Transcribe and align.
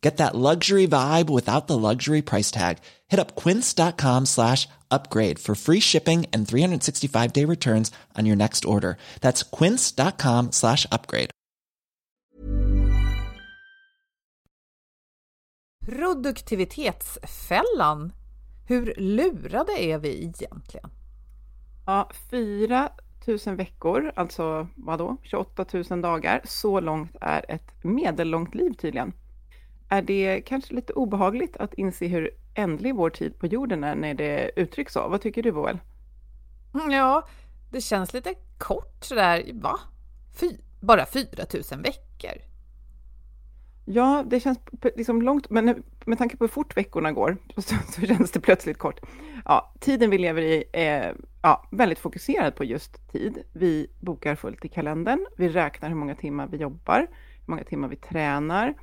Get 0.00 0.16
that 0.18 0.34
luxury 0.34 0.86
vibe 0.86 1.28
without 1.28 1.66
the 1.66 1.76
luxury 1.76 2.22
price 2.22 2.50
tag. 2.50 2.78
Hit 3.08 3.20
up 3.20 3.34
quince.com 3.34 4.26
slash 4.26 4.68
upgrade 4.90 5.38
for 5.38 5.54
free 5.54 5.80
shipping 5.80 6.26
and 6.32 6.48
365 6.48 7.32
day 7.32 7.44
returns 7.44 7.90
on 8.16 8.24
your 8.26 8.36
next 8.36 8.64
order. 8.64 8.96
That's 9.20 9.42
quince.com 9.42 10.52
slash 10.52 10.86
upgrade. 10.92 11.30
Produktivitetsfällan. 15.86 18.12
Hur 18.66 18.94
lurade 18.96 19.72
är 19.72 19.98
vi 19.98 20.08
egentligen? 20.08 20.90
Ja, 21.86 22.10
4 22.30 22.90
000 23.46 23.56
veckor, 23.56 24.12
alltså 24.16 24.68
vadå, 24.76 25.16
28 25.22 25.64
000 25.90 26.00
dagar. 26.00 26.40
Så 26.44 26.80
långt 26.80 27.16
är 27.20 27.44
ett 27.48 27.84
medellångt 27.84 28.54
liv 28.54 28.72
tydligen. 28.72 29.12
Är 29.88 30.02
det 30.02 30.40
kanske 30.46 30.74
lite 30.74 30.92
obehagligt 30.92 31.56
att 31.56 31.74
inse 31.74 32.06
hur 32.06 32.30
ändlig 32.54 32.94
vår 32.94 33.10
tid 33.10 33.38
på 33.38 33.46
jorden 33.46 33.84
är 33.84 33.94
när 33.94 34.14
det 34.14 34.50
uttrycks 34.56 34.92
så? 34.92 35.08
Vad 35.08 35.20
tycker 35.20 35.42
du, 35.42 35.52
Boel? 35.52 35.78
Mm, 36.74 36.90
Ja, 36.90 37.28
det 37.70 37.80
känns 37.80 38.12
lite 38.14 38.34
kort 38.58 39.04
sådär, 39.04 39.50
va? 39.54 39.80
Fy, 40.40 40.50
bara 40.80 41.06
4000 41.06 41.82
veckor? 41.82 42.42
Ja, 43.84 44.24
det 44.26 44.40
känns 44.40 44.58
liksom 44.96 45.22
långt, 45.22 45.50
men 45.50 45.82
med 46.06 46.18
tanke 46.18 46.36
på 46.36 46.44
hur 46.44 46.48
fort 46.48 46.76
veckorna 46.76 47.12
går 47.12 47.36
så, 47.56 47.74
så 47.92 48.00
känns 48.00 48.30
det 48.30 48.40
plötsligt 48.40 48.78
kort. 48.78 49.00
Ja, 49.44 49.74
tiden 49.80 50.10
vi 50.10 50.18
lever 50.18 50.42
i 50.42 50.64
är 50.72 51.16
ja, 51.42 51.68
väldigt 51.70 51.98
fokuserad 51.98 52.56
på 52.56 52.64
just 52.64 53.12
tid. 53.12 53.42
Vi 53.52 53.90
bokar 54.00 54.34
fullt 54.34 54.64
i 54.64 54.68
kalendern. 54.68 55.26
Vi 55.36 55.48
räknar 55.48 55.88
hur 55.88 55.96
många 55.96 56.14
timmar 56.14 56.46
vi 56.46 56.56
jobbar, 56.56 56.98
hur 57.46 57.50
många 57.52 57.64
timmar 57.64 57.88
vi 57.88 57.96
tränar 57.96 58.74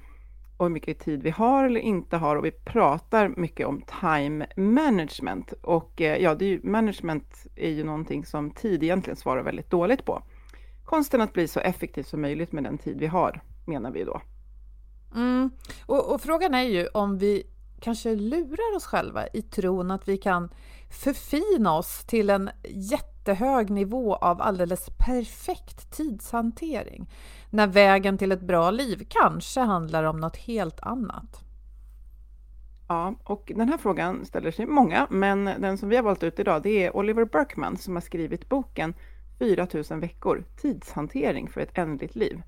och 0.57 0.65
hur 0.65 0.73
mycket 0.73 0.99
tid 0.99 1.23
vi 1.23 1.29
har 1.29 1.63
eller 1.65 1.79
inte 1.79 2.17
har 2.17 2.35
och 2.35 2.45
vi 2.45 2.51
pratar 2.51 3.27
mycket 3.27 3.67
om 3.67 3.81
time 4.01 4.47
management. 4.55 5.53
Och 5.61 6.01
eh, 6.01 6.17
ja, 6.17 6.35
det 6.35 6.45
är 6.45 6.49
ju, 6.49 6.59
management 6.63 7.47
är 7.55 7.69
ju 7.69 7.83
någonting 7.83 8.25
som 8.25 8.51
tid 8.51 8.83
egentligen 8.83 9.17
svarar 9.17 9.43
väldigt 9.43 9.69
dåligt 9.69 10.05
på. 10.05 10.23
Konsten 10.85 11.21
att 11.21 11.33
bli 11.33 11.47
så 11.47 11.59
effektiv 11.59 12.03
som 12.03 12.21
möjligt 12.21 12.51
med 12.51 12.63
den 12.63 12.77
tid 12.77 12.99
vi 12.99 13.07
har, 13.07 13.41
menar 13.65 13.91
vi 13.91 14.03
då. 14.03 14.21
Mm. 15.15 15.49
Och, 15.85 16.13
och 16.13 16.21
frågan 16.21 16.53
är 16.53 16.63
ju 16.63 16.87
om 16.87 17.17
vi 17.17 17.43
kanske 17.79 18.15
lurar 18.15 18.75
oss 18.75 18.85
själva 18.85 19.27
i 19.27 19.41
tron 19.41 19.91
att 19.91 20.07
vi 20.07 20.17
kan 20.17 20.49
förfina 20.89 21.77
oss 21.77 22.05
till 22.05 22.29
en 22.29 22.49
jättehög 23.25 23.69
nivå 23.69 24.15
av 24.15 24.41
alldeles 24.41 24.89
perfekt 24.97 25.91
tidshantering. 25.91 27.09
När 27.49 27.67
vägen 27.67 28.17
till 28.17 28.31
ett 28.31 28.41
bra 28.41 28.71
liv 28.71 29.07
kanske 29.09 29.61
handlar 29.61 30.03
om 30.03 30.19
något 30.19 30.37
helt 30.37 30.79
annat. 30.79 31.43
Ja, 32.87 33.15
och 33.23 33.51
den 33.55 33.69
här 33.69 33.77
frågan 33.77 34.25
ställer 34.25 34.51
sig 34.51 34.65
många, 34.65 35.07
men 35.09 35.45
den 35.45 35.77
som 35.77 35.89
vi 35.89 35.95
har 35.95 36.03
valt 36.03 36.23
ut 36.23 36.39
idag 36.39 36.61
det 36.63 36.85
är 36.85 36.95
Oliver 36.95 37.25
Berkman 37.25 37.77
som 37.77 37.95
har 37.95 38.01
skrivit 38.01 38.49
boken 38.49 38.93
4000 39.39 39.99
veckor, 39.99 40.43
tidshantering 40.61 41.49
för 41.49 41.61
ett 41.61 41.77
ändligt 41.77 42.15
liv. 42.15 42.41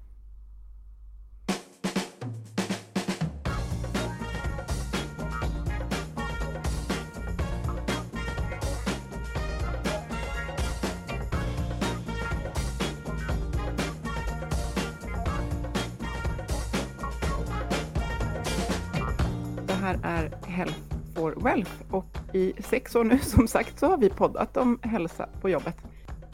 Wealth 21.48 21.72
och 21.92 22.18
i 22.34 22.54
sex 22.60 22.96
år 22.96 23.04
nu 23.04 23.20
som 23.22 23.48
sagt 23.48 23.80
så 23.80 23.88
har 23.88 23.98
vi 23.98 24.10
poddat 24.10 24.58
om 24.58 24.80
hälsa 24.82 25.30
på 25.42 25.50
jobbet. 25.50 25.76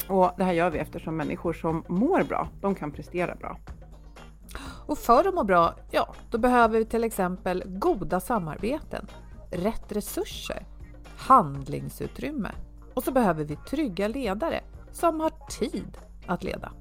Och 0.07 0.31
det 0.38 0.44
här 0.44 0.53
gör 0.53 0.69
vi 0.69 0.79
eftersom 0.79 1.18
människor 1.18 1.53
som 1.53 1.84
mår 1.88 2.24
bra, 2.24 2.50
de 2.62 2.75
kan 2.75 2.91
prestera 2.91 3.35
bra. 3.35 3.57
Och 4.85 4.97
för 4.97 5.28
att 5.28 5.34
må 5.34 5.44
bra, 5.44 5.75
ja, 5.91 6.16
då 6.31 6.38
behöver 6.38 6.79
vi 6.79 6.85
till 6.85 7.03
exempel 7.03 7.63
goda 7.66 8.19
samarbeten, 8.19 9.07
rätt 9.52 9.91
resurser, 9.91 10.66
handlingsutrymme 11.18 12.52
och 12.94 13.03
så 13.03 13.12
behöver 13.12 13.44
vi 13.44 13.56
trygga 13.56 14.07
ledare 14.07 14.62
som 14.91 15.19
har 15.19 15.31
tid 15.59 15.97
att 16.28 16.44
leda. 16.44 16.72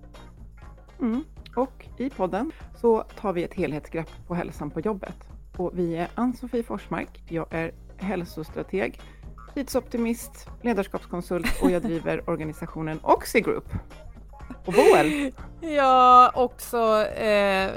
Mm. 1.00 1.24
Och 1.56 1.88
i 1.96 2.10
podden 2.10 2.52
så 2.74 3.02
tar 3.02 3.32
vi 3.32 3.44
ett 3.44 3.54
helhetsgrepp 3.54 4.10
på 4.26 4.34
hälsan 4.34 4.70
på 4.70 4.80
jobbet. 4.80 5.28
Och 5.56 5.70
vi 5.74 5.96
är 5.96 6.08
Ann-Sofie 6.14 6.62
Forsmark, 6.62 7.22
jag 7.28 7.46
är 7.50 7.72
hälsostrateg, 7.98 9.00
tidsoptimist, 9.54 10.48
ledarskapskonsult 10.62 11.62
och 11.62 11.70
jag 11.70 11.82
driver 11.82 12.30
organisationen 12.30 13.00
Oxy 13.02 13.40
Group. 13.40 13.68
Och 14.64 14.72
Boel, 14.72 15.32
Ja, 15.60 16.30
också, 16.34 17.06
eh, 17.06 17.70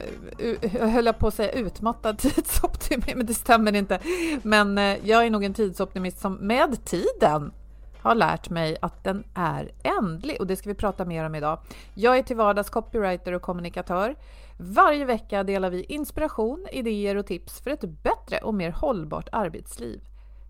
jag 0.73 0.87
höll 0.87 1.13
på 1.13 1.27
att 1.27 1.33
säga 1.33 1.51
utmattad 1.51 2.17
tidsoptimist, 2.19 3.15
men 3.15 3.25
det 3.25 3.33
stämmer 3.33 3.75
inte. 3.75 3.99
Men 4.41 4.77
eh, 4.77 4.97
jag 5.03 5.25
är 5.25 5.29
nog 5.29 5.43
en 5.43 5.53
tidsoptimist 5.53 6.19
som 6.19 6.33
med 6.33 6.85
tiden 6.85 7.51
har 8.05 8.15
lärt 8.15 8.49
mig 8.49 8.77
att 8.81 9.03
den 9.03 9.23
är 9.33 9.71
ändlig 9.83 10.37
och 10.39 10.47
det 10.47 10.55
ska 10.55 10.69
vi 10.69 10.75
prata 10.75 11.05
mer 11.05 11.25
om 11.25 11.35
idag. 11.35 11.59
Jag 11.93 12.17
är 12.17 12.23
till 12.23 12.35
vardags 12.35 12.69
copywriter 12.69 13.33
och 13.33 13.41
kommunikatör. 13.41 14.15
Varje 14.57 15.05
vecka 15.05 15.43
delar 15.43 15.69
vi 15.69 15.83
inspiration, 15.83 16.67
idéer 16.71 17.15
och 17.15 17.25
tips 17.25 17.59
för 17.59 17.71
ett 17.71 18.03
bättre 18.03 18.37
och 18.37 18.53
mer 18.53 18.71
hållbart 18.71 19.29
arbetsliv. 19.31 20.01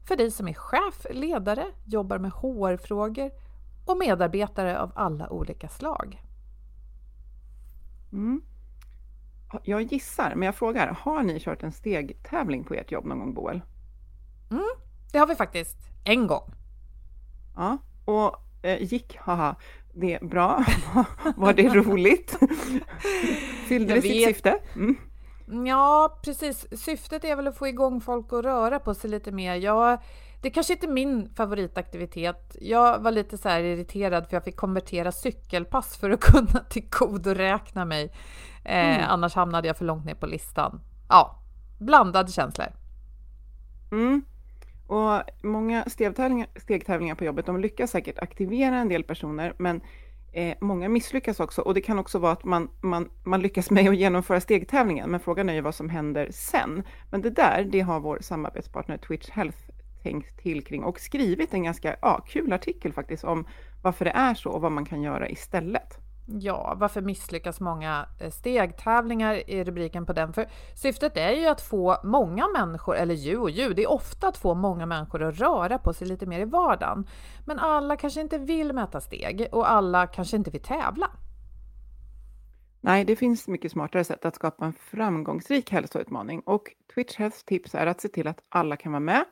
För 0.07 0.15
dig 0.15 0.31
som 0.31 0.47
är 0.47 0.53
chef, 0.53 1.05
ledare, 1.09 1.65
jobbar 1.85 2.17
med 2.17 2.31
HR-frågor 2.31 3.31
och 3.85 3.97
medarbetare 3.97 4.79
av 4.79 4.91
alla 4.95 5.29
olika 5.29 5.67
slag. 5.67 6.23
mm. 8.11 8.41
jag 9.63 9.81
gissar, 9.81 10.33
men 10.35 10.45
jag 10.45 10.55
frågar, 10.55 10.87
har 10.87 11.23
ni 11.23 11.39
kört 11.39 11.63
en 11.63 11.71
stegtävling 11.71 12.63
på 12.63 12.73
ert 12.73 12.91
jobb 12.91 13.05
någon 13.05 13.19
gång 13.19 13.33
Boel? 13.33 13.61
Det 15.11 15.17
har 15.17 15.27
vi 15.27 15.35
faktiskt 15.35 15.77
en 16.03 16.27
gång. 16.27 16.53
Ja, 17.55 17.77
och 18.05 18.35
eh, 18.61 18.83
gick, 18.83 19.17
haha, 19.17 19.55
det 19.93 20.13
är 20.13 20.25
bra. 20.25 20.65
Var 21.35 21.53
det 21.53 21.69
roligt? 21.69 22.37
Fyllde 23.67 23.93
det 23.93 24.01
sitt 24.01 24.27
syfte? 24.27 24.59
Mm. 24.75 24.95
Ja, 25.67 26.19
precis. 26.23 26.81
Syftet 26.81 27.23
är 27.23 27.35
väl 27.35 27.47
att 27.47 27.57
få 27.57 27.67
igång 27.67 28.01
folk 28.01 28.33
att 28.33 28.43
röra 28.45 28.79
på 28.79 28.93
sig 28.93 29.09
lite 29.09 29.31
mer. 29.31 29.55
Jag, 29.55 29.99
det 30.41 30.49
kanske 30.49 30.73
inte 30.73 30.85
är 30.85 30.91
min 30.91 31.29
favoritaktivitet. 31.35 32.55
Jag 32.61 32.99
var 32.99 33.11
lite 33.11 33.37
så 33.37 33.49
irriterad 33.49 34.27
för 34.27 34.35
jag 34.35 34.43
fick 34.43 34.55
konvertera 34.55 35.11
cykelpass 35.11 35.97
för 35.97 36.09
att 36.09 36.19
kunna 36.31 36.59
till 36.69 36.89
kod 36.89 37.27
och 37.27 37.35
räkna 37.35 37.85
mig. 37.85 38.03
Eh, 38.63 38.95
mm. 38.95 39.09
Annars 39.09 39.35
hamnade 39.35 39.67
jag 39.67 39.77
för 39.77 39.85
långt 39.85 40.05
ner 40.05 40.15
på 40.15 40.25
listan. 40.25 40.81
Ja, 41.09 41.39
blandade 41.79 42.31
känslor. 42.31 42.67
Mm. 43.91 44.21
Och 44.87 45.21
många 45.43 45.83
stegtävlingar, 45.87 46.47
stegtävlingar 46.55 47.15
på 47.15 47.25
jobbet, 47.25 47.45
de 47.45 47.59
lyckas 47.59 47.91
säkert 47.91 48.19
aktivera 48.19 48.77
en 48.77 48.89
del 48.89 49.03
personer, 49.03 49.53
men 49.57 49.81
eh, 50.31 50.55
många 50.61 50.89
misslyckas 50.89 51.39
också. 51.39 51.61
Och 51.61 51.73
det 51.73 51.81
kan 51.81 51.99
också 51.99 52.19
vara 52.19 52.31
att 52.31 52.43
man, 52.43 52.69
man, 52.81 53.09
man 53.23 53.41
lyckas 53.41 53.69
med 53.71 53.89
att 53.89 53.97
genomföra 53.97 54.41
stegtävlingen, 54.41 55.09
men 55.09 55.19
frågan 55.19 55.49
är 55.49 55.53
ju 55.53 55.61
vad 55.61 55.75
som 55.75 55.89
händer 55.89 56.27
sen. 56.31 56.83
Men 57.11 57.21
det 57.21 57.29
där, 57.29 57.63
det 57.71 57.79
har 57.79 57.99
vår 57.99 58.19
samarbetspartner 58.21 58.97
Twitch 58.97 59.29
Health 59.29 59.57
tänkt 60.03 60.37
till 60.37 60.63
kring 60.65 60.83
och 60.83 60.99
skrivit 60.99 61.53
en 61.53 61.63
ganska 61.63 61.95
ja, 62.01 62.25
kul 62.27 62.53
artikel 62.53 62.93
faktiskt 62.93 63.23
om 63.23 63.47
varför 63.83 64.05
det 64.05 64.11
är 64.11 64.33
så 64.33 64.49
och 64.49 64.61
vad 64.61 64.71
man 64.71 64.85
kan 64.85 65.01
göra 65.01 65.29
istället. 65.29 66.04
Ja, 66.27 66.75
varför 66.77 67.01
misslyckas 67.01 67.59
många 67.59 68.07
eh, 68.19 68.31
stegtävlingar 68.31 69.49
i 69.49 69.63
rubriken 69.63 70.05
på 70.05 70.13
den? 70.13 70.33
För 70.33 70.47
syftet 70.75 71.17
är 71.17 71.31
ju 71.31 71.45
att 71.45 71.61
få 71.61 71.97
många 72.03 72.47
människor, 72.47 72.95
eller 72.95 73.15
ju 73.15 73.37
och 73.37 73.49
ju, 73.49 73.73
det 73.73 73.83
är 73.83 73.91
ofta 73.91 74.27
att 74.27 74.37
få 74.37 74.53
många 74.53 74.85
människor 74.85 75.23
att 75.23 75.39
röra 75.39 75.77
på 75.77 75.93
sig 75.93 76.07
lite 76.07 76.25
mer 76.25 76.39
i 76.39 76.45
vardagen. 76.45 77.07
Men 77.45 77.59
alla 77.59 77.97
kanske 77.97 78.21
inte 78.21 78.37
vill 78.37 78.73
mäta 78.73 79.01
steg 79.01 79.47
och 79.51 79.71
alla 79.71 80.07
kanske 80.07 80.37
inte 80.37 80.51
vill 80.51 80.61
tävla. 80.61 81.09
Nej, 82.81 83.05
det 83.05 83.15
finns 83.15 83.47
mycket 83.47 83.71
smartare 83.71 84.03
sätt 84.03 84.25
att 84.25 84.35
skapa 84.35 84.65
en 84.65 84.73
framgångsrik 84.73 85.71
hälsoutmaning 85.71 86.39
och 86.39 86.63
Twitch 86.95 87.17
Healths 87.17 87.43
tips 87.43 87.75
är 87.75 87.87
att 87.87 88.01
se 88.01 88.07
till 88.07 88.27
att 88.27 88.39
alla 88.49 88.77
kan 88.77 88.91
vara 88.91 88.99
med 88.99 89.25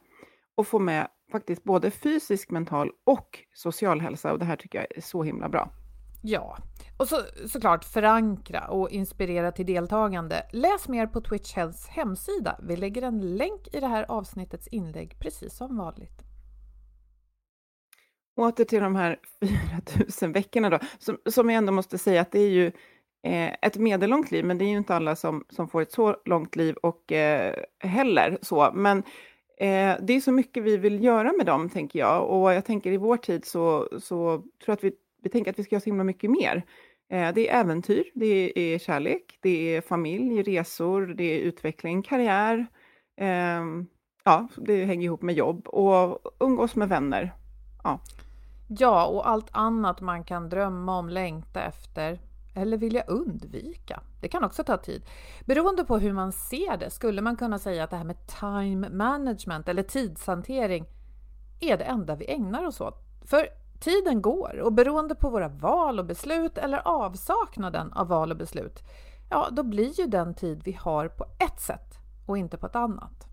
och 0.56 0.68
få 0.68 0.80
med 0.80 1.08
faktiskt 1.32 1.64
både 1.64 1.92
fysisk, 1.92 2.52
mental 2.52 2.92
och 3.04 3.40
social 3.54 4.02
hälsa 4.02 4.32
och 4.32 4.40
det 4.40 4.46
här 4.46 4.56
tycker 4.56 4.80
jag 4.80 4.98
är 4.98 5.02
så 5.02 5.24
himla 5.24 5.50
bra. 5.50 5.70
Ja, 6.26 6.58
och 6.98 7.08
så, 7.08 7.16
såklart 7.48 7.86
förankra 7.86 8.68
och 8.68 8.90
inspirera 8.90 9.52
till 9.52 9.66
deltagande. 9.66 10.46
Läs 10.52 10.88
mer 10.88 11.08
på 11.08 11.22
Twitch 11.22 11.54
Healths 11.54 11.88
hemsida. 11.88 12.60
Vi 12.64 12.76
lägger 12.76 13.02
en 13.02 13.36
länk 13.36 13.76
i 13.76 13.80
det 13.80 13.88
här 13.88 14.06
avsnittets 14.12 14.68
inlägg 14.68 15.20
precis 15.20 15.58
som 15.58 15.78
vanligt. 15.78 16.22
Åter 18.36 18.66
till 18.66 18.82
de 18.82 18.96
här 18.96 19.20
4000 19.86 20.32
veckorna 20.32 20.70
då, 20.70 20.80
som, 21.00 21.18
som 21.30 21.50
jag 21.50 21.58
ändå 21.58 21.72
måste 21.72 21.98
säga 21.98 22.22
att 22.22 22.32
det 22.32 22.40
är 22.40 22.50
ju 22.50 22.66
eh, 23.24 23.54
ett 23.62 23.78
medellångt 23.78 24.32
liv, 24.32 24.46
men 24.46 24.58
det 24.58 24.66
är 24.66 24.70
ju 24.70 24.78
inte 24.78 24.96
alla 24.96 25.16
som, 25.16 25.46
som 25.50 25.68
får 25.68 25.82
ett 25.82 25.92
så 25.92 26.18
långt 26.26 26.56
liv 26.56 26.76
och 26.76 27.12
eh, 27.12 27.56
heller 27.80 28.38
så. 28.42 28.72
Men 28.74 28.98
eh, 29.58 29.96
det 30.02 30.14
är 30.14 30.22
så 30.22 30.32
mycket 30.32 30.64
vi 30.64 30.78
vill 30.78 31.04
göra 31.04 31.34
med 31.34 31.46
dem, 31.46 31.70
tänker 31.70 32.00
jag. 32.00 32.30
Och 32.30 32.54
jag 32.54 32.66
tänker 32.66 32.92
i 32.92 32.98
vår 32.98 33.18
tid 33.18 33.46
så, 33.46 33.90
så 34.00 34.38
tror 34.38 34.48
jag 34.66 34.74
att 34.74 34.84
vi 34.84 34.94
vi 35.24 35.30
tänker 35.30 35.52
att 35.52 35.60
vi 35.60 35.64
ska 35.64 35.76
göra 35.76 35.82
så 35.82 35.86
himla 35.86 36.04
mycket 36.04 36.32
mer. 36.32 36.66
Eh, 37.10 37.34
det 37.34 37.50
är 37.50 37.60
äventyr, 37.60 38.04
det 38.14 38.60
är 38.60 38.80
kärlek, 38.80 39.40
det 39.42 39.76
är 39.76 39.82
familj, 39.82 40.44
resor, 40.44 41.08
det 41.08 41.24
är 41.24 41.40
utveckling, 41.40 42.02
karriär. 42.02 42.68
Ehm, 43.18 43.88
ja, 44.24 44.48
det 44.58 44.86
hänger 44.86 45.06
ihop 45.06 45.22
med 45.22 45.36
jobb 45.36 45.68
och 45.68 46.20
umgås 46.40 46.76
med 46.76 46.90
vänner. 46.90 47.34
Ja. 47.84 48.00
ja, 48.68 49.06
och 49.06 49.30
allt 49.30 49.50
annat 49.52 50.02
man 50.02 50.24
kan 50.24 50.50
drömma 50.50 50.98
om, 50.98 51.10
längta 51.10 51.64
efter 51.64 52.20
eller 52.56 52.78
vilja 52.78 53.04
undvika. 53.04 54.02
Det 54.22 54.28
kan 54.28 54.44
också 54.44 54.64
ta 54.64 54.78
tid. 54.78 55.06
Beroende 55.46 55.86
på 55.86 55.98
hur 55.98 56.14
man 56.14 56.32
ser 56.32 56.78
det 56.78 56.90
skulle 56.90 57.22
man 57.22 57.36
kunna 57.36 57.60
säga 57.60 57.84
att 57.84 57.90
det 57.90 57.98
här 57.98 58.04
med 58.04 58.28
time 58.28 58.90
management 58.90 59.70
eller 59.70 59.84
tidshantering 59.84 60.86
är 61.60 61.78
det 61.78 61.84
enda 61.84 62.16
vi 62.16 62.32
ägnar 62.32 62.66
oss 62.66 62.82
åt. 62.82 63.00
För 63.26 63.48
Tiden 63.84 64.22
går 64.22 64.60
och 64.60 64.74
beroende 64.74 65.16
på 65.16 65.30
våra 65.30 65.48
val 65.48 66.00
och 66.00 66.06
beslut 66.06 66.58
eller 66.58 66.88
avsaknaden 66.88 67.94
av 67.94 68.08
val 68.08 68.32
och 68.32 68.38
beslut, 68.38 68.84
ja, 69.30 69.50
då 69.52 69.64
blir 69.64 70.00
ju 70.00 70.08
den 70.08 70.34
tid 70.36 70.62
vi 70.66 70.72
har 70.72 71.08
på 71.08 71.26
ett 71.40 71.60
sätt 71.60 72.00
och 72.26 72.38
inte 72.38 72.58
på 72.58 72.66
ett 72.66 72.76
annat. 72.76 73.28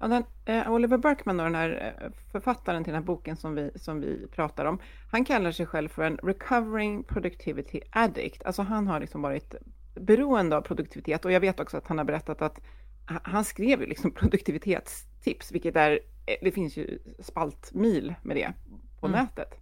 Ja, 0.00 0.08
den, 0.08 0.24
eh, 0.44 0.72
Oliver 0.72 0.98
Burkman, 0.98 1.36
då, 1.36 1.44
den 1.44 1.54
här 1.54 1.94
eh, 2.02 2.10
författaren 2.32 2.84
till 2.84 2.92
den 2.92 3.02
här 3.02 3.06
boken 3.06 3.36
som 3.36 3.54
vi, 3.54 3.70
som 3.78 4.00
vi 4.00 4.26
pratar 4.26 4.64
om, 4.64 4.78
han 5.10 5.24
kallar 5.24 5.52
sig 5.52 5.66
själv 5.66 5.88
för 5.88 6.02
en 6.02 6.16
recovering 6.16 7.04
productivity 7.04 7.80
addict. 7.90 8.42
Alltså 8.44 8.62
han 8.62 8.86
har 8.86 9.00
liksom 9.00 9.22
varit 9.22 9.54
beroende 9.94 10.56
av 10.56 10.60
produktivitet 10.60 11.24
och 11.24 11.32
jag 11.32 11.40
vet 11.40 11.60
också 11.60 11.76
att 11.76 11.86
han 11.86 11.98
har 11.98 12.04
berättat 12.04 12.42
att 12.42 12.60
han 13.06 13.44
skrev 13.44 13.80
ju 13.80 13.86
liksom 13.86 14.10
produktivitetstips, 14.10 15.52
vilket 15.52 15.76
är, 15.76 16.00
det 16.42 16.52
finns 16.52 16.76
ju 16.76 16.98
spaltmil 17.18 18.14
med 18.22 18.36
det 18.36 18.52
på 19.00 19.06
mm. 19.06 19.20
nätet. 19.20 19.54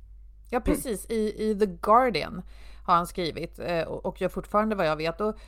Ja, 0.50 0.56
mm. 0.56 0.62
precis. 0.62 1.06
Mm. 1.10 1.20
I, 1.20 1.50
I 1.50 1.58
The 1.58 1.66
Guardian 1.66 2.42
har 2.84 2.94
han 2.94 3.06
skrivit 3.06 3.58
eh, 3.58 3.82
och 3.82 4.20
gör 4.20 4.28
fortfarande 4.28 4.76
vad 4.76 4.86
jag 4.86 4.96
vet. 4.96 5.20
Och 5.20 5.38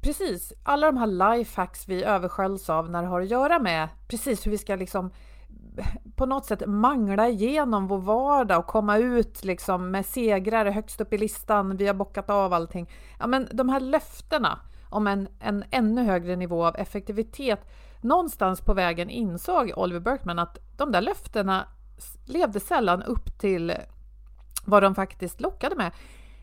precis, 0.00 0.52
alla 0.62 0.86
de 0.86 0.96
här 0.96 1.36
lifehacks 1.36 1.88
vi 1.88 2.04
översköljs 2.04 2.70
av 2.70 2.90
när 2.90 3.02
det 3.02 3.08
har 3.08 3.20
att 3.20 3.30
göra 3.30 3.58
med 3.58 3.88
precis 4.08 4.46
hur 4.46 4.50
vi 4.50 4.58
ska 4.58 4.76
liksom 4.76 5.10
på 6.16 6.26
något 6.26 6.46
sätt 6.46 6.66
mangla 6.66 7.28
igenom 7.28 7.86
vår 7.86 7.98
vardag 7.98 8.58
och 8.58 8.66
komma 8.66 8.98
ut 8.98 9.44
liksom 9.44 9.90
med 9.90 10.06
segrar 10.06 10.66
högst 10.66 11.00
upp 11.00 11.12
i 11.12 11.18
listan. 11.18 11.76
Vi 11.76 11.86
har 11.86 11.94
bockat 11.94 12.30
av 12.30 12.52
allting. 12.52 12.90
Ja, 13.18 13.26
men 13.26 13.48
de 13.52 13.68
här 13.68 13.80
löftena 13.80 14.58
om 14.90 15.06
en, 15.06 15.28
en 15.40 15.64
ännu 15.70 16.02
högre 16.02 16.36
nivå 16.36 16.64
av 16.64 16.76
effektivitet. 16.76 17.60
Någonstans 18.02 18.60
på 18.60 18.74
vägen 18.74 19.10
insåg 19.10 19.72
Oliver 19.76 20.00
Burkman 20.00 20.38
att 20.38 20.58
de 20.76 20.92
där 20.92 21.00
löftena 21.00 21.68
levde 22.24 22.60
sällan 22.60 23.02
upp 23.02 23.38
till 23.38 23.74
vad 24.64 24.82
de 24.82 24.94
faktiskt 24.94 25.40
lockade 25.40 25.76
med. 25.76 25.92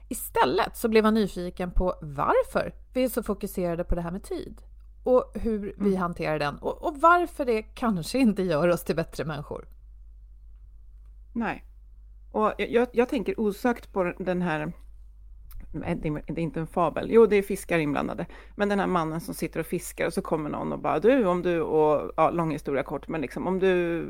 Istället 0.10 0.78
så 0.78 0.88
blev 0.90 1.06
han 1.06 1.14
nyfiken 1.14 1.72
på 1.72 1.96
varför 2.02 2.74
vi 2.94 3.04
är 3.04 3.10
så 3.10 3.24
fokuserade 3.24 3.84
på 3.84 3.96
det 3.96 4.02
här 4.02 4.12
med 4.12 4.24
tid 4.24 4.62
och 5.04 5.32
hur 5.36 5.74
vi 5.78 5.90
mm. 5.90 6.02
hanterar 6.02 6.40
den 6.40 6.58
och, 6.58 6.84
och 6.84 6.98
varför 6.98 7.46
det 7.46 7.62
kanske 7.62 8.20
inte 8.20 8.44
gör 8.44 8.68
oss 8.68 8.84
till 8.84 8.96
bättre 8.96 9.26
människor. 9.26 9.68
Nej, 11.34 11.66
och 12.32 12.54
jag, 12.58 12.88
jag 12.92 13.10
tänker 13.10 13.40
osökt 13.40 13.94
på 13.94 14.04
den 14.04 14.42
här 14.42 14.74
det 15.72 16.08
är 16.28 16.40
inte 16.40 16.60
en 16.60 16.68
fabel, 16.68 17.08
jo 17.12 17.26
det 17.26 17.36
är 17.36 17.42
fiskar 17.42 17.80
inblandade, 17.80 18.26
men 18.56 18.70
den 18.70 18.80
här 18.80 18.88
mannen 18.88 19.22
som 19.22 19.34
sitter 19.34 19.60
och 19.60 19.66
fiskar 19.66 20.06
och 20.06 20.14
så 20.14 20.22
kommer 20.22 20.50
någon 20.50 20.74
och 20.74 20.80
bara 20.80 21.00
du, 21.00 21.26
om 21.26 21.42
du, 21.42 21.62
och 21.62 22.12
ja, 22.18 22.30
lång 22.30 22.52
historia 22.52 22.84
kort, 22.84 23.08
men 23.08 23.22
liksom 23.22 23.48
om 23.48 23.60
du 23.60 24.06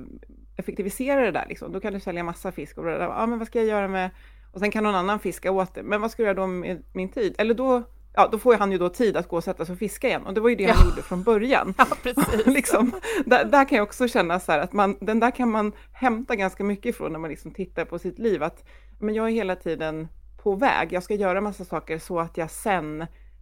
effektiviserar 0.55 1.21
det 1.23 1.31
där 1.31 1.45
liksom, 1.49 1.71
då 1.71 1.79
kan 1.79 1.93
du 1.93 1.99
sälja 1.99 2.23
massa 2.23 2.51
fisk 2.51 2.77
och 2.77 2.87
ja 2.87 3.25
men 3.25 3.39
vad 3.39 3.47
ska 3.47 3.59
jag 3.59 3.67
göra 3.67 3.87
med, 3.87 4.09
och 4.51 4.59
sen 4.59 4.71
kan 4.71 4.83
någon 4.83 4.95
annan 4.95 5.19
fiska 5.19 5.51
åt 5.51 5.73
det, 5.73 5.83
men 5.83 6.01
vad 6.01 6.11
ska 6.11 6.23
jag 6.23 6.27
göra 6.27 6.41
då 6.41 6.47
med 6.47 6.83
min 6.93 7.09
tid? 7.09 7.35
Eller 7.37 7.53
då, 7.53 7.83
ja 8.13 8.29
då 8.31 8.39
får 8.39 8.55
han 8.55 8.71
ju 8.71 8.77
då 8.77 8.89
tid 8.89 9.17
att 9.17 9.27
gå 9.27 9.37
och 9.37 9.43
sätta 9.43 9.65
sig 9.65 9.73
och 9.73 9.79
fiska 9.79 10.07
igen 10.07 10.25
och 10.25 10.33
det 10.33 10.41
var 10.41 10.49
ju 10.49 10.55
det 10.55 10.63
ja. 10.63 10.73
han 10.73 10.89
gjorde 10.89 11.01
från 11.01 11.23
början. 11.23 11.73
Ja, 11.77 11.85
precis. 12.03 12.45
liksom, 12.45 12.91
där, 13.25 13.45
där, 13.45 13.65
kan 13.65 13.75
jag 13.75 13.83
också 13.83 14.07
känna 14.07 14.39
så 14.39 14.51
här 14.51 14.59
att 14.59 14.73
man, 14.73 14.97
den 15.01 15.19
där 15.19 15.31
kan 15.31 15.51
man 15.51 15.71
hämta 15.91 16.35
ganska 16.35 16.63
mycket 16.63 16.85
ifrån 16.85 17.11
när 17.11 17.19
man 17.19 17.29
liksom 17.29 17.51
tittar 17.51 17.85
på 17.85 17.99
sitt 17.99 18.19
liv, 18.19 18.43
att 18.43 18.63
men 18.99 19.15
jag 19.15 19.27
är 19.27 19.31
hela 19.31 19.55
tiden 19.55 20.07
på 20.43 20.55
väg. 20.55 20.93
Jag 20.93 21.03
ska 21.03 21.13
göra 21.13 21.41
massa 21.41 21.65
saker 21.65 21.99
så 21.99 22.19
att 22.19 22.37
jag 22.37 22.51
sen, 22.51 22.97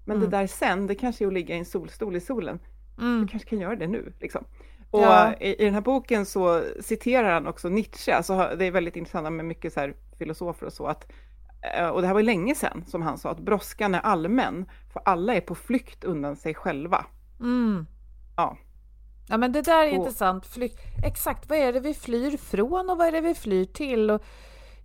men 0.05 0.17
mm. 0.17 0.19
det 0.19 0.37
där 0.37 0.47
sen, 0.47 0.87
det 0.87 0.95
kanske 0.95 1.23
är 1.23 1.27
att 1.27 1.33
ligga 1.33 1.55
i 1.55 1.59
en 1.59 1.65
solstol 1.65 2.15
i 2.15 2.19
solen. 2.19 2.59
Mm. 2.97 3.19
Jag 3.19 3.29
kanske 3.29 3.49
kan 3.49 3.59
göra 3.59 3.75
det 3.75 3.87
nu. 3.87 4.13
Liksom. 4.19 4.43
Och 4.91 5.01
ja. 5.01 5.33
i, 5.39 5.61
i, 5.61 5.65
den 5.65 5.73
här 5.73 5.81
boken 5.81 6.25
så 6.25 6.63
citerar 6.81 7.33
han 7.33 7.47
också 7.47 7.69
Nietzsche, 7.69 8.13
alltså 8.13 8.49
det 8.57 8.65
är 8.65 8.71
väldigt 8.71 8.95
intressant 8.95 9.33
med 9.33 9.45
mycket 9.45 9.73
så 9.73 9.79
här 9.79 9.95
filosofer 10.17 10.65
och 10.65 10.73
så, 10.73 10.85
att, 10.85 11.11
eh, 11.77 11.87
och 11.87 12.01
det 12.01 12.07
här 12.07 12.13
var 12.13 12.21
länge 12.21 12.55
sedan 12.55 12.83
som 12.87 13.01
han 13.01 13.17
sa, 13.17 13.29
att 13.29 13.39
brådskan 13.39 13.95
är 13.95 13.99
allmän, 13.99 14.65
för 14.93 15.01
alla 15.05 15.35
är 15.35 15.41
på 15.41 15.55
flykt 15.55 16.03
undan 16.03 16.35
sig 16.35 16.53
själva. 16.53 17.05
Mm. 17.39 17.85
Ja. 18.37 18.57
Ja 19.29 19.37
men 19.37 19.51
det 19.51 19.61
där 19.61 19.83
är 19.83 19.87
och, 19.87 19.93
intressant. 19.93 20.45
Flykt. 20.45 20.79
Exakt, 21.05 21.49
vad 21.49 21.57
är 21.57 21.73
det 21.73 21.79
vi 21.79 21.93
flyr 21.93 22.37
från 22.37 22.89
och 22.89 22.97
vad 22.97 23.07
är 23.07 23.11
det 23.11 23.21
vi 23.21 23.33
flyr 23.33 23.65
till? 23.65 24.11
Och 24.11 24.23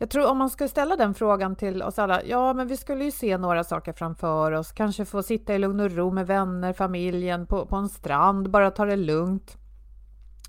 jag 0.03 0.11
tror 0.11 0.27
om 0.27 0.39
man 0.39 0.51
ska 0.51 0.69
ställa 0.69 0.97
den 0.97 1.15
frågan 1.15 1.57
till 1.57 1.83
oss 1.83 1.99
alla, 1.99 2.25
ja 2.25 2.53
men 2.53 2.69
vi 2.69 2.77
skulle 2.77 3.05
ju 3.05 3.11
se 3.11 3.39
några 3.39 3.65
saker 3.65 3.93
framför 3.93 4.53
oss, 4.53 4.73
kanske 4.73 5.05
få 5.05 5.23
sitta 5.23 5.55
i 5.55 5.59
lugn 5.59 5.81
och 5.81 5.91
ro 5.91 6.11
med 6.11 6.27
vänner, 6.27 6.73
familjen, 6.73 7.47
på, 7.47 7.67
på 7.67 7.77
en 7.77 7.89
strand, 7.89 8.51
bara 8.51 8.71
ta 8.71 8.85
det 8.85 8.97
lugnt. 8.97 9.57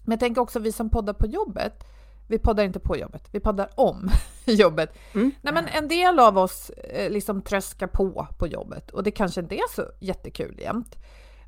Men 0.03 0.12
jag 0.12 0.19
tänker 0.19 0.41
också 0.41 0.60
vi 0.60 0.72
som 0.72 0.89
poddar 0.89 1.13
på 1.13 1.27
jobbet, 1.27 1.83
vi 2.27 2.39
poddar 2.39 2.63
inte 2.63 2.79
på 2.79 2.98
jobbet, 2.98 3.27
vi 3.31 3.39
poddar 3.39 3.69
om 3.75 4.10
jobbet. 4.45 4.98
Mm. 5.13 5.31
Nej, 5.41 5.53
men 5.53 5.67
en 5.67 5.88
del 5.88 6.19
av 6.19 6.38
oss 6.38 6.69
eh, 6.69 7.12
liksom 7.12 7.41
tröskar 7.41 7.88
på 7.88 8.27
på 8.39 8.48
jobbet 8.48 8.91
och 8.91 9.03
det 9.03 9.12
kanske 9.12 9.41
inte 9.41 9.55
är 9.55 9.75
så 9.75 9.83
jättekul 10.00 10.60
jämt. 10.60 10.95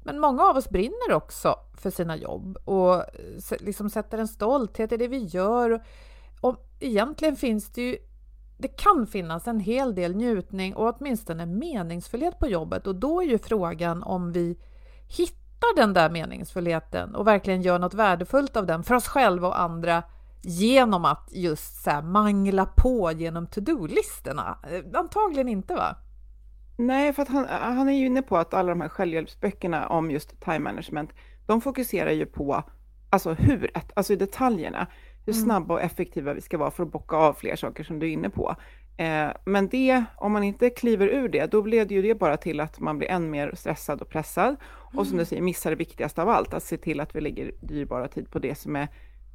Men 0.03 0.19
många 0.19 0.43
av 0.43 0.57
oss 0.57 0.69
brinner 0.69 1.11
också 1.11 1.55
för 1.77 1.91
sina 1.91 2.17
jobb 2.17 2.57
och 2.65 3.03
liksom 3.59 3.89
sätter 3.89 4.17
en 4.17 4.27
stolthet 4.27 4.91
i 4.91 4.97
det 4.97 5.07
vi 5.07 5.17
gör. 5.17 5.81
Och 6.41 6.57
egentligen 6.79 7.35
finns 7.35 7.69
det 7.69 7.81
ju 7.81 7.97
det 8.57 8.67
kan 8.67 9.07
finnas 9.07 9.47
en 9.47 9.59
hel 9.59 9.95
del 9.95 10.15
njutning 10.15 10.75
och 10.75 10.95
åtminstone 10.95 11.45
meningsfullhet 11.45 12.39
på 12.39 12.47
jobbet 12.47 12.87
och 12.87 12.95
då 12.95 13.21
är 13.21 13.25
ju 13.25 13.37
frågan 13.37 14.03
om 14.03 14.31
vi 14.31 14.57
hittar 15.17 15.75
den 15.75 15.93
där 15.93 16.09
meningsfullheten 16.09 17.15
och 17.15 17.27
verkligen 17.27 17.61
gör 17.61 17.79
något 17.79 17.93
värdefullt 17.93 18.57
av 18.57 18.65
den 18.65 18.83
för 18.83 18.95
oss 18.95 19.07
själva 19.07 19.47
och 19.47 19.59
andra 19.59 20.03
genom 20.41 21.05
att 21.05 21.29
just 21.31 21.83
så 21.83 21.89
här 21.89 22.01
mangla 22.01 22.65
på 22.65 23.11
genom 23.11 23.47
to-do-listorna? 23.47 24.57
Eh, 24.71 24.99
antagligen 24.99 25.47
inte 25.47 25.75
va? 25.75 25.95
Nej, 26.77 27.13
för 27.13 27.21
att 27.21 27.29
han, 27.29 27.45
han 27.49 27.89
är 27.89 27.93
ju 27.93 28.05
inne 28.05 28.21
på 28.21 28.37
att 28.37 28.53
alla 28.53 28.69
de 28.69 28.81
här 28.81 28.89
självhjälpsböckerna 28.89 29.87
om 29.87 30.11
just 30.11 30.41
time 30.41 30.59
management, 30.59 31.09
de 31.45 31.61
fokuserar 31.61 32.11
ju 32.11 32.25
på 32.25 32.63
alltså 33.09 33.33
hur, 33.33 33.71
alltså 33.95 34.15
detaljerna, 34.15 34.87
hur 35.25 35.33
mm. 35.33 35.45
snabba 35.45 35.73
och 35.73 35.81
effektiva 35.81 36.33
vi 36.33 36.41
ska 36.41 36.57
vara 36.57 36.71
för 36.71 36.83
att 36.83 36.91
bocka 36.91 37.15
av 37.15 37.33
fler 37.33 37.55
saker 37.55 37.83
som 37.83 37.99
du 37.99 38.07
är 38.07 38.11
inne 38.11 38.29
på. 38.29 38.55
Eh, 38.97 39.27
men 39.45 39.67
det, 39.67 40.03
om 40.17 40.31
man 40.31 40.43
inte 40.43 40.69
kliver 40.69 41.07
ur 41.07 41.29
det, 41.29 41.51
då 41.51 41.65
leder 41.65 41.95
ju 41.95 42.01
det 42.01 42.15
bara 42.15 42.37
till 42.37 42.59
att 42.59 42.79
man 42.79 42.97
blir 42.97 43.09
än 43.09 43.29
mer 43.29 43.51
stressad 43.55 44.01
och 44.01 44.09
pressad. 44.09 44.47
Mm. 44.47 44.99
Och 44.99 45.07
som 45.07 45.17
du 45.17 45.21
mm. 45.21 45.25
säger, 45.25 45.41
missar 45.41 45.69
det 45.69 45.75
viktigaste 45.75 46.21
av 46.21 46.29
allt, 46.29 46.53
att 46.53 46.63
se 46.63 46.77
till 46.77 46.99
att 46.99 47.15
vi 47.15 47.21
lägger 47.21 47.51
dyrbara 47.61 48.07
tid 48.07 48.31
på 48.31 48.39
det 48.39 48.55
som 48.55 48.75
är 48.75 48.87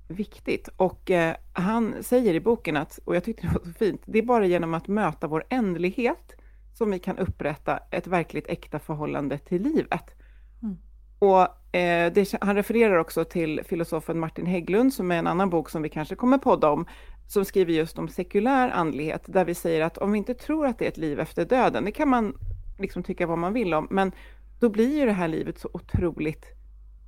viktigt. 0.08 0.68
Och 0.76 1.10
eh, 1.10 1.36
han 1.52 1.94
säger 2.02 2.34
i 2.34 2.40
boken 2.40 2.76
att, 2.76 2.98
och 3.04 3.16
jag 3.16 3.24
tyckte 3.24 3.46
det 3.46 3.52
var 3.52 3.64
så 3.64 3.72
fint, 3.72 4.02
det 4.06 4.18
är 4.18 4.22
bara 4.22 4.46
genom 4.46 4.74
att 4.74 4.88
möta 4.88 5.26
vår 5.26 5.44
ändlighet 5.48 6.34
som 6.74 6.90
vi 6.90 6.98
kan 6.98 7.18
upprätta 7.18 7.78
ett 7.90 8.06
verkligt 8.06 8.48
äkta 8.48 8.78
förhållande 8.78 9.38
till 9.38 9.62
livet. 9.62 10.14
Mm. 10.62 10.76
Och 11.18 11.48
eh, 11.72 12.12
det, 12.12 12.34
han 12.40 12.56
refererar 12.56 12.96
också 12.96 13.24
till 13.24 13.60
filosofen 13.64 14.18
Martin 14.18 14.46
Hägglund, 14.46 14.92
som 14.92 15.10
är 15.10 15.16
en 15.16 15.26
annan 15.26 15.50
bok 15.50 15.70
som 15.70 15.82
vi 15.82 15.88
kanske 15.88 16.14
kommer 16.14 16.38
podda 16.38 16.70
om, 16.70 16.86
som 17.28 17.44
skriver 17.44 17.72
just 17.72 17.98
om 17.98 18.08
sekulär 18.08 18.68
andlighet, 18.68 19.22
där 19.26 19.44
vi 19.44 19.54
säger 19.54 19.80
att 19.80 19.98
om 19.98 20.12
vi 20.12 20.18
inte 20.18 20.34
tror 20.34 20.66
att 20.66 20.78
det 20.78 20.84
är 20.84 20.88
ett 20.88 20.96
liv 20.96 21.20
efter 21.20 21.44
döden, 21.44 21.84
det 21.84 21.92
kan 21.92 22.08
man 22.08 22.34
liksom 22.78 23.02
tycka 23.02 23.26
vad 23.26 23.38
man 23.38 23.52
vill 23.52 23.74
om, 23.74 23.88
men 23.90 24.12
då 24.60 24.68
blir 24.68 24.98
ju 24.98 25.06
det 25.06 25.12
här 25.12 25.28
livet 25.28 25.58
så 25.58 25.68
otroligt 25.72 26.46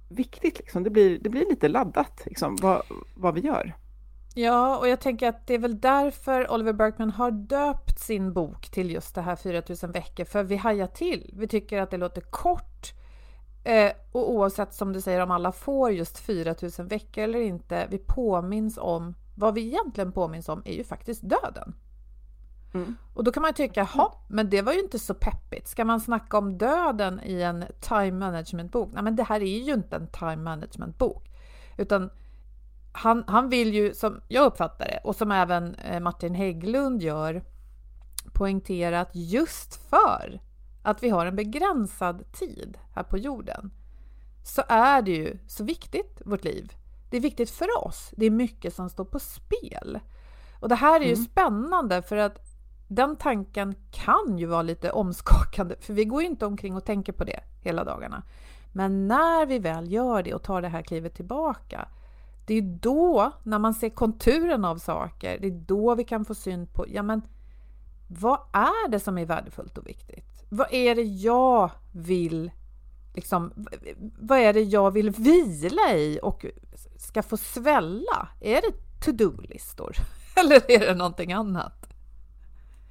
viktigt. 0.09 0.59
Liksom. 0.59 0.83
Det, 0.83 0.91
blir, 0.91 1.19
det 1.19 1.29
blir 1.29 1.47
lite 1.51 1.69
laddat, 1.69 2.23
liksom, 2.27 2.57
vad, 2.57 2.83
vad 3.15 3.35
vi 3.35 3.41
gör. 3.41 3.75
Ja, 4.35 4.79
och 4.79 4.89
jag 4.89 5.01
tänker 5.01 5.29
att 5.29 5.47
det 5.47 5.55
är 5.55 5.59
väl 5.59 5.81
därför 5.81 6.53
Oliver 6.53 6.73
Berkman 6.73 7.11
har 7.11 7.31
döpt 7.31 8.01
sin 8.01 8.33
bok 8.33 8.71
till 8.71 8.91
just 8.91 9.15
det 9.15 9.21
här 9.21 9.37
4000 9.37 9.93
veckor, 9.93 10.25
för 10.25 10.45
vi 10.45 10.57
hajar 10.57 10.87
till. 10.87 11.31
Vi 11.39 11.49
tycker 11.49 11.83
att 11.83 11.91
det 11.91 11.97
låter 11.97 12.21
kort 12.21 12.93
eh, 13.65 13.93
och 14.13 14.31
oavsett 14.31 14.75
som 14.75 14.93
du 14.93 15.01
säger 15.01 15.21
om 15.21 15.31
alla 15.31 15.53
får 15.53 15.93
just 15.93 16.19
4000 16.19 16.89
veckor 16.89 17.25
eller 17.25 17.41
inte, 17.41 17.87
vi 17.91 17.99
påminns 17.99 18.79
om 18.79 19.15
vad 19.35 19.55
vi 19.55 19.67
egentligen 19.67 20.13
påminns 20.13 20.49
om 20.49 20.63
är 20.65 20.75
ju 20.75 20.85
faktiskt 20.85 21.23
döden. 21.23 21.75
Mm. 22.75 22.97
Och 23.15 23.25
då 23.25 23.33
kan 23.33 23.43
man 23.43 23.55
tycka, 23.55 23.89
ja, 23.95 24.25
men 24.29 24.51
det 24.51 24.63
var 24.63 24.73
ju 24.73 24.81
inte 24.81 24.99
så 24.99 25.15
peppigt. 25.15 25.69
Ska 25.69 25.85
man 25.85 26.01
snacka 26.01 26.39
om 26.39 26.59
döden 26.59 27.21
i 27.25 27.43
en 27.43 27.65
time 27.81 28.13
management-bok? 28.13 28.91
Nej, 28.93 29.03
men 29.03 29.17
det 29.17 29.23
här 29.23 29.41
är 29.41 29.59
ju 29.59 29.73
inte 29.73 29.97
en 29.97 30.07
time 30.07 30.37
management-bok, 30.37 31.31
utan 31.77 32.11
han, 32.93 33.25
han 33.27 33.49
vill 33.49 33.75
ju, 33.75 33.95
som 33.95 34.21
jag 34.29 34.47
uppfattar 34.47 34.85
det, 34.85 35.01
och 35.05 35.17
som 35.17 35.33
även 35.33 35.75
eh, 35.75 36.01
Martin 36.01 36.35
Hägglund 36.35 37.03
gör, 37.03 37.45
poängtera 38.33 39.01
att 39.01 39.11
just 39.15 39.91
för 39.91 40.41
att 40.83 41.03
vi 41.03 41.09
har 41.09 41.27
en 41.27 41.37
begränsad 41.37 42.33
tid 42.33 42.79
här 42.95 43.03
på 43.03 43.19
jorden 43.19 43.71
så 44.43 44.63
är 44.69 45.03
det 45.03 45.11
ju 45.11 45.39
så 45.47 45.65
viktigt, 45.65 46.23
vårt 46.25 46.45
liv. 46.45 46.73
Det 47.11 47.17
är 47.17 47.21
viktigt 47.21 47.51
för 47.51 47.87
oss. 47.87 48.11
Det 48.17 48.27
är 48.27 48.31
mycket 48.31 48.75
som 48.75 48.91
står 48.91 49.05
på 49.05 49.19
spel. 49.19 50.01
Och 50.61 50.69
det 50.69 50.75
här 50.75 51.01
är 51.01 51.05
ju 51.05 51.13
mm. 51.13 51.25
spännande 51.25 52.03
för 52.03 52.17
att 52.17 52.39
den 52.89 53.17
tanken 53.17 53.75
kan 53.91 54.39
ju 54.39 54.47
vara 54.47 54.63
lite 54.63 54.91
omskakande, 54.91 55.75
för 55.81 55.93
vi 55.93 56.05
går 56.05 56.23
ju 56.23 56.29
inte 56.29 56.47
omkring 56.47 56.77
och 56.77 56.85
tänker 56.85 57.13
på 57.13 57.25
det 57.25 57.41
hela 57.61 57.85
dagarna. 57.85 58.23
Men 58.73 59.09
när 59.09 59.47
vi 59.47 59.59
väl 59.59 59.93
gör 59.93 60.23
det 60.23 60.35
och 60.35 60.43
tar 60.43 60.63
det 60.63 60.69
här 60.69 60.83
klivet 60.83 61.15
tillbaka, 61.15 61.89
det 62.47 62.55
är 62.55 62.63
då, 62.63 63.33
när 63.43 63.59
man 63.59 63.75
ser 63.75 63.91
konturen 63.91 64.65
av 64.65 64.77
saker, 64.77 65.39
det 65.41 65.47
är 65.47 65.65
då 65.67 65.95
vi 65.95 66.05
kan 66.05 66.25
få 66.25 66.35
syn 66.35 66.67
på, 66.67 66.85
ja 66.89 67.03
men 67.03 67.23
vad 68.09 68.39
är 68.53 68.89
det 68.89 69.01
som 69.01 69.19
är 69.19 69.27
värdefullt 69.27 69.79
och 69.79 69.87
viktigt? 69.87 70.32
Vad 70.55 70.67
är 70.71 70.95
det 70.95 71.03
jag 71.03 71.71
vill 71.93 72.51
liksom, 73.15 73.67
vad 74.19 74.39
är 74.39 74.53
det 74.53 74.61
jag 74.63 74.91
vill 74.91 75.11
vila 75.11 75.95
i 75.95 76.19
och 76.23 76.47
ska 76.97 77.23
få 77.23 77.37
svälla? 77.37 78.29
Är 78.41 78.61
det 78.61 79.03
to-do-listor 79.05 79.97
eller 80.37 80.71
är 80.71 80.79
det 80.79 80.95
någonting 80.95 81.33
annat? 81.33 81.87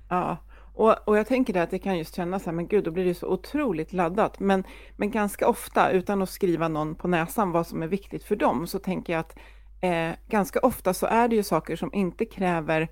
Ja, 0.09 0.37
och, 0.73 1.07
och 1.07 1.17
jag 1.17 1.27
tänker 1.27 1.53
det 1.53 1.63
att 1.63 1.71
det 1.71 1.79
kan 1.79 1.97
just 1.97 2.15
kännas 2.15 2.43
så 2.43 2.49
här, 2.49 2.55
men 2.55 2.67
gud, 2.67 2.83
då 2.83 2.91
blir 2.91 3.05
det 3.05 3.15
så 3.15 3.27
otroligt 3.27 3.93
laddat. 3.93 4.39
Men, 4.39 4.63
men 4.95 5.11
ganska 5.11 5.47
ofta, 5.47 5.91
utan 5.91 6.21
att 6.21 6.29
skriva 6.29 6.67
någon 6.67 6.95
på 6.95 7.07
näsan 7.07 7.51
vad 7.51 7.67
som 7.67 7.83
är 7.83 7.87
viktigt 7.87 8.23
för 8.23 8.35
dem, 8.35 8.67
så 8.67 8.79
tänker 8.79 9.13
jag 9.13 9.19
att 9.19 9.37
eh, 9.81 10.11
ganska 10.27 10.59
ofta 10.59 10.93
så 10.93 11.05
är 11.05 11.27
det 11.27 11.35
ju 11.35 11.43
saker 11.43 11.75
som 11.75 11.93
inte 11.93 12.25
kräver 12.25 12.89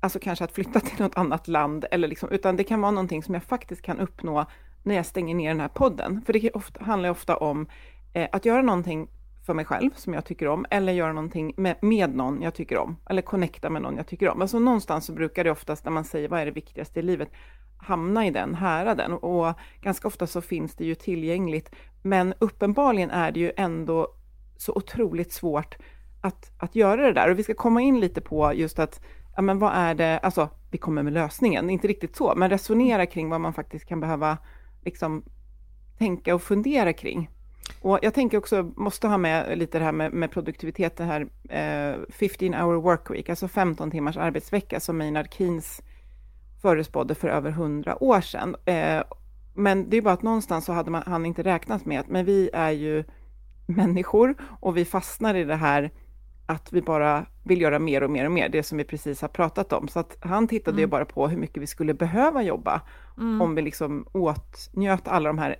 alltså 0.00 0.18
kanske 0.18 0.44
att 0.44 0.52
flytta 0.52 0.80
till 0.80 1.02
något 1.02 1.16
annat 1.16 1.48
land, 1.48 1.84
eller 1.90 2.08
liksom, 2.08 2.30
utan 2.30 2.56
det 2.56 2.64
kan 2.64 2.80
vara 2.80 2.92
någonting 2.92 3.22
som 3.22 3.34
jag 3.34 3.42
faktiskt 3.42 3.82
kan 3.82 4.00
uppnå 4.00 4.46
när 4.82 4.94
jag 4.94 5.06
stänger 5.06 5.34
ner 5.34 5.48
den 5.48 5.60
här 5.60 5.68
podden. 5.68 6.22
För 6.26 6.32
det 6.32 6.50
ofta, 6.50 6.84
handlar 6.84 7.10
ofta 7.10 7.36
om 7.36 7.66
eh, 8.12 8.28
att 8.32 8.44
göra 8.44 8.62
någonting 8.62 9.08
för 9.46 9.54
mig 9.54 9.64
själv 9.64 9.90
som 9.94 10.14
jag 10.14 10.24
tycker 10.24 10.48
om, 10.48 10.66
eller 10.70 10.92
göra 10.92 11.12
någonting 11.12 11.54
med, 11.56 11.76
med 11.82 12.14
någon 12.14 12.42
jag 12.42 12.54
tycker 12.54 12.78
om, 12.78 12.96
eller 13.10 13.22
connecta 13.22 13.70
med 13.70 13.82
någon 13.82 13.96
jag 13.96 14.06
tycker 14.06 14.28
om. 14.28 14.42
Alltså 14.42 14.58
någonstans 14.58 15.06
så 15.06 15.12
brukar 15.12 15.44
det 15.44 15.50
oftast, 15.50 15.84
när 15.84 15.92
man 15.92 16.04
säger 16.04 16.28
vad 16.28 16.40
är 16.40 16.46
det 16.46 16.52
viktigaste 16.52 17.00
i 17.00 17.02
livet, 17.02 17.32
hamna 17.78 18.26
i 18.26 18.30
den 18.30 18.54
häraden. 18.54 19.12
Och 19.12 19.54
ganska 19.80 20.08
ofta 20.08 20.26
så 20.26 20.40
finns 20.40 20.74
det 20.74 20.84
ju 20.84 20.94
tillgängligt, 20.94 21.74
men 22.02 22.34
uppenbarligen 22.38 23.10
är 23.10 23.32
det 23.32 23.40
ju 23.40 23.52
ändå 23.56 24.08
så 24.56 24.72
otroligt 24.72 25.32
svårt 25.32 25.76
att, 26.20 26.52
att 26.58 26.74
göra 26.74 27.06
det 27.06 27.12
där. 27.12 27.30
Och 27.30 27.38
vi 27.38 27.42
ska 27.42 27.54
komma 27.54 27.80
in 27.80 28.00
lite 28.00 28.20
på 28.20 28.52
just 28.54 28.78
att, 28.78 29.00
ja 29.36 29.42
men 29.42 29.58
vad 29.58 29.72
är 29.74 29.94
det, 29.94 30.18
alltså 30.18 30.48
vi 30.70 30.78
kommer 30.78 31.02
med 31.02 31.12
lösningen, 31.12 31.70
inte 31.70 31.88
riktigt 31.88 32.16
så, 32.16 32.34
men 32.36 32.50
resonera 32.50 33.06
kring 33.06 33.30
vad 33.30 33.40
man 33.40 33.52
faktiskt 33.52 33.86
kan 33.86 34.00
behöva 34.00 34.38
liksom 34.84 35.24
tänka 35.98 36.34
och 36.34 36.42
fundera 36.42 36.92
kring. 36.92 37.30
Och 37.80 37.98
jag 38.02 38.14
tänker 38.14 38.38
också, 38.38 38.72
måste 38.76 39.08
ha 39.08 39.18
med 39.18 39.58
lite 39.58 39.78
det 39.78 39.84
här 39.84 39.92
med, 39.92 40.12
med 40.12 40.30
produktivitet, 40.30 40.96
det 40.96 41.04
här 41.04 41.20
eh, 41.48 42.00
15 42.10 42.54
hour 42.54 42.74
work 42.74 43.10
week, 43.10 43.28
alltså 43.28 43.48
15 43.48 43.90
timmars 43.90 44.16
arbetsvecka 44.16 44.80
som 44.80 44.98
Maynard 44.98 45.34
Keynes 45.34 45.82
förespådde 46.62 47.14
för 47.14 47.28
över 47.28 47.50
100 47.50 48.02
år 48.02 48.20
sedan. 48.20 48.56
Eh, 48.64 49.02
men 49.54 49.90
det 49.90 49.96
är 49.96 50.02
bara 50.02 50.14
att 50.14 50.22
någonstans 50.22 50.64
så 50.64 50.72
hade 50.72 50.90
man, 50.90 51.02
han 51.06 51.26
inte 51.26 51.42
räknat 51.42 51.84
med 51.84 52.00
att, 52.00 52.08
men 52.08 52.24
vi 52.24 52.50
är 52.52 52.70
ju 52.70 53.04
människor 53.66 54.34
och 54.60 54.76
vi 54.76 54.84
fastnar 54.84 55.34
i 55.34 55.44
det 55.44 55.56
här 55.56 55.90
att 56.46 56.72
vi 56.72 56.82
bara 56.82 57.26
vill 57.44 57.60
göra 57.60 57.78
mer 57.78 58.02
och 58.02 58.10
mer 58.10 58.24
och 58.24 58.32
mer, 58.32 58.48
det 58.48 58.62
som 58.62 58.78
vi 58.78 58.84
precis 58.84 59.20
har 59.20 59.28
pratat 59.28 59.72
om. 59.72 59.88
Så 59.88 59.98
att 59.98 60.16
han 60.20 60.48
tittade 60.48 60.74
mm. 60.74 60.80
ju 60.80 60.86
bara 60.86 61.04
på 61.04 61.28
hur 61.28 61.36
mycket 61.36 61.62
vi 61.62 61.66
skulle 61.66 61.94
behöva 61.94 62.42
jobba 62.42 62.82
mm. 63.16 63.42
om 63.42 63.54
vi 63.54 63.62
liksom 63.62 64.06
åtnjöt 64.12 65.08
alla 65.08 65.28
de 65.28 65.38
här 65.38 65.56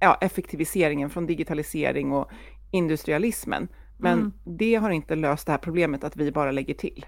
ja, 0.00 0.18
effektiviseringen 0.20 1.10
från 1.10 1.26
digitalisering 1.26 2.12
och 2.12 2.30
industrialismen. 2.70 3.68
Men 3.98 4.18
mm. 4.18 4.32
det 4.44 4.74
har 4.74 4.90
inte 4.90 5.14
löst 5.14 5.46
det 5.46 5.52
här 5.52 5.58
problemet 5.58 6.04
att 6.04 6.16
vi 6.16 6.32
bara 6.32 6.50
lägger 6.50 6.74
till. 6.74 7.06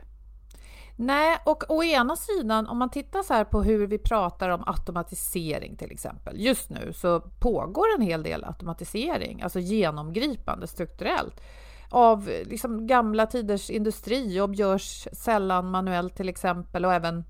Nej, 0.96 1.38
och 1.44 1.64
å 1.68 1.84
ena 1.84 2.16
sidan 2.16 2.66
om 2.66 2.78
man 2.78 2.90
tittar 2.90 3.22
så 3.22 3.34
här 3.34 3.44
på 3.44 3.62
hur 3.62 3.86
vi 3.86 3.98
pratar 3.98 4.48
om 4.48 4.62
automatisering 4.66 5.76
till 5.76 5.90
exempel. 5.90 6.40
Just 6.40 6.70
nu 6.70 6.92
så 6.92 7.20
pågår 7.20 7.86
en 7.96 8.02
hel 8.02 8.22
del 8.22 8.44
automatisering, 8.44 9.42
alltså 9.42 9.60
genomgripande 9.60 10.66
strukturellt 10.66 11.40
av 11.88 12.30
liksom 12.44 12.86
gamla 12.86 13.26
tiders 13.26 13.70
industrijobb 13.70 14.54
görs 14.54 15.08
sällan 15.12 15.70
manuellt 15.70 16.16
till 16.16 16.28
exempel 16.28 16.84
och 16.84 16.92
även 16.92 17.24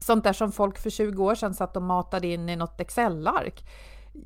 sånt 0.00 0.24
där 0.24 0.32
som 0.32 0.52
folk 0.52 0.78
för 0.78 0.90
20 0.90 1.24
år 1.24 1.34
sedan 1.34 1.54
satt 1.54 1.76
och 1.76 1.82
matade 1.82 2.26
in 2.26 2.48
i 2.48 2.56
något 2.56 2.80
Excel-ark 2.80 3.64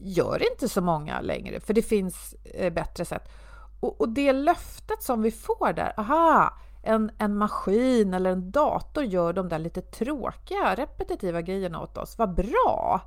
gör 0.00 0.52
inte 0.52 0.68
så 0.68 0.80
många 0.80 1.20
längre, 1.20 1.60
för 1.60 1.74
det 1.74 1.82
finns 1.82 2.34
eh, 2.44 2.72
bättre 2.72 3.04
sätt. 3.04 3.28
Och, 3.80 4.00
och, 4.00 4.08
det 4.08 4.32
löftet 4.32 5.02
som 5.02 5.22
vi 5.22 5.30
får 5.30 5.72
där, 5.72 5.92
aha, 6.00 6.58
en, 6.82 7.10
en 7.18 7.36
maskin 7.36 8.14
eller 8.14 8.30
en 8.30 8.50
dator 8.50 9.04
gör 9.04 9.32
de 9.32 9.48
där 9.48 9.58
lite 9.58 9.82
tråkiga, 9.82 10.74
repetitiva 10.74 11.42
grejerna 11.42 11.82
åt 11.82 11.96
oss. 11.96 12.18
Vad 12.18 12.34
bra, 12.34 13.00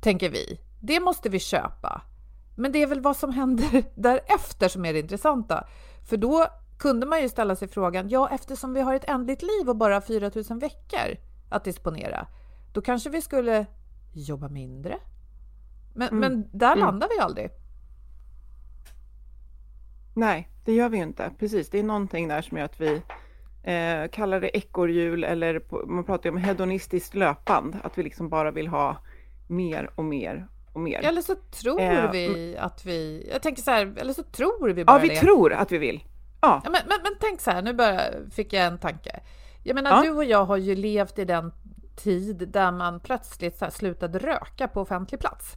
tänker 0.00 0.30
vi. 0.30 0.60
Det 0.80 1.00
måste 1.00 1.28
vi 1.28 1.38
köpa. 1.38 2.02
Men 2.56 2.72
det 2.72 2.82
är 2.82 2.86
väl 2.86 3.00
vad 3.00 3.16
som 3.16 3.32
händer 3.32 3.84
därefter 3.94 4.68
som 4.68 4.84
är 4.84 4.92
det 4.92 4.98
intressanta. 4.98 5.66
För 6.08 6.16
då 6.16 6.46
kunde 6.78 7.06
man 7.06 7.22
ju 7.22 7.28
ställa 7.28 7.56
sig 7.56 7.68
frågan, 7.68 8.08
ja 8.08 8.28
eftersom 8.32 8.74
vi 8.74 8.80
har 8.80 8.94
ett 8.94 9.08
ändligt 9.08 9.42
liv 9.42 9.68
och 9.68 9.76
bara 9.76 10.00
4000 10.00 10.58
veckor 10.58 11.16
att 11.48 11.64
disponera, 11.64 12.26
då 12.72 12.82
kanske 12.82 13.10
vi 13.10 13.22
skulle 13.22 13.66
jobba 14.12 14.48
mindre? 14.48 14.98
Men, 15.94 16.08
mm. 16.08 16.20
men 16.20 16.58
där 16.58 16.72
mm. 16.72 16.84
landar 16.84 17.08
vi 17.08 17.18
aldrig. 17.18 17.50
Nej, 20.14 20.48
det 20.64 20.72
gör 20.72 20.88
vi 20.88 20.98
inte. 20.98 21.30
Precis, 21.38 21.70
det 21.70 21.78
är 21.78 21.82
någonting 21.82 22.28
där 22.28 22.42
som 22.42 22.58
gör 22.58 22.64
att 22.64 22.80
vi 22.80 23.02
eh, 23.62 24.08
kallar 24.10 24.40
det 24.40 24.56
ekorrhjul 24.56 25.24
eller 25.24 25.58
på, 25.58 25.84
man 25.86 26.04
pratar 26.04 26.30
ju 26.30 26.30
om 26.30 26.42
hedonistiskt 26.42 27.14
löpband, 27.14 27.76
att 27.82 27.98
vi 27.98 28.02
liksom 28.02 28.28
bara 28.28 28.50
vill 28.50 28.68
ha 28.68 28.96
mer 29.48 29.90
och 29.94 30.04
mer 30.04 30.48
och 30.76 30.82
mer. 30.82 31.00
Eller 31.04 31.22
så 31.22 31.34
tror 31.34 31.80
Eh, 31.80 32.10
vi 32.10 32.56
att 32.58 32.86
vi... 32.86 33.28
Jag 33.32 33.42
tänker 33.42 33.62
så 33.62 33.70
här, 33.70 33.94
eller 33.96 34.12
så 34.12 34.22
tror 34.22 34.68
vi 34.72 34.84
bara 34.84 34.96
Ja, 34.96 35.02
vi 35.02 35.08
det. 35.08 35.16
tror 35.20 35.52
att 35.52 35.72
vi 35.72 35.78
vill. 35.78 36.04
Ja, 36.40 36.60
Ja, 36.64 36.70
men, 36.70 36.80
men, 36.88 36.98
men 37.02 37.12
tänk 37.20 37.40
så 37.40 37.50
här, 37.50 37.62
nu 37.62 37.72
bara 37.72 38.00
fick 38.30 38.52
jag 38.52 38.64
en 38.66 38.78
tanke. 38.78 39.20
Jag 39.62 39.74
menar, 39.74 39.90
Ja. 39.90 40.02
du 40.02 40.10
och 40.10 40.24
jag 40.24 40.44
har 40.44 40.56
ju 40.56 40.74
levt 40.74 41.18
i 41.18 41.24
den 41.24 41.52
tid 41.96 42.48
där 42.48 42.72
man 42.72 43.00
plötsligt 43.00 43.58
så 43.58 43.66
slutade 43.70 44.18
röka 44.18 44.68
på 44.68 44.80
offentlig 44.80 45.20
plats. 45.20 45.54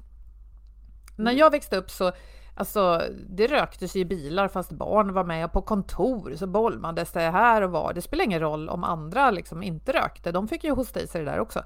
När 1.18 1.32
jag 1.32 1.52
växte 1.52 1.78
upp 1.78 1.92
så 1.92 2.12
Alltså, 2.56 3.02
det 3.30 3.48
röktes 3.48 3.96
i 3.96 4.06
bilar 4.06 4.48
fast 4.48 4.72
barn 4.72 5.14
var 5.14 5.24
med 5.24 5.46
och 5.46 5.52
på 5.54 5.62
kontor 5.62 6.34
så 6.38 6.48
bollmades 6.48 7.12
det 7.12 7.20
här 7.22 7.62
och 7.62 7.72
var. 7.72 7.94
Det 7.94 8.02
spelar 8.02 8.24
ingen 8.24 8.40
roll 8.40 8.70
om 8.70 8.84
andra 8.84 9.32
liksom 9.32 9.64
inte 9.64 9.94
rökte. 9.94 10.32
De 10.32 10.48
fick 10.48 10.64
ju 10.64 10.72
hosta 10.72 11.00
i 11.02 11.08
sig 11.08 11.26
det 11.26 11.32
där 11.32 11.40
också. 11.40 11.64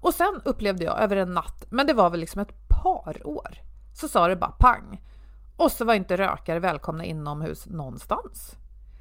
Och 0.00 0.14
sen 0.14 0.40
upplevde 0.44 0.84
jag 0.84 1.00
över 1.00 1.16
en 1.16 1.34
natt, 1.34 1.64
men 1.70 1.86
det 1.86 1.92
var 1.94 2.10
väl 2.10 2.20
liksom 2.20 2.40
ett 2.42 2.68
par 2.68 3.26
år, 3.26 3.58
så 3.94 4.08
sa 4.08 4.28
det 4.28 4.36
bara 4.36 4.50
pang. 4.50 5.00
Och 5.56 5.72
så 5.72 5.84
var 5.84 5.94
inte 5.94 6.16
rökare 6.16 6.58
välkomna 6.60 7.04
inomhus 7.04 7.66
någonstans. 7.66 8.56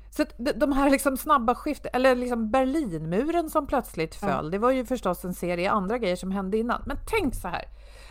Så 0.09 0.25
de- 0.55 0.71
här 0.71 0.89
liksom 0.89 1.17
snabba 1.17 1.55
skiften, 1.55 1.91
eller 1.93 2.15
liksom 2.15 2.51
Berlinmuren 2.51 3.49
som 3.49 3.67
plötsligt 3.67 4.15
föll, 4.15 4.51
det 4.51 4.57
var 4.57 4.71
ju 4.71 4.85
förstås 4.85 5.25
en 5.25 5.33
serie 5.33 5.71
andra 5.71 5.97
grejer 5.97 6.15
som 6.15 6.31
hände 6.31 6.57
innan. 6.57 6.81
Men 6.85 6.97
tänk 7.07 7.35
så 7.35 7.47
här, 7.47 7.65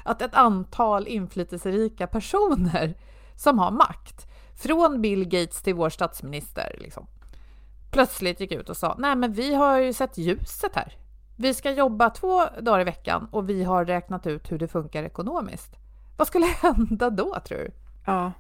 att 0.05 0.23
ett 0.23 0.35
antal 0.35 1.07
inflytelserika 1.07 2.07
personer 2.07 2.95
som 3.37 3.59
har 3.59 3.71
makt, 3.71 4.27
från 4.57 5.03
Bill 5.03 5.25
Gates 5.25 5.63
till 5.63 5.75
vår 5.75 5.91
statsminister, 5.91 6.77
liksom, 6.81 7.07
plötsligt 7.91 8.41
gick 8.41 8.53
ut 8.53 8.69
och 8.71 8.77
sa 8.77 8.95
nej 8.99 9.17
men 9.17 9.33
vi 9.33 9.55
har 9.55 9.79
ju 9.79 9.93
sett 9.93 10.19
ljuset 10.19 10.75
här. 10.75 10.97
Vi 11.37 11.55
ska 11.55 11.71
jobba 11.71 12.11
två 12.11 12.45
dagar 12.61 12.81
i 12.81 12.85
veckan 12.85 13.29
och 13.31 13.49
vi 13.49 13.65
har 13.65 13.85
räknat 13.85 14.27
ut 14.27 14.53
hur 14.53 14.59
det 14.59 14.69
funkar 14.69 15.03
ekonomiskt. 15.03 15.77
Vad 16.17 16.29
skulle 16.29 16.47
hända 16.63 17.11
då 17.11 17.37
tror 17.47 17.59
du? 17.59 17.71
Ja. 18.07 18.33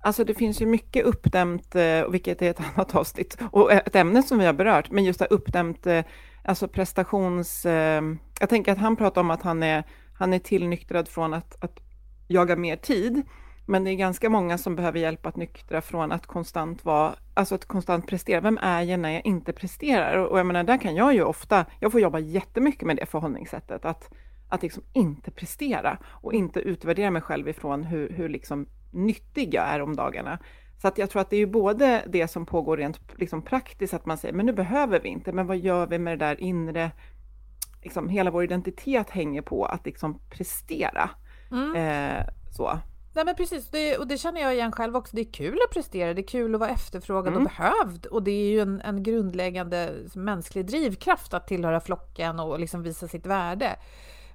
Alltså 0.00 0.24
det 0.24 0.34
finns 0.34 0.62
ju 0.62 0.66
mycket 0.66 1.04
uppdämt, 1.04 1.74
eh, 1.74 2.08
vilket 2.10 2.42
är 2.42 2.50
ett 2.50 2.60
annat 2.74 2.94
avsnitt, 2.94 3.38
och 3.50 3.72
ett 3.72 3.96
ämne 3.96 4.22
som 4.22 4.38
vi 4.38 4.46
har 4.46 4.52
berört, 4.52 4.90
men 4.90 5.04
just 5.04 5.18
det 5.18 5.26
här 5.30 5.32
uppdämt, 5.32 5.86
eh, 5.86 6.04
alltså 6.44 6.68
prestations... 6.68 7.66
Eh, 7.66 8.02
jag 8.40 8.48
tänker 8.48 8.72
att 8.72 8.78
han 8.78 8.96
pratar 8.96 9.20
om 9.20 9.30
att 9.30 9.42
han 9.42 9.62
är, 9.62 9.84
han 10.14 10.32
är 10.32 10.38
tillnyktrad 10.38 11.08
från 11.08 11.34
att, 11.34 11.64
att 11.64 11.80
jaga 12.28 12.56
mer 12.56 12.76
tid, 12.76 13.22
men 13.66 13.84
det 13.84 13.90
är 13.90 13.94
ganska 13.94 14.30
många 14.30 14.58
som 14.58 14.76
behöver 14.76 14.98
hjälp 14.98 15.26
att 15.26 15.36
nyktra 15.36 15.80
från 15.80 16.12
att 16.12 16.26
konstant 16.26 16.84
vara, 16.84 17.14
alltså 17.34 17.54
att 17.54 17.64
konstant 17.64 18.06
prestera. 18.06 18.40
Vem 18.40 18.58
är 18.62 18.82
jag 18.82 19.00
när 19.00 19.10
jag 19.10 19.26
inte 19.26 19.52
presterar? 19.52 20.16
Och 20.18 20.38
jag 20.38 20.46
menar, 20.46 20.64
där 20.64 20.78
kan 20.78 20.94
jag 20.94 21.14
ju 21.14 21.22
ofta, 21.22 21.66
jag 21.80 21.92
får 21.92 22.00
jobba 22.00 22.18
jättemycket 22.18 22.86
med 22.86 22.96
det 22.96 23.06
förhållningssättet, 23.06 23.84
att, 23.84 24.10
att 24.48 24.62
liksom 24.62 24.82
inte 24.92 25.30
prestera 25.30 25.98
och 26.04 26.32
inte 26.32 26.60
utvärdera 26.60 27.10
mig 27.10 27.22
själv 27.22 27.48
ifrån 27.48 27.84
hur, 27.84 28.10
hur 28.10 28.28
liksom 28.28 28.66
nyttig 28.90 29.54
jag 29.54 29.64
är 29.64 29.82
om 29.82 29.96
dagarna. 29.96 30.38
Så 30.82 30.88
att 30.88 30.98
jag 30.98 31.10
tror 31.10 31.22
att 31.22 31.30
det 31.30 31.36
är 31.36 31.40
ju 31.40 31.46
både 31.46 32.04
det 32.06 32.28
som 32.28 32.46
pågår 32.46 32.76
rent 32.76 33.00
liksom 33.16 33.42
praktiskt, 33.42 33.94
att 33.94 34.06
man 34.06 34.18
säger, 34.18 34.34
men 34.34 34.46
nu 34.46 34.52
behöver 34.52 35.00
vi 35.00 35.08
inte, 35.08 35.32
men 35.32 35.46
vad 35.46 35.56
gör 35.56 35.86
vi 35.86 35.98
med 35.98 36.18
det 36.18 36.24
där 36.24 36.40
inre, 36.40 36.90
liksom 37.82 38.08
hela 38.08 38.30
vår 38.30 38.44
identitet 38.44 39.10
hänger 39.10 39.42
på 39.42 39.64
att 39.64 39.86
liksom 39.86 40.20
prestera. 40.30 41.10
Eh, 41.76 42.26
så. 42.50 42.78
Nej 43.16 43.24
men 43.24 43.34
precis, 43.34 43.68
det, 43.70 43.98
och 43.98 44.06
det 44.06 44.18
känner 44.18 44.40
jag 44.40 44.54
igen 44.54 44.72
själv 44.72 44.96
också. 44.96 45.16
Det 45.16 45.22
är 45.22 45.32
kul 45.32 45.58
att 45.68 45.74
prestera, 45.74 46.14
det 46.14 46.20
är 46.20 46.26
kul 46.26 46.54
att 46.54 46.60
vara 46.60 46.70
efterfrågad 46.70 47.32
Mm. 47.32 47.46
och 47.46 47.52
behövd. 47.52 48.06
Och 48.06 48.22
det 48.22 48.30
är 48.30 48.50
ju 48.50 48.60
en, 48.60 48.80
en 48.80 49.02
grundläggande 49.02 49.94
mänsklig 50.14 50.66
drivkraft 50.66 51.34
att 51.34 51.46
tillhöra 51.46 51.80
flocken 51.80 52.40
och 52.40 52.60
liksom 52.60 52.82
visa 52.82 53.08
sitt 53.08 53.26
värde. 53.26 53.76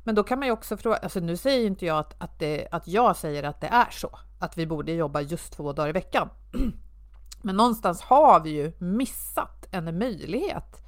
Men 0.04 0.16
då 0.16 0.24
kan 0.24 0.40
man 0.40 0.48
ju 0.48 0.52
också 0.52 0.78
fråga, 0.78 0.96
alltså 0.96 1.20
nu 1.20 1.38
säger 1.38 1.60
ju 1.60 1.66
inte 1.68 1.86
jag 1.86 1.98
att, 2.00 2.16
att, 2.18 2.40
det, 2.40 2.68
att 2.72 2.88
jag 2.88 3.16
säger 3.18 3.44
att 3.44 3.62
det 3.62 3.68
är 3.68 3.90
så, 3.92 4.20
att 4.40 4.58
vi 4.58 4.68
borde 4.68 4.92
jobba 4.92 5.22
just 5.22 5.54
två 5.54 5.74
dagar 5.74 5.90
i 5.90 5.92
veckan. 5.92 6.30
Men 7.42 7.58
någonstans 7.58 8.02
har 8.02 8.40
vi 8.40 8.50
ju 8.50 8.72
missat 8.78 9.68
en 9.72 9.98
möjlighet 10.00 10.82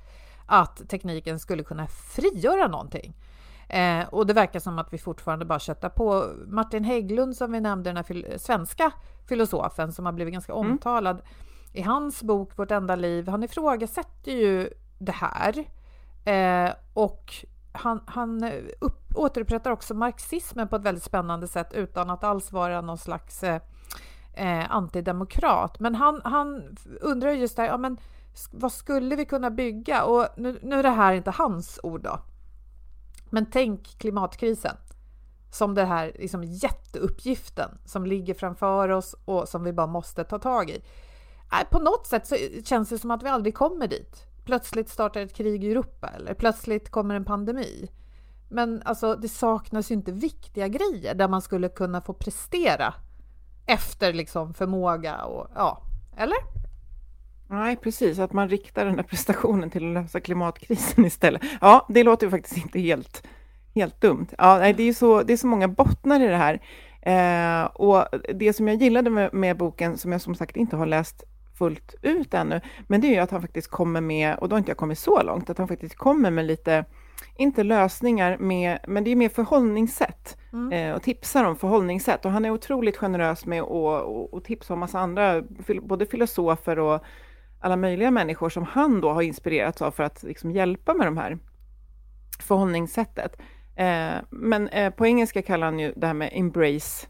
att 0.45 0.89
tekniken 0.89 1.39
skulle 1.39 1.63
kunna 1.63 1.87
frigöra 1.87 2.67
någonting. 2.67 3.13
Eh, 3.69 4.05
och 4.09 4.27
det 4.27 4.33
verkar 4.33 4.59
som 4.59 4.79
att 4.79 4.93
vi 4.93 4.97
fortfarande 4.97 5.45
bara 5.45 5.59
köttar 5.59 5.89
på. 5.89 6.25
Martin 6.47 6.83
Hägglund 6.83 7.35
som 7.35 7.51
vi 7.51 7.59
nämnde, 7.61 7.89
den 7.89 7.97
här 7.97 8.03
fil- 8.03 8.37
svenska 8.39 8.91
filosofen 9.27 9.91
som 9.91 10.05
har 10.05 10.13
blivit 10.13 10.33
ganska 10.33 10.53
omtalad. 10.53 11.21
I 11.73 11.81
hans 11.81 12.23
bok 12.23 12.57
Vårt 12.57 12.71
enda 12.71 12.95
liv, 12.95 13.27
han 13.27 13.43
ifrågasätter 13.43 14.31
ju 14.31 14.69
det 14.99 15.15
här. 15.15 15.65
Eh, 16.25 16.73
och 16.93 17.33
han, 17.71 18.01
han 18.05 18.51
upp, 18.79 19.15
återupprättar 19.15 19.71
också 19.71 19.93
marxismen 19.93 20.67
på 20.67 20.75
ett 20.75 20.83
väldigt 20.83 21.03
spännande 21.03 21.47
sätt 21.47 21.73
utan 21.73 22.09
att 22.09 22.23
alls 22.23 22.51
vara 22.51 22.81
någon 22.81 22.97
slags 22.97 23.43
eh, 23.43 23.61
eh, 24.33 24.71
antidemokrat. 24.71 25.79
Men 25.79 25.95
han, 25.95 26.21
han 26.23 26.75
undrar 27.01 27.31
just 27.31 27.55
där, 27.55 27.65
ja, 27.65 27.77
men 27.77 27.97
vad 28.51 28.71
skulle 28.71 29.15
vi 29.15 29.25
kunna 29.25 29.49
bygga? 29.49 30.03
Och 30.03 30.27
nu, 30.37 30.59
nu 30.63 30.75
är 30.79 30.83
det 30.83 30.89
här 30.89 31.13
inte 31.13 31.31
hans 31.31 31.79
ord 31.83 32.01
då. 32.01 32.19
Men 33.33 33.45
tänk 33.45 33.99
klimatkrisen 33.99 34.77
som 35.51 35.75
den 35.75 35.87
här 35.87 36.11
liksom 36.19 36.43
jätteuppgiften 36.43 37.77
som 37.85 38.05
ligger 38.05 38.33
framför 38.33 38.89
oss 38.89 39.15
och 39.25 39.49
som 39.49 39.63
vi 39.63 39.73
bara 39.73 39.87
måste 39.87 40.23
ta 40.23 40.39
tag 40.39 40.69
i. 40.69 40.83
Äh, 41.51 41.69
på 41.71 41.79
något 41.79 42.07
sätt 42.07 42.27
så 42.27 42.35
känns 42.65 42.89
det 42.89 42.99
som 42.99 43.11
att 43.11 43.23
vi 43.23 43.29
aldrig 43.29 43.55
kommer 43.55 43.87
dit. 43.87 44.25
Plötsligt 44.45 44.89
startar 44.89 45.21
ett 45.21 45.33
krig 45.33 45.63
i 45.63 45.71
Europa 45.71 46.07
eller 46.07 46.33
plötsligt 46.33 46.91
kommer 46.91 47.15
en 47.15 47.25
pandemi. 47.25 47.91
Men 48.49 48.81
alltså, 48.85 49.15
det 49.15 49.29
saknas 49.29 49.91
ju 49.91 49.95
inte 49.95 50.11
viktiga 50.11 50.67
grejer 50.67 51.15
där 51.15 51.27
man 51.27 51.41
skulle 51.41 51.69
kunna 51.69 52.01
få 52.01 52.13
prestera 52.13 52.93
efter 53.65 54.13
liksom 54.13 54.53
förmåga 54.53 55.25
och 55.25 55.47
ja, 55.55 55.81
eller? 56.17 56.62
Nej, 57.47 57.75
precis, 57.75 58.19
att 58.19 58.33
man 58.33 58.49
riktar 58.49 58.85
den 58.85 58.95
här 58.95 59.03
prestationen 59.03 59.69
till 59.69 59.87
att 59.87 60.03
lösa 60.03 60.19
klimatkrisen 60.19 61.05
istället. 61.05 61.41
Ja, 61.61 61.85
det 61.89 62.03
låter 62.03 62.27
ju 62.27 62.31
faktiskt 62.31 62.57
inte 62.57 62.79
helt, 62.79 63.27
helt 63.75 64.01
dumt. 64.01 64.27
Ja, 64.37 64.57
nej, 64.57 64.73
det, 64.73 64.83
är 64.83 64.93
så, 64.93 65.23
det 65.23 65.33
är 65.33 65.37
så 65.37 65.47
många 65.47 65.67
bottnar 65.67 66.19
i 66.19 66.27
det 66.27 66.37
här. 66.37 66.59
Eh, 67.01 67.65
och 67.65 68.05
det 68.33 68.53
som 68.53 68.67
jag 68.67 68.77
gillade 68.81 69.09
med, 69.09 69.33
med 69.33 69.57
boken, 69.57 69.97
som 69.97 70.11
jag 70.11 70.21
som 70.21 70.35
sagt 70.35 70.57
inte 70.57 70.75
har 70.75 70.85
läst 70.85 71.23
fullt 71.57 71.95
ut 72.01 72.33
ännu, 72.33 72.61
men 72.87 73.01
det 73.01 73.07
är 73.07 73.11
ju 73.11 73.17
att 73.17 73.31
han 73.31 73.41
faktiskt 73.41 73.67
kommer 73.67 74.01
med, 74.01 74.35
och 74.35 74.49
då 74.49 74.53
har 74.53 74.57
inte 74.57 74.69
jag 74.69 74.77
kommit 74.77 74.99
så 74.99 75.23
långt, 75.23 75.49
att 75.49 75.57
han 75.57 75.67
faktiskt 75.67 75.95
kommer 75.95 76.31
med 76.31 76.45
lite, 76.45 76.85
inte 77.37 77.63
lösningar, 77.63 78.37
med, 78.37 78.79
men 78.87 79.03
det 79.03 79.11
är 79.11 79.15
mer 79.15 79.29
förhållningssätt 79.29 80.37
eh, 80.71 80.91
och 80.91 81.03
tipsar 81.03 81.43
om 81.43 81.55
förhållningssätt. 81.55 82.25
Och 82.25 82.31
han 82.31 82.45
är 82.45 82.49
otroligt 82.49 82.97
generös 82.97 83.45
med 83.45 83.61
att 83.61 83.69
och, 83.69 84.33
och 84.33 84.43
tipsa 84.43 84.73
om 84.73 84.79
massa 84.79 84.99
andra, 84.99 85.43
både 85.81 86.05
filosofer 86.05 86.79
och 86.79 87.03
alla 87.63 87.75
möjliga 87.75 88.11
människor 88.11 88.49
som 88.49 88.63
han 88.63 89.01
då 89.01 89.11
har 89.11 89.21
inspirerats 89.21 89.81
av 89.81 89.91
för 89.91 90.03
att 90.03 90.23
liksom 90.23 90.51
hjälpa 90.51 90.93
med 90.93 91.07
de 91.07 91.17
här 91.17 91.37
förhållningssättet. 92.39 93.37
Eh, 93.75 94.13
men 94.29 94.67
eh, 94.67 94.89
på 94.93 95.05
engelska 95.05 95.41
kallar 95.41 95.67
han 95.67 95.79
ju 95.79 95.93
det 95.95 96.07
här 96.07 96.13
med 96.13 96.29
embrace 96.33 97.07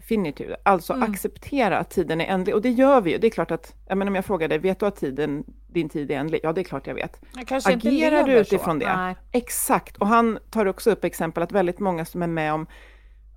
finitude, 0.00 0.56
alltså 0.62 0.92
Mm. 0.92 1.12
acceptera 1.12 1.78
att 1.78 1.90
tiden 1.90 2.20
är 2.20 2.26
ändlig. 2.26 2.54
Och 2.54 2.62
det 2.62 2.70
gör 2.70 3.00
vi 3.00 3.12
ju. 3.12 3.18
Det 3.18 3.26
är 3.26 3.30
klart 3.30 3.50
att, 3.50 3.74
jag 3.88 3.98
menar 3.98 4.10
om 4.10 4.14
jag 4.14 4.24
frågar 4.24 4.48
dig, 4.48 4.58
vet 4.58 4.80
du 4.80 4.86
att 4.86 4.96
tiden, 4.96 5.44
din 5.68 5.88
tid 5.88 6.10
är 6.10 6.16
ändlig? 6.16 6.40
Ja, 6.42 6.52
det 6.52 6.60
är 6.60 6.64
klart 6.64 6.86
jag 6.86 6.94
vet. 6.94 7.20
Jag 7.36 7.52
Agerar 7.72 8.22
du 8.26 8.32
utifrån 8.32 8.80
så. 8.80 8.86
det? 8.86 8.96
Nej. 8.96 9.16
Exakt, 9.32 9.96
och 9.96 10.06
han 10.06 10.38
tar 10.50 10.66
också 10.66 10.90
upp 10.90 11.04
exempel 11.04 11.42
att 11.42 11.52
väldigt 11.52 11.78
många 11.78 12.04
som 12.04 12.22
är 12.22 12.26
med 12.26 12.52
om 12.52 12.66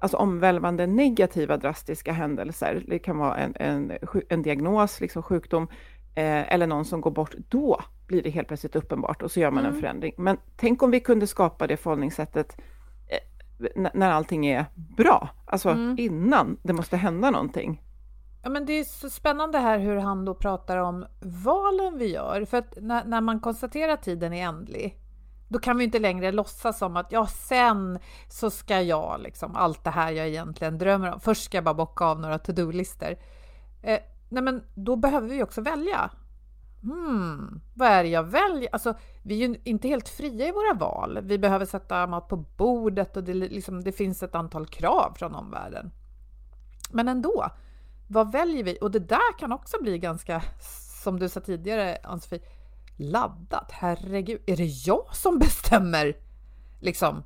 alltså 0.04 0.18
omvälvande 0.18 0.88
negativa 0.88 1.58
drastiska 1.58 2.12
händelser, 2.14 2.84
det 2.88 3.00
kan 3.00 3.18
vara 3.18 3.38
en, 3.38 3.54
en, 3.56 3.92
en 4.30 4.42
diagnos, 4.42 5.02
liksom 5.02 5.24
sjukdom, 5.24 5.68
eh, 6.16 6.54
eller 6.54 6.68
någon 6.68 6.86
som 6.86 7.02
går 7.02 7.12
bort, 7.12 7.36
då 7.50 7.82
blir 8.08 8.24
det 8.24 8.30
helt 8.30 8.48
plötsligt 8.48 8.76
uppenbart 8.76 9.22
och 9.22 9.32
så 9.32 9.40
gör 9.40 9.52
man 9.52 9.66
en 9.66 9.80
förändring. 9.80 10.14
Men 10.18 10.38
tänk 10.56 10.84
om 10.84 10.92
vi 10.92 11.00
kunde 11.00 11.28
skapa 11.28 11.68
det 11.68 11.78
förhållningssättet 11.78 12.58
eh, 13.08 13.90
när 13.94 14.12
allting 14.12 14.46
är 14.46 14.66
bra, 14.76 15.30
alltså 15.46 15.78
innan 15.98 16.58
det 16.64 16.74
måste 16.74 16.98
hända 16.98 17.32
någonting. 17.32 17.82
Ja, 18.44 18.50
men 18.50 18.66
det 18.66 18.74
är 18.74 18.84
så 18.84 19.10
spännande 19.10 19.58
här 19.58 19.80
hur 19.80 19.98
han 19.98 20.26
då 20.26 20.36
pratar 20.36 20.78
om 20.78 21.06
valen 21.20 21.98
vi 21.98 22.14
gör. 22.14 22.46
För 22.46 22.58
att 22.58 22.78
när, 22.82 23.06
när 23.06 23.22
man 23.22 23.40
konstaterar 23.40 23.94
att 23.94 24.04
tiden 24.04 24.34
är 24.34 24.48
ändlig, 24.48 24.98
då 25.54 25.60
kan 25.60 25.78
vi 25.78 25.84
inte 25.84 26.00
längre 26.00 26.32
låtsas 26.32 26.78
som 26.78 26.98
att 26.98 27.12
ja, 27.12 27.28
sen 27.28 28.00
så 28.30 28.50
ska 28.50 28.82
jag 28.82 29.22
liksom 29.22 29.56
allt 29.56 29.84
det 29.84 29.90
här 29.90 30.12
jag 30.12 30.28
egentligen 30.28 30.78
drömmer 30.78 31.14
om. 31.14 31.20
Först 31.20 31.44
ska 31.44 31.58
jag 31.58 31.64
bara 31.64 31.74
bocka 31.74 32.06
av 32.06 32.20
några 32.20 32.40
to-do-listor. 32.40 33.16
Eh, 33.82 34.00
nej, 34.30 34.44
men 34.44 34.64
då 34.76 34.96
behöver 34.96 35.28
vi 35.28 35.44
också 35.44 35.62
välja. 35.62 36.12
Hmm, 36.82 37.62
vad 37.74 37.88
är 37.88 38.04
det 38.04 38.10
jag 38.10 38.24
väljer? 38.24 38.70
Alltså, 38.72 38.94
vi 39.24 39.44
är 39.44 39.48
ju 39.48 39.56
inte 39.64 39.88
helt 39.88 40.10
fria 40.10 40.48
i 40.48 40.52
våra 40.52 40.74
val. 40.74 41.20
Vi 41.24 41.38
behöver 41.38 41.66
sätta 41.66 42.08
mat 42.08 42.28
på 42.28 42.38
bordet 42.38 43.18
och 43.18 43.24
det, 43.24 43.34
liksom, 43.34 43.84
det 43.84 43.92
finns 43.92 44.24
ett 44.24 44.36
antal 44.36 44.68
krav 44.68 45.14
från 45.16 45.36
omvärlden. 45.36 45.92
Men 46.92 47.08
ändå, 47.08 47.50
vad 48.08 48.32
väljer 48.32 48.64
vi? 48.64 48.78
Och 48.82 48.92
det 48.92 49.00
där 49.00 49.38
kan 49.40 49.52
också 49.52 49.78
bli 49.82 49.98
ganska, 49.98 50.42
som 51.04 51.20
du 51.20 51.30
sa 51.30 51.40
tidigare 51.40 51.98
Ann-Sofie, 52.04 52.42
laddat. 52.98 53.72
Herregud, 53.72 54.42
är 54.46 54.58
det 54.58 54.66
jag 54.66 55.16
som 55.16 55.40
bestämmer? 55.40 56.18
Liksom, 56.80 57.24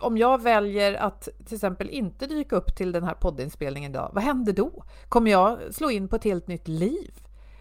om 0.00 0.18
jag 0.18 0.42
väljer 0.42 0.94
att 0.94 1.28
till 1.44 1.54
exempel 1.54 1.90
inte 1.90 2.26
dyka 2.26 2.56
upp 2.56 2.76
till 2.76 2.92
den 2.92 3.04
här 3.04 3.14
poddinspelningen 3.14 3.90
idag, 3.90 4.10
vad 4.14 4.24
händer 4.24 4.52
då? 4.52 4.84
Kommer 5.08 5.30
jag 5.30 5.74
slå 5.74 5.90
in 5.90 6.08
på 6.08 6.16
ett 6.16 6.24
helt 6.24 6.46
nytt 6.46 6.68
liv? 6.68 7.14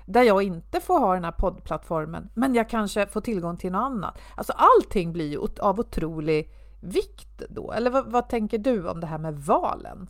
Där 0.05 0.23
jag 0.23 0.43
inte 0.43 0.79
får 0.79 0.99
ha 0.99 1.13
den 1.13 1.23
här 1.23 1.31
poddplattformen, 1.31 2.29
men 2.33 2.55
jag 2.55 2.69
kanske 2.69 3.07
får 3.07 3.21
tillgång 3.21 3.57
till 3.57 3.71
något 3.71 3.79
annat. 3.79 4.17
Alltså 4.35 4.53
allting 4.53 5.13
blir 5.13 5.27
ju 5.27 5.39
av 5.59 5.79
otrolig 5.79 6.53
vikt 6.81 7.43
då. 7.49 7.71
Eller 7.71 7.91
vad, 7.91 8.11
vad 8.11 8.29
tänker 8.29 8.57
du 8.57 8.89
om 8.89 8.99
det 8.99 9.07
här 9.07 9.17
med 9.17 9.37
valen? 9.39 10.09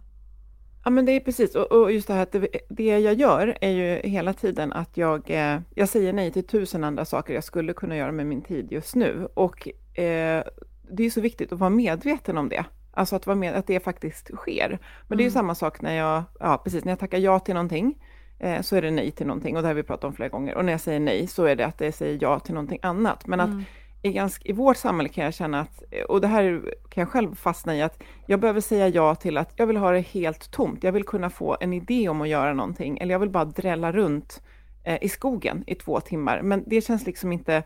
Ja, 0.83 0.89
men 0.89 1.05
det 1.05 1.11
är 1.11 1.19
precis. 1.19 1.55
Och, 1.55 1.71
och 1.71 1.91
just 1.91 2.07
det 2.07 2.13
här 2.13 2.23
att 2.23 2.31
det, 2.31 2.47
det, 2.69 2.99
jag 2.99 3.13
gör 3.13 3.57
är 3.61 3.69
ju 3.69 4.09
hela 4.09 4.33
tiden 4.33 4.73
att 4.73 4.97
jag, 4.97 5.29
eh, 5.29 5.59
jag 5.75 5.89
säger 5.89 6.13
nej 6.13 6.31
till 6.31 6.47
tusen 6.47 6.83
andra 6.83 7.05
saker 7.05 7.33
jag 7.33 7.43
skulle 7.43 7.73
kunna 7.73 7.97
göra 7.97 8.11
med 8.11 8.25
min 8.25 8.41
tid 8.41 8.71
just 8.71 8.95
nu. 8.95 9.27
Och 9.33 9.67
eh, 9.99 10.43
det 10.91 11.03
är 11.03 11.09
så 11.09 11.21
viktigt 11.21 11.51
att 11.51 11.59
vara 11.59 11.69
medveten 11.69 12.37
om 12.37 12.49
det. 12.49 12.65
Alltså 12.91 13.15
att, 13.15 13.27
vara 13.27 13.35
med, 13.35 13.55
att 13.55 13.67
det 13.67 13.79
faktiskt 13.79 14.31
sker. 14.35 14.67
Men 14.67 14.69
mm. 14.69 14.79
det 15.07 15.13
är 15.13 15.17
ju 15.17 15.23
mm. 15.23 15.33
samma 15.33 15.55
sak 15.55 15.81
när 15.81 15.95
jag, 15.95 16.23
ja 16.39 16.61
precis, 16.63 16.85
när 16.85 16.91
jag 16.91 16.99
tackar 16.99 17.17
ja 17.17 17.39
till 17.39 17.53
någonting, 17.53 18.03
eh, 18.39 18.61
så 18.61 18.75
är 18.75 18.81
det 18.81 18.91
nej 18.91 19.11
till 19.11 19.27
någonting. 19.27 19.55
Och 19.55 19.61
det 19.61 19.67
har 19.67 19.75
vi 19.75 19.83
pratat 19.83 20.03
om 20.03 20.13
flera 20.13 20.29
gånger. 20.29 20.55
Och 20.55 20.65
när 20.65 20.71
jag 20.71 20.81
säger 20.81 20.99
nej, 20.99 21.27
så 21.27 21.45
är 21.45 21.55
det 21.55 21.65
att 21.65 21.81
jag 21.81 21.93
säger 21.93 22.17
ja 22.21 22.39
till 22.39 22.53
någonting 22.53 22.79
annat. 22.81 23.27
Men 23.27 23.39
mm. 23.39 23.57
att 23.59 23.65
i, 24.01 24.11
ganska, 24.11 24.49
i 24.49 24.53
vårt 24.53 24.77
samhälle 24.77 25.09
kan 25.09 25.23
jag 25.23 25.33
känna 25.33 25.59
att, 25.59 25.83
och 26.07 26.21
det 26.21 26.27
här 26.27 26.73
kan 26.89 27.01
jag 27.01 27.09
själv 27.09 27.35
fastna 27.35 27.75
i, 27.75 27.81
att 27.81 28.03
jag 28.25 28.39
behöver 28.39 28.61
säga 28.61 28.87
ja 28.87 29.15
till 29.15 29.37
att 29.37 29.53
jag 29.55 29.67
vill 29.67 29.77
ha 29.77 29.91
det 29.91 29.99
helt 29.99 30.51
tomt. 30.51 30.83
Jag 30.83 30.91
vill 30.91 31.03
kunna 31.03 31.29
få 31.29 31.57
en 31.59 31.73
idé 31.73 32.09
om 32.09 32.21
att 32.21 32.29
göra 32.29 32.53
någonting, 32.53 32.97
eller 32.97 33.13
jag 33.13 33.19
vill 33.19 33.29
bara 33.29 33.45
drälla 33.45 33.91
runt 33.91 34.41
eh, 34.83 34.97
i 35.01 35.09
skogen 35.09 35.63
i 35.67 35.75
två 35.75 35.99
timmar. 35.99 36.41
Men 36.41 36.63
det 36.67 36.81
känns 36.81 37.05
liksom 37.05 37.31
inte 37.31 37.63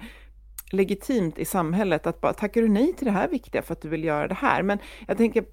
legitimt 0.72 1.40
i 1.40 1.46
samhället 1.46 2.08
att 2.08 2.22
bara, 2.22 2.34
tackar 2.34 2.62
du 2.62 2.70
nej 2.70 2.94
till 2.94 3.06
det 3.06 3.12
här 3.12 3.28
viktiga 3.28 3.62
för 3.62 3.74
att 3.74 3.82
du 3.82 3.90
vill 3.90 4.04
göra 4.04 4.28
det 4.28 4.34
här? 4.34 4.64
Men 4.64 4.80
jag 5.08 5.18
tänker 5.18 5.46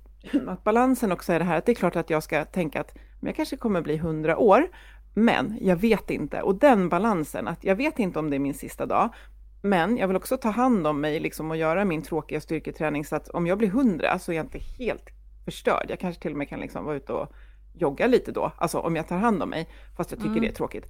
att 0.47 0.65
balansen 0.65 1.13
också 1.13 1.33
är 1.33 1.39
det 1.39 1.45
här, 1.45 1.59
att 1.59 1.67
det 1.67 1.73
är 1.73 1.75
klart 1.75 1.97
att 1.97 2.11
jag 2.11 2.23
ska 2.23 2.45
tänka 2.45 2.81
att 2.81 2.95
jag 3.21 3.37
kanske 3.37 3.57
kommer 3.57 3.83
bli 3.83 3.97
hundra 3.97 4.39
år, 4.39 4.69
men 5.15 5.59
jag 5.61 5.77
vet 5.77 6.11
inte. 6.11 6.43
Och 6.43 6.55
den 6.55 6.89
balansen, 6.89 7.49
att 7.49 7.65
jag 7.65 7.77
vet 7.77 7.99
inte 7.99 8.19
om 8.19 8.31
det 8.31 8.37
är 8.37 8.41
min 8.41 8.55
sista 8.55 8.87
dag, 8.87 9.15
men 9.61 9.97
jag 9.97 10.09
vill 10.09 10.17
också 10.17 10.37
ta 10.37 10.51
hand 10.51 10.87
om 10.87 11.01
mig 11.01 11.21
liksom 11.21 11.51
och 11.51 11.57
göra 11.57 11.85
min 11.85 12.03
tråkiga 12.03 12.41
styrketräning 12.41 13.05
så 13.05 13.17
att 13.17 13.29
om 13.29 13.47
jag 13.47 13.59
blir 13.59 13.69
hundra 13.69 14.19
så 14.19 14.33
är 14.33 14.37
jag 14.37 14.47
inte 14.47 14.59
helt 14.59 15.11
förstörd. 15.45 15.87
Jag 15.89 16.01
kanske 16.01 16.23
till 16.23 16.33
och 16.33 16.39
med 16.39 16.49
kan 16.49 16.61
liksom 16.61 16.85
vara 16.85 16.97
ute 16.97 17.13
och 17.13 17.33
jogga 17.75 18.07
lite 18.07 18.33
då, 18.33 18.53
alltså 18.57 18.79
om 18.79 18.97
jag 18.97 19.09
tar 19.09 19.17
hand 19.17 19.43
om 19.43 19.51
mig, 19.51 19.69
fast 19.97 20.11
jag 20.11 20.21
tycker 20.21 20.31
mm. 20.31 20.43
det 20.43 20.49
är 20.49 20.53
tråkigt. 20.53 20.87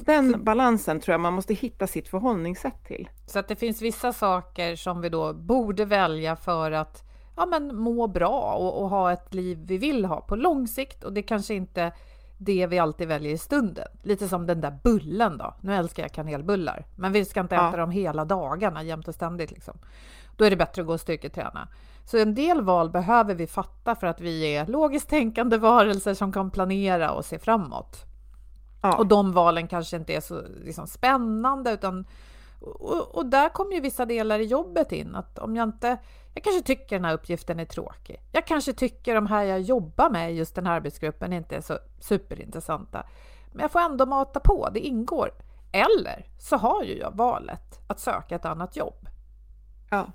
Den 0.00 0.44
balansen 0.44 1.00
tror 1.00 1.12
jag 1.12 1.20
man 1.20 1.32
måste 1.32 1.54
hitta 1.54 1.86
sitt 1.86 2.08
förhållningssätt 2.08 2.84
till. 2.86 3.08
Så 3.26 3.38
att 3.38 3.48
det 3.48 3.56
finns 3.56 3.82
vissa 3.82 4.12
saker 4.12 4.76
som 4.76 5.00
vi 5.00 5.08
då 5.08 5.34
borde 5.34 5.84
välja 5.84 6.36
för 6.36 6.72
att 6.72 7.02
ja, 7.36 7.46
men 7.46 7.76
må 7.76 8.06
bra 8.06 8.54
och, 8.58 8.82
och 8.82 8.90
ha 8.90 9.12
ett 9.12 9.34
liv 9.34 9.58
vi 9.66 9.78
vill 9.78 10.04
ha 10.04 10.20
på 10.20 10.36
lång 10.36 10.68
sikt 10.68 11.04
och 11.04 11.12
det 11.12 11.22
kanske 11.22 11.54
inte 11.54 11.92
det 12.38 12.66
vi 12.66 12.78
alltid 12.78 13.08
väljer 13.08 13.32
i 13.32 13.38
stunden. 13.38 13.88
Lite 14.02 14.28
som 14.28 14.46
den 14.46 14.60
där 14.60 14.78
bullen 14.82 15.38
då. 15.38 15.54
Nu 15.60 15.74
älskar 15.74 16.02
jag 16.02 16.12
kanelbullar, 16.12 16.86
men 16.96 17.12
vi 17.12 17.24
ska 17.24 17.40
inte 17.40 17.54
äta 17.54 17.70
ja. 17.72 17.76
dem 17.76 17.90
hela 17.90 18.24
dagarna 18.24 18.82
jämt 18.82 19.08
och 19.08 19.14
ständigt. 19.14 19.50
Liksom. 19.50 19.78
Då 20.36 20.44
är 20.44 20.50
det 20.50 20.56
bättre 20.56 20.82
att 20.82 20.86
gå 20.86 20.92
och 20.92 21.00
styrketräna. 21.00 21.68
Så 22.04 22.18
en 22.18 22.34
del 22.34 22.62
val 22.62 22.90
behöver 22.90 23.34
vi 23.34 23.46
fatta 23.46 23.94
för 23.94 24.06
att 24.06 24.20
vi 24.20 24.56
är 24.56 24.66
logiskt 24.66 25.08
tänkande 25.08 25.56
varelser 25.56 26.14
som 26.14 26.32
kan 26.32 26.50
planera 26.50 27.10
och 27.10 27.24
se 27.24 27.38
framåt. 27.38 28.04
Ja. 28.82 28.96
Och 28.96 29.06
de 29.06 29.32
valen 29.32 29.68
kanske 29.68 29.96
inte 29.96 30.14
är 30.14 30.20
så 30.20 30.42
liksom, 30.64 30.86
spännande 30.86 31.72
utan 31.72 32.06
och, 32.60 33.16
och, 33.16 33.26
där 33.26 33.48
kommer 33.48 33.72
ju 33.72 33.80
vissa 33.80 34.06
delar 34.06 34.38
i 34.38 34.44
jobbet 34.44 34.92
in. 34.92 35.14
Att 35.14 35.38
om 35.38 35.56
jag 35.56 35.68
inte... 35.68 35.98
Jag 36.38 36.44
kanske 36.44 36.62
tycker 36.62 36.96
den 36.96 37.04
här 37.04 37.14
uppgiften 37.14 37.60
är 37.60 37.64
tråkig. 37.64 38.22
Jag 38.32 38.46
kanske 38.46 38.72
tycker 38.72 39.14
de 39.14 39.26
här 39.26 39.44
jag 39.44 39.60
jobbar 39.60 40.10
med, 40.10 40.34
just 40.34 40.54
den 40.54 40.66
här 40.66 40.76
arbetsgruppen, 40.76 41.32
inte 41.32 41.56
är 41.56 41.60
så 41.60 41.78
superintressanta. 42.00 43.06
Men 43.52 43.60
jag 43.60 43.70
får 43.70 43.80
ändå 43.80 44.06
mata 44.06 44.40
på, 44.40 44.68
det 44.74 44.80
ingår. 44.80 45.30
Eller 45.72 46.26
så 46.38 46.56
har 46.56 46.84
ju 46.84 46.98
jag 46.98 47.16
valet 47.16 47.80
att 47.86 48.00
söka 48.00 48.34
ett 48.34 48.44
annat 48.44 48.76
jobb. 48.76 49.08
Ja. 49.90 50.12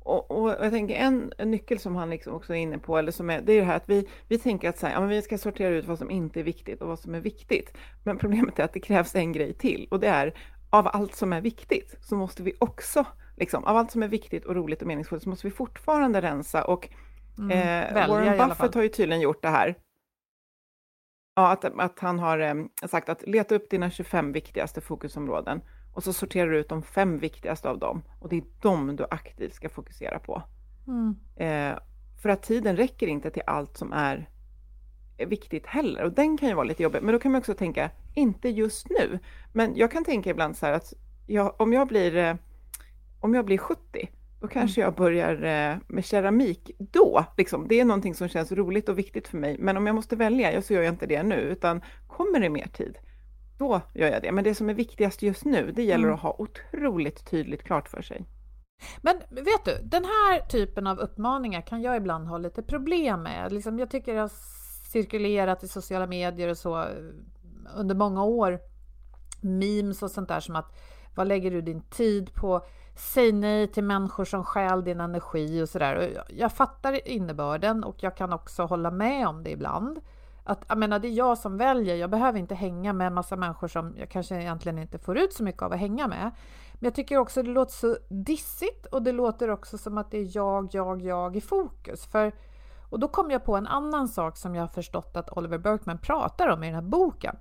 Och, 0.00 0.30
och, 0.30 0.50
jag 0.50 0.70
tänker 0.70 0.94
en, 0.94 1.32
en 1.38 1.50
nyckel 1.50 1.78
som 1.78 1.96
han 1.96 2.10
liksom 2.10 2.34
också 2.34 2.54
är 2.54 2.58
inne 2.58 2.78
på, 2.78 2.98
eller 2.98 3.12
som 3.12 3.30
är, 3.30 3.40
det 3.40 3.52
är 3.52 3.60
det 3.60 3.66
här 3.66 3.76
att 3.76 3.88
vi, 3.88 4.08
vi 4.28 4.38
tänker 4.38 4.68
att 4.68 4.78
så 4.78 4.86
här, 4.86 4.94
ja, 4.94 5.00
men 5.00 5.08
vi 5.08 5.22
ska 5.22 5.38
sortera 5.38 5.74
ut 5.74 5.86
vad 5.86 5.98
som 5.98 6.10
inte 6.10 6.40
är 6.40 6.44
viktigt 6.44 6.82
och 6.82 6.88
vad 6.88 6.98
som 6.98 7.14
är 7.14 7.20
viktigt. 7.20 7.76
Men 8.04 8.18
problemet 8.18 8.58
är 8.58 8.64
att 8.64 8.72
det 8.72 8.80
krävs 8.80 9.14
en 9.14 9.32
grej 9.32 9.54
till 9.54 9.88
och 9.90 10.00
det 10.00 10.08
är 10.08 10.34
av 10.70 10.88
allt 10.92 11.14
som 11.14 11.32
är 11.32 11.40
viktigt 11.40 11.94
så 12.00 12.16
måste 12.16 12.42
vi 12.42 12.52
också, 12.58 13.04
liksom, 13.38 13.64
av 13.64 13.76
allt 13.76 13.90
som 13.90 14.02
är 14.02 14.08
viktigt 14.08 14.44
och 14.44 14.54
roligt 14.54 14.82
och 14.82 14.88
meningsfullt 14.88 15.22
så 15.22 15.28
måste 15.28 15.46
vi 15.46 15.50
fortfarande 15.50 16.20
rensa 16.20 16.64
och 16.64 16.88
mm, 17.38 17.50
eh, 17.50 18.08
Warren 18.08 18.48
Buffett 18.48 18.74
har 18.74 18.82
ju 18.82 18.88
tydligen 18.88 19.20
gjort 19.20 19.42
det 19.42 19.48
här. 19.48 19.74
Ja, 21.34 21.52
att, 21.52 21.64
att 21.64 21.98
han 21.98 22.18
har 22.18 22.38
eh, 22.38 22.54
sagt 22.88 23.08
att 23.08 23.26
leta 23.26 23.54
upp 23.54 23.70
dina 23.70 23.90
25 23.90 24.32
viktigaste 24.32 24.80
fokusområden 24.80 25.60
och 25.94 26.04
så 26.04 26.12
sorterar 26.12 26.50
du 26.50 26.58
ut 26.58 26.68
de 26.68 26.82
fem 26.82 27.18
viktigaste 27.18 27.68
av 27.68 27.78
dem 27.78 28.02
och 28.20 28.28
det 28.28 28.36
är 28.36 28.44
de 28.62 28.96
du 28.96 29.06
aktivt 29.10 29.54
ska 29.54 29.68
fokusera 29.68 30.18
på. 30.18 30.42
Mm. 30.86 31.16
Eh, 31.36 31.78
för 32.22 32.28
att 32.28 32.42
tiden 32.42 32.76
räcker 32.76 33.06
inte 33.06 33.30
till 33.30 33.42
allt 33.46 33.76
som 33.76 33.92
är 33.92 34.28
viktigt 35.26 35.66
heller 35.66 36.02
och 36.02 36.12
den 36.12 36.38
kan 36.38 36.48
ju 36.48 36.54
vara 36.54 36.64
lite 36.64 36.82
jobbig. 36.82 37.02
Men 37.02 37.12
då 37.12 37.18
kan 37.18 37.32
man 37.32 37.38
också 37.38 37.54
tänka, 37.54 37.90
inte 38.14 38.48
just 38.48 38.90
nu. 38.90 39.18
Men 39.52 39.76
jag 39.76 39.90
kan 39.90 40.04
tänka 40.04 40.30
ibland 40.30 40.56
så 40.56 40.66
här 40.66 40.72
att 40.72 40.94
jag, 41.26 41.60
om, 41.60 41.72
jag 41.72 41.88
blir, 41.88 42.16
eh, 42.16 42.34
om 43.20 43.34
jag 43.34 43.44
blir 43.44 43.58
70, 43.58 44.08
då 44.40 44.48
kanske 44.48 44.80
jag 44.80 44.94
börjar 44.94 45.42
eh, 45.42 45.78
med 45.88 46.04
keramik 46.04 46.70
då. 46.78 47.24
Liksom. 47.36 47.68
Det 47.68 47.80
är 47.80 47.84
någonting 47.84 48.14
som 48.14 48.28
känns 48.28 48.52
roligt 48.52 48.88
och 48.88 48.98
viktigt 48.98 49.28
för 49.28 49.38
mig. 49.38 49.56
Men 49.58 49.76
om 49.76 49.86
jag 49.86 49.94
måste 49.94 50.16
välja, 50.16 50.62
så 50.62 50.74
gör 50.74 50.82
jag 50.82 50.94
inte 50.94 51.06
det 51.06 51.22
nu, 51.22 51.34
utan 51.34 51.82
kommer 52.06 52.40
det 52.40 52.50
mer 52.50 52.66
tid, 52.66 52.98
då 53.58 53.80
gör 53.94 54.08
jag 54.08 54.22
det. 54.22 54.32
Men 54.32 54.44
det 54.44 54.54
som 54.54 54.70
är 54.70 54.74
viktigast 54.74 55.22
just 55.22 55.44
nu, 55.44 55.72
det 55.72 55.82
gäller 55.82 56.04
mm. 56.04 56.14
att 56.14 56.20
ha 56.20 56.36
otroligt 56.38 57.30
tydligt 57.30 57.64
klart 57.64 57.88
för 57.88 58.02
sig. 58.02 58.24
Men 59.02 59.16
vet 59.30 59.64
du, 59.64 59.78
den 59.82 60.04
här 60.04 60.40
typen 60.40 60.86
av 60.86 60.98
uppmaningar 60.98 61.60
kan 61.60 61.82
jag 61.82 61.96
ibland 61.96 62.28
ha 62.28 62.38
lite 62.38 62.62
problem 62.62 63.22
med. 63.22 63.52
Liksom, 63.52 63.78
jag 63.78 63.90
tycker 63.90 64.14
jag 64.14 64.30
cirkulerat 64.92 65.62
i 65.62 65.68
sociala 65.68 66.06
medier 66.06 66.48
och 66.48 66.58
så 66.58 66.84
under 67.76 67.94
många 67.94 68.24
år. 68.24 68.60
Memes 69.40 70.02
och 70.02 70.10
sånt 70.10 70.28
där 70.28 70.40
som 70.40 70.56
att 70.56 70.74
vad 71.16 71.28
lägger 71.28 71.50
du 71.50 71.62
din 71.62 71.82
tid 71.82 72.34
på? 72.34 72.64
Säg 72.98 73.32
nej 73.32 73.66
till 73.66 73.84
människor 73.84 74.24
som 74.24 74.44
stjäl 74.44 74.84
din 74.84 75.00
energi 75.00 75.62
och 75.62 75.68
sådär. 75.68 76.24
Jag 76.28 76.52
fattar 76.52 77.08
innebörden 77.08 77.84
och 77.84 77.96
jag 78.02 78.16
kan 78.16 78.32
också 78.32 78.62
hålla 78.62 78.90
med 78.90 79.28
om 79.28 79.42
det 79.42 79.50
ibland. 79.50 80.00
Att, 80.44 80.64
jag 80.68 80.78
menar, 80.78 80.98
det 80.98 81.08
är 81.08 81.12
jag 81.12 81.38
som 81.38 81.56
väljer. 81.56 81.96
Jag 81.96 82.10
behöver 82.10 82.38
inte 82.38 82.54
hänga 82.54 82.92
med 82.92 83.06
en 83.06 83.14
massa 83.14 83.36
människor 83.36 83.68
som 83.68 83.94
jag 83.98 84.10
kanske 84.10 84.36
egentligen 84.36 84.78
inte 84.78 84.98
får 84.98 85.18
ut 85.18 85.32
så 85.32 85.42
mycket 85.42 85.62
av 85.62 85.72
att 85.72 85.78
hänga 85.78 86.08
med. 86.08 86.30
Men 86.72 86.84
jag 86.84 86.94
tycker 86.94 87.16
också 87.16 87.42
det 87.42 87.50
låter 87.50 87.72
så 87.72 87.96
dissigt 88.08 88.86
och 88.86 89.02
det 89.02 89.12
låter 89.12 89.50
också 89.50 89.78
som 89.78 89.98
att 89.98 90.10
det 90.10 90.18
är 90.18 90.36
jag, 90.36 90.68
jag, 90.72 91.02
jag 91.02 91.36
i 91.36 91.40
fokus. 91.40 92.06
För 92.06 92.32
och 92.90 93.00
då 93.00 93.08
kom 93.08 93.30
jag 93.30 93.44
på 93.44 93.56
en 93.56 93.66
annan 93.66 94.08
sak 94.08 94.36
som 94.36 94.54
jag 94.54 94.62
har 94.62 94.68
förstått 94.68 95.16
att 95.16 95.36
Oliver 95.36 95.58
Berkman 95.58 95.98
pratar 95.98 96.48
om 96.48 96.62
i 96.62 96.66
den 96.66 96.74
här 96.74 96.82
boken. 96.82 97.36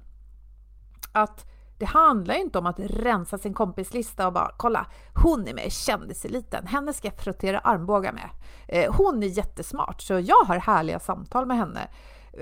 Att 1.11 1.45
det 1.77 1.85
handlar 1.85 2.35
inte 2.35 2.59
om 2.59 2.65
att 2.65 2.79
rensa 2.79 3.37
sin 3.37 3.53
kompislista 3.53 4.27
och 4.27 4.33
bara 4.33 4.51
kolla, 4.57 4.85
hon 5.23 5.47
är 5.47 5.53
med 5.53 5.65
i 5.65 5.69
Kändiseliten, 5.69 6.67
henne 6.67 6.93
ska 6.93 7.07
jag 7.07 7.17
frottera 7.17 7.59
armbågar 7.59 8.13
med. 8.13 8.29
Eh, 8.67 8.93
hon 8.93 9.23
är 9.23 9.27
jättesmart, 9.27 10.01
så 10.01 10.19
jag 10.19 10.43
har 10.45 10.55
härliga 10.55 10.99
samtal 10.99 11.45
med 11.45 11.57
henne. 11.57 11.87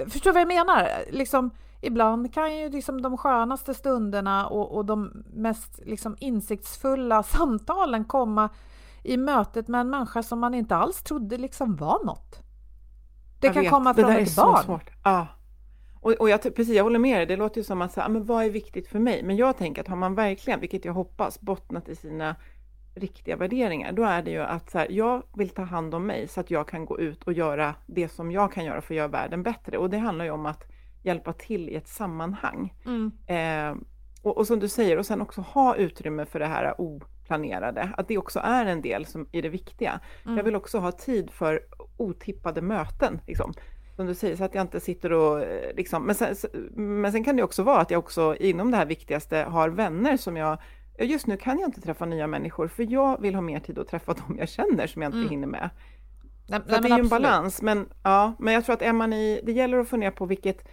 Förstår 0.07 0.29
du 0.29 0.33
vad 0.33 0.41
jag 0.41 0.47
menar? 0.47 0.89
Liksom, 1.11 1.51
ibland 1.81 2.33
kan 2.33 2.57
ju 2.57 2.69
liksom 2.69 3.01
de 3.01 3.17
skönaste 3.17 3.73
stunderna 3.73 4.47
och, 4.47 4.75
och 4.75 4.85
de 4.85 5.23
mest 5.33 5.79
liksom 5.83 6.15
insiktsfulla 6.19 7.23
samtalen 7.23 8.05
komma 8.05 8.49
i 9.03 9.17
mötet 9.17 9.67
med 9.67 9.81
en 9.81 9.89
människa 9.89 10.23
som 10.23 10.39
man 10.39 10.53
inte 10.53 10.75
alls 10.75 11.03
trodde 11.03 11.37
liksom 11.37 11.75
var 11.75 12.05
något. 12.05 12.39
Det 13.39 13.49
kan 13.53 13.63
vet, 13.63 13.71
komma 13.71 13.93
från 13.93 14.11
ett 14.11 14.35
barn. 14.35 14.79
Ja. 15.03 15.27
Och, 16.05 16.11
och 16.11 16.29
jag, 16.29 16.41
precis, 16.41 16.75
jag 16.75 16.83
håller 16.83 16.99
med 16.99 17.17
dig. 17.17 17.25
Det 17.25 17.35
låter 17.35 17.57
ju 17.57 17.63
som 17.63 17.81
att 17.81 17.91
säga, 17.91 18.09
men 18.09 18.25
vad 18.25 18.45
är 18.45 18.49
viktigt 18.49 18.87
för 18.87 18.99
mig? 18.99 19.23
Men 19.23 19.35
jag 19.35 19.57
tänker 19.57 19.81
att 19.81 19.87
har 19.87 19.95
man 19.95 20.15
verkligen, 20.15 20.59
vilket 20.59 20.85
jag 20.85 20.93
hoppas, 20.93 21.41
bottnat 21.41 21.89
i 21.89 21.95
sina 21.95 22.35
riktiga 22.95 23.35
värderingar, 23.35 23.91
då 23.91 24.03
är 24.03 24.21
det 24.21 24.31
ju 24.31 24.41
att 24.41 24.69
så 24.69 24.77
här, 24.77 24.87
jag 24.91 25.23
vill 25.35 25.49
ta 25.49 25.61
hand 25.61 25.95
om 25.95 26.07
mig 26.07 26.27
så 26.27 26.39
att 26.39 26.51
jag 26.51 26.67
kan 26.67 26.85
gå 26.85 26.99
ut 26.99 27.23
och 27.23 27.33
göra 27.33 27.75
det 27.85 28.09
som 28.09 28.31
jag 28.31 28.53
kan 28.53 28.65
göra 28.65 28.81
för 28.81 28.93
att 28.93 28.97
göra 28.97 29.07
världen 29.07 29.43
bättre. 29.43 29.77
Och 29.77 29.89
det 29.89 29.97
handlar 29.97 30.25
ju 30.25 30.31
om 30.31 30.45
att 30.45 30.63
hjälpa 31.03 31.33
till 31.33 31.69
i 31.69 31.75
ett 31.75 31.87
sammanhang. 31.87 32.73
Mm. 32.85 33.11
Eh, 33.27 33.81
och, 34.21 34.37
och, 34.37 34.47
som 34.47 34.59
du 34.59 34.67
säger, 34.67 34.97
och 34.97 35.05
sen 35.05 35.21
också 35.21 35.41
ha 35.41 35.75
utrymme 35.75 36.25
för 36.25 36.39
det 36.39 36.47
här 36.47 36.81
oplanerade, 36.81 37.89
att 37.97 38.07
det 38.07 38.17
också 38.17 38.39
är 38.39 38.65
en 38.65 38.81
del 38.81 39.05
som 39.05 39.29
är 39.31 39.41
det 39.41 39.49
viktiga. 39.49 39.99
Mm. 40.25 40.37
Jag 40.37 40.43
vill 40.43 40.55
också 40.55 40.79
ha 40.79 40.91
tid 40.91 41.31
för 41.31 41.61
otippade 41.97 42.61
möten. 42.61 43.21
Liksom. 43.27 43.53
Som 43.95 44.05
du 44.05 44.15
säger, 44.15 44.35
så 44.35 44.43
att 44.43 44.55
jag 44.55 44.61
inte 44.61 44.79
sitter 44.79 45.13
och 45.13 45.41
eh, 45.41 45.75
liksom, 45.75 46.03
men 46.03 46.15
sen, 46.15 46.35
men 46.75 47.11
sen 47.11 47.23
kan 47.23 47.35
det 47.35 47.43
också 47.43 47.63
vara 47.63 47.79
att 47.81 47.91
jag 47.91 47.99
också 47.99 48.35
inom 48.35 48.71
det 48.71 48.77
här 48.77 48.85
viktigaste 48.85 49.37
har 49.37 49.69
vänner 49.69 50.17
som 50.17 50.37
jag 50.37 50.57
just 50.99 51.27
nu 51.27 51.37
kan 51.37 51.59
jag 51.59 51.67
inte 51.67 51.81
träffa 51.81 52.05
nya 52.05 52.27
människor 52.27 52.67
för 52.67 52.91
jag 52.91 53.21
vill 53.21 53.35
ha 53.35 53.41
mer 53.41 53.59
tid 53.59 53.79
att 53.79 53.87
träffa 53.87 54.13
dem 54.27 54.35
jag 54.39 54.49
känner 54.49 54.87
som 54.87 55.01
jag 55.01 55.09
inte 55.09 55.17
mm. 55.17 55.29
hinner 55.29 55.47
med. 55.47 55.69
Nej, 56.47 56.59
så 56.65 56.71
nej, 56.71 56.81
det 56.81 56.87
är 56.87 56.97
ju 56.97 57.03
en 57.03 57.09
balans, 57.09 57.61
men, 57.61 57.89
ja, 58.03 58.33
men 58.39 58.53
jag 58.53 58.65
tror 58.65 58.73
att 58.73 58.81
är 58.81 58.93
man 58.93 59.13
i, 59.13 59.41
det 59.43 59.51
gäller 59.51 59.77
att 59.77 59.89
fundera 59.89 60.11
på 60.11 60.25
vilket, 60.25 60.67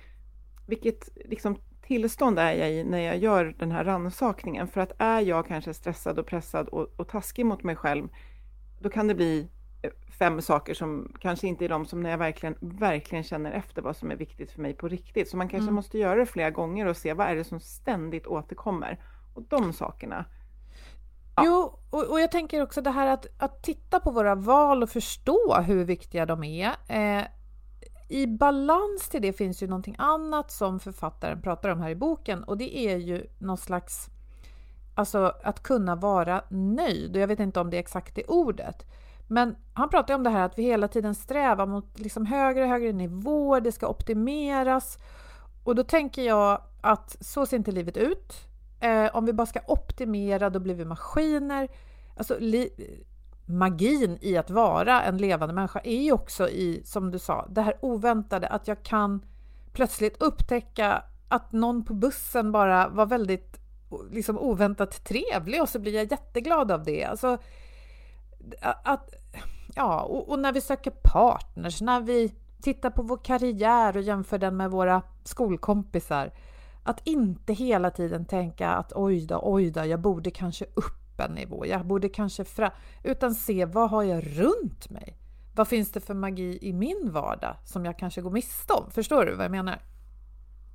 vilket 0.67 1.09
liksom, 1.25 1.57
tillstånd 1.83 2.39
är 2.39 2.53
jag 2.53 2.73
i 2.73 2.85
när 2.85 2.99
jag 2.99 3.19
gör 3.19 3.55
den 3.59 3.73
här 3.73 3.85
rannsakningen. 3.85 4.69
För 4.69 4.81
att 4.81 4.93
är 4.99 5.21
jag 5.21 5.47
kanske 5.47 5.75
stressad 5.75 6.19
och 6.19 6.27
pressad 6.27 6.69
och, 6.69 6.89
och 6.97 7.09
taskig 7.09 7.47
mot 7.47 7.63
mig 7.63 7.77
själv, 7.77 8.09
då 8.81 8.89
kan 8.89 9.09
det 9.09 9.15
bli 9.15 9.49
fem 10.23 10.43
saker 10.43 10.75
som 10.75 11.13
kanske 11.21 11.47
inte 11.47 11.65
är 11.65 11.69
de 11.69 11.87
som 11.87 12.01
när 12.01 12.11
jag 12.11 12.19
verkligen, 12.19 12.57
verkligen 12.61 13.25
känner 13.25 13.53
efter 13.53 13.83
vad 13.83 13.97
som 13.97 14.11
är 14.11 14.17
viktigt 14.17 14.51
för 14.51 14.63
mig 14.63 14.75
på 14.75 14.89
riktigt. 14.89 15.29
Så 15.29 15.37
man 15.37 15.49
kanske 15.49 15.65
mm. 15.65 15.75
måste 15.75 15.99
göra 15.99 16.15
det 16.15 16.27
flera 16.27 16.51
gånger 16.51 16.87
och 16.87 16.97
se 16.97 17.13
vad 17.13 17.27
är 17.27 17.37
det 17.37 17.45
som 17.45 17.61
ständigt 17.61 18.27
återkommer. 18.27 19.01
Och 19.35 19.43
de 19.43 19.73
sakerna. 19.73 20.25
Ja. 21.37 21.43
Jo, 21.47 21.79
och, 21.91 22.11
och, 22.11 22.21
jag 22.21 22.31
tänker 22.31 22.63
också 22.63 22.81
det 22.83 22.91
här 22.91 23.07
att, 23.07 23.27
att 23.39 23.63
titta 23.63 24.01
på 24.01 24.11
våra 24.11 24.35
val 24.35 24.83
och 24.83 24.91
förstå 24.91 25.55
hur 25.67 25.85
viktiga 25.85 26.27
de 26.27 26.45
är. 26.45 26.71
Eh, 26.89 27.25
I 28.09 28.27
balans 28.27 29.09
till 29.09 29.23
det 29.23 29.33
finns 29.33 29.63
ju 29.63 29.67
någonting 29.67 29.97
annat 29.99 30.51
som 30.51 30.81
författaren 30.81 31.43
pratar 31.43 31.69
om 31.69 31.81
här 31.81 31.91
i 31.91 31.97
boken 31.97 32.45
och 32.45 32.59
det 32.59 32.79
är 32.79 32.97
ju 32.97 33.27
någon 33.39 33.59
slags 33.59 34.09
Alltså 34.95 35.33
att 35.43 35.63
kunna 35.63 35.97
vara 35.97 36.45
nöjd. 36.51 37.17
Och 37.17 37.23
jag 37.23 37.29
vet 37.29 37.41
inte 37.41 37.61
om 37.61 37.71
det 37.71 37.77
är 37.77 37.81
exakt 37.81 38.15
det 38.15 38.25
ordet. 38.25 38.87
Men 39.27 39.57
han 39.75 39.89
pratar 39.89 40.15
om 40.15 40.23
det 40.23 40.31
här 40.31 40.45
att 40.45 40.59
vi 40.59 40.63
hela 40.63 40.89
tiden 40.89 41.15
strävar 41.15 41.67
mot 41.67 41.99
liksom 41.99 42.27
högre 42.27 42.63
och 42.63 42.69
högre 42.69 42.93
nivåer, 42.93 43.61
det 43.61 43.73
ska 43.73 43.89
optimeras. 43.89 44.99
Och 45.65 45.75
då 45.75 45.85
tänker 45.85 46.23
jag 46.23 46.63
att 46.81 47.17
så 47.21 47.47
ser 47.47 47.57
inte 47.57 47.73
livet 47.73 47.97
ut. 47.97 48.35
Eh, 48.81 49.17
om 49.17 49.27
vi 49.27 49.33
bara 49.33 49.47
ska 49.47 49.61
optimera, 49.67 50.51
då 50.51 50.61
blir 50.61 50.75
vi 50.75 50.85
maskiner. 50.85 51.69
Alltså, 52.17 52.39
magin 53.47 54.19
i 54.21 54.37
att 54.37 54.51
vara 54.51 55.03
en 55.03 55.19
levande 55.19 55.55
människa 55.55 55.81
är 55.85 56.03
ju 56.03 56.13
också 56.13 56.49
i, 56.49 56.83
som 56.85 57.11
du 57.11 57.19
sa, 57.19 57.47
det 57.51 57.63
här 57.63 57.75
oväntade, 57.81 58.49
att 58.49 58.69
jag 58.69 58.83
kan 58.83 59.25
plötsligt 59.73 60.23
upptäcka 60.23 61.03
att 61.29 61.53
någon 61.53 61.85
på 61.85 61.95
bussen 61.95 62.53
bara 62.53 62.89
var 62.89 63.07
väldigt 63.07 63.61
liksom 64.11 64.39
oväntat 64.39 65.05
trevlig 65.05 65.63
och 65.63 65.69
så 65.69 65.79
blir 65.79 65.95
jag 65.95 66.11
jätteglad 66.11 66.71
av 66.71 66.85
det. 66.85 67.05
Alltså, 67.05 67.39
att, 68.61 69.15
ja, 69.75 70.01
och, 70.01 70.29
och, 70.29 70.39
när 70.39 70.53
vi 70.53 70.61
söker 70.61 70.91
partners, 70.91 71.81
när 71.81 72.01
vi 72.01 72.35
tittar 72.63 72.91
på 72.91 73.03
vår 73.03 73.21
karriär 73.25 73.97
och 73.97 74.03
jämför 74.03 74.39
den 74.39 74.57
med 74.57 74.71
våra 74.71 75.03
skolkompisar. 75.25 76.33
Att 76.85 77.07
inte 77.07 77.53
hela 77.53 77.91
tiden 77.91 78.25
tänka 78.25 78.71
att 78.71 78.93
oj 78.95 79.27
då, 79.27 79.41
oj 79.43 79.71
då, 79.71 79.85
jag 79.85 80.01
borde 80.01 80.31
kanske 80.31 80.65
upp 80.65 81.21
en 81.21 81.33
nivå, 81.33 81.67
jag 81.67 81.87
borde 81.87 82.09
kanske 82.09 82.45
fram... 82.45 82.71
Utan 83.03 83.35
se 83.35 83.65
vad 83.65 83.91
har 83.91 84.03
jag 84.03 84.25
runt 84.39 84.91
mig? 84.91 85.17
Vad 85.55 85.69
finns 85.69 85.93
det 85.93 86.01
för 86.01 86.15
magi 86.15 86.59
i 86.63 86.73
min 86.73 87.11
vardag 87.13 87.57
som 87.65 87.85
jag 87.85 87.99
kanske 87.99 88.21
går 88.21 88.31
miste 88.31 88.73
om? 88.73 88.91
Förstår 88.91 89.25
du 89.25 89.35
vad 89.35 89.45
jag 89.45 89.51
menar? 89.51 89.79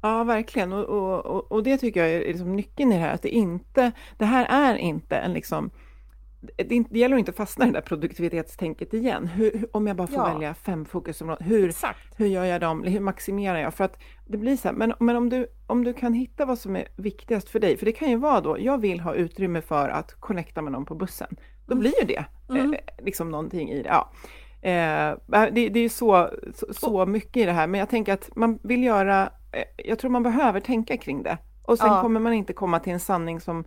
Ja, 0.01 0.23
verkligen. 0.23 0.73
Och, 0.73 1.25
och, 1.25 1.51
och 1.51 1.63
det 1.63 1.77
tycker 1.77 1.99
jag 1.99 2.09
är 2.09 2.19
liksom 2.19 2.55
nyckeln 2.55 2.91
i 2.91 2.95
det 2.95 3.01
här, 3.01 3.13
att 3.13 3.21
det 3.21 3.29
inte, 3.29 3.91
det 4.17 4.25
här 4.25 4.45
är 4.45 4.75
inte 4.75 5.15
en 5.15 5.33
liksom 5.33 5.71
det, 6.41 6.83
det 6.89 6.99
gäller 6.99 7.15
att 7.15 7.19
inte 7.19 7.33
fastna 7.33 7.65
i 7.65 7.67
det 7.67 7.73
där 7.73 7.81
produktivitetstänket 7.81 8.93
igen. 8.93 9.27
Hur, 9.27 9.67
om 9.71 9.87
jag 9.87 9.95
bara 9.95 10.07
får 10.07 10.19
ja. 10.19 10.33
välja 10.33 10.53
fem 10.53 10.85
fokusområden, 10.85 11.47
hur, 11.47 11.73
hur 12.17 12.27
gör 12.27 12.43
jag 12.43 12.61
dem? 12.61 12.83
Hur 12.83 12.99
maximerar 12.99 13.59
jag? 13.59 13.73
För 13.73 13.83
att 13.83 13.99
det 14.27 14.37
blir 14.37 14.57
så 14.57 14.67
här, 14.67 14.75
men, 14.75 14.93
men 14.99 15.15
om, 15.15 15.29
du, 15.29 15.47
om 15.67 15.83
du 15.83 15.93
kan 15.93 16.13
hitta 16.13 16.45
vad 16.45 16.59
som 16.59 16.75
är 16.75 16.87
viktigast 16.95 17.49
för 17.49 17.59
dig, 17.59 17.77
för 17.77 17.85
det 17.85 17.91
kan 17.91 18.09
ju 18.09 18.17
vara 18.17 18.41
då, 18.41 18.59
jag 18.59 18.77
vill 18.77 18.99
ha 18.99 19.13
utrymme 19.13 19.61
för 19.61 19.89
att 19.89 20.13
connecta 20.19 20.61
med 20.61 20.71
någon 20.71 20.85
på 20.85 20.95
bussen. 20.95 21.37
Då 21.65 21.73
mm. 21.73 21.79
blir 21.79 21.93
ju 22.01 22.07
det 22.07 22.25
mm. 22.49 22.73
eh, 22.73 22.79
liksom 23.05 23.31
någonting 23.31 23.69
i 23.71 23.83
det. 23.83 23.89
Ja. 23.89 24.11
Eh, 24.61 25.15
det, 25.51 25.69
det 25.69 25.79
är 25.79 25.89
så, 25.89 26.29
så, 26.53 26.73
så, 26.73 27.05
mycket 27.05 27.37
i 27.37 27.45
det 27.45 27.51
här, 27.51 27.67
men 27.67 27.79
jag 27.79 27.89
tänker 27.89 28.13
att 28.13 28.35
man 28.35 28.59
vill 28.63 28.83
göra, 28.83 29.29
eh, 29.51 29.63
jag 29.85 29.99
tror 29.99 30.11
man 30.11 30.23
behöver 30.23 30.59
tänka 30.59 30.97
kring 30.97 31.23
det. 31.23 31.37
Och 31.63 31.77
sen 31.77 31.87
ja. 31.87 32.01
kommer 32.01 32.19
man 32.19 32.33
inte 32.33 32.53
komma 32.53 32.79
till 32.79 32.93
en 32.93 32.99
sanning 32.99 33.39
som, 33.41 33.63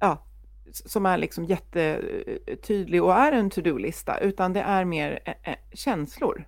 ja, 0.00 0.26
som 0.72 1.06
är 1.06 1.18
liksom 1.18 1.44
jättetydlig 1.44 3.02
och 3.02 3.14
är 3.14 3.32
en 3.32 3.50
to-do-lista, 3.50 4.18
utan 4.18 4.52
det 4.52 4.60
är 4.60 4.84
mer 4.84 5.20
eh, 5.44 5.54
känslor. 5.72 6.44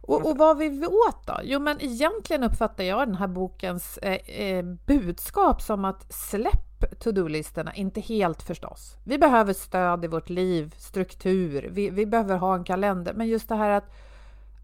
Och, 0.00 0.26
och, 0.30 0.38
vad 0.38 0.58
vill 0.58 0.80
vi 0.80 0.86
åt 0.86 1.26
då? 1.26 1.40
Jo, 1.42 1.60
men 1.60 1.76
egentligen 1.80 2.44
uppfattar 2.44 2.84
jag 2.84 3.08
den 3.08 3.14
här 3.14 3.26
bokens 3.26 3.98
eh, 3.98 4.42
eh, 4.42 4.64
budskap 4.64 5.62
som 5.62 5.84
att 5.84 6.12
släpp 6.12 7.00
to-do-listorna, 7.00 7.74
inte 7.74 8.00
helt 8.00 8.42
förstås. 8.42 8.96
Vi 9.04 9.18
behöver 9.18 9.52
stöd 9.52 10.04
i 10.04 10.08
vårt 10.08 10.28
liv, 10.28 10.74
struktur, 10.78 11.68
vi, 11.70 11.90
vi 11.90 12.06
behöver 12.06 12.36
ha 12.36 12.54
en 12.54 12.64
kalender, 12.64 13.14
men 13.14 13.28
just 13.28 13.48
det 13.48 13.54
här 13.54 13.70
att, 13.70 13.92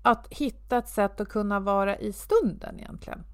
att 0.03 0.27
hitta 0.31 0.79
ett 0.79 0.89
sätt 0.89 1.21
att 1.21 1.29
kunna 1.29 1.61
vara 1.61 1.97
i 1.97 2.13
stunden 2.13 2.81
egentligen. 2.81 3.25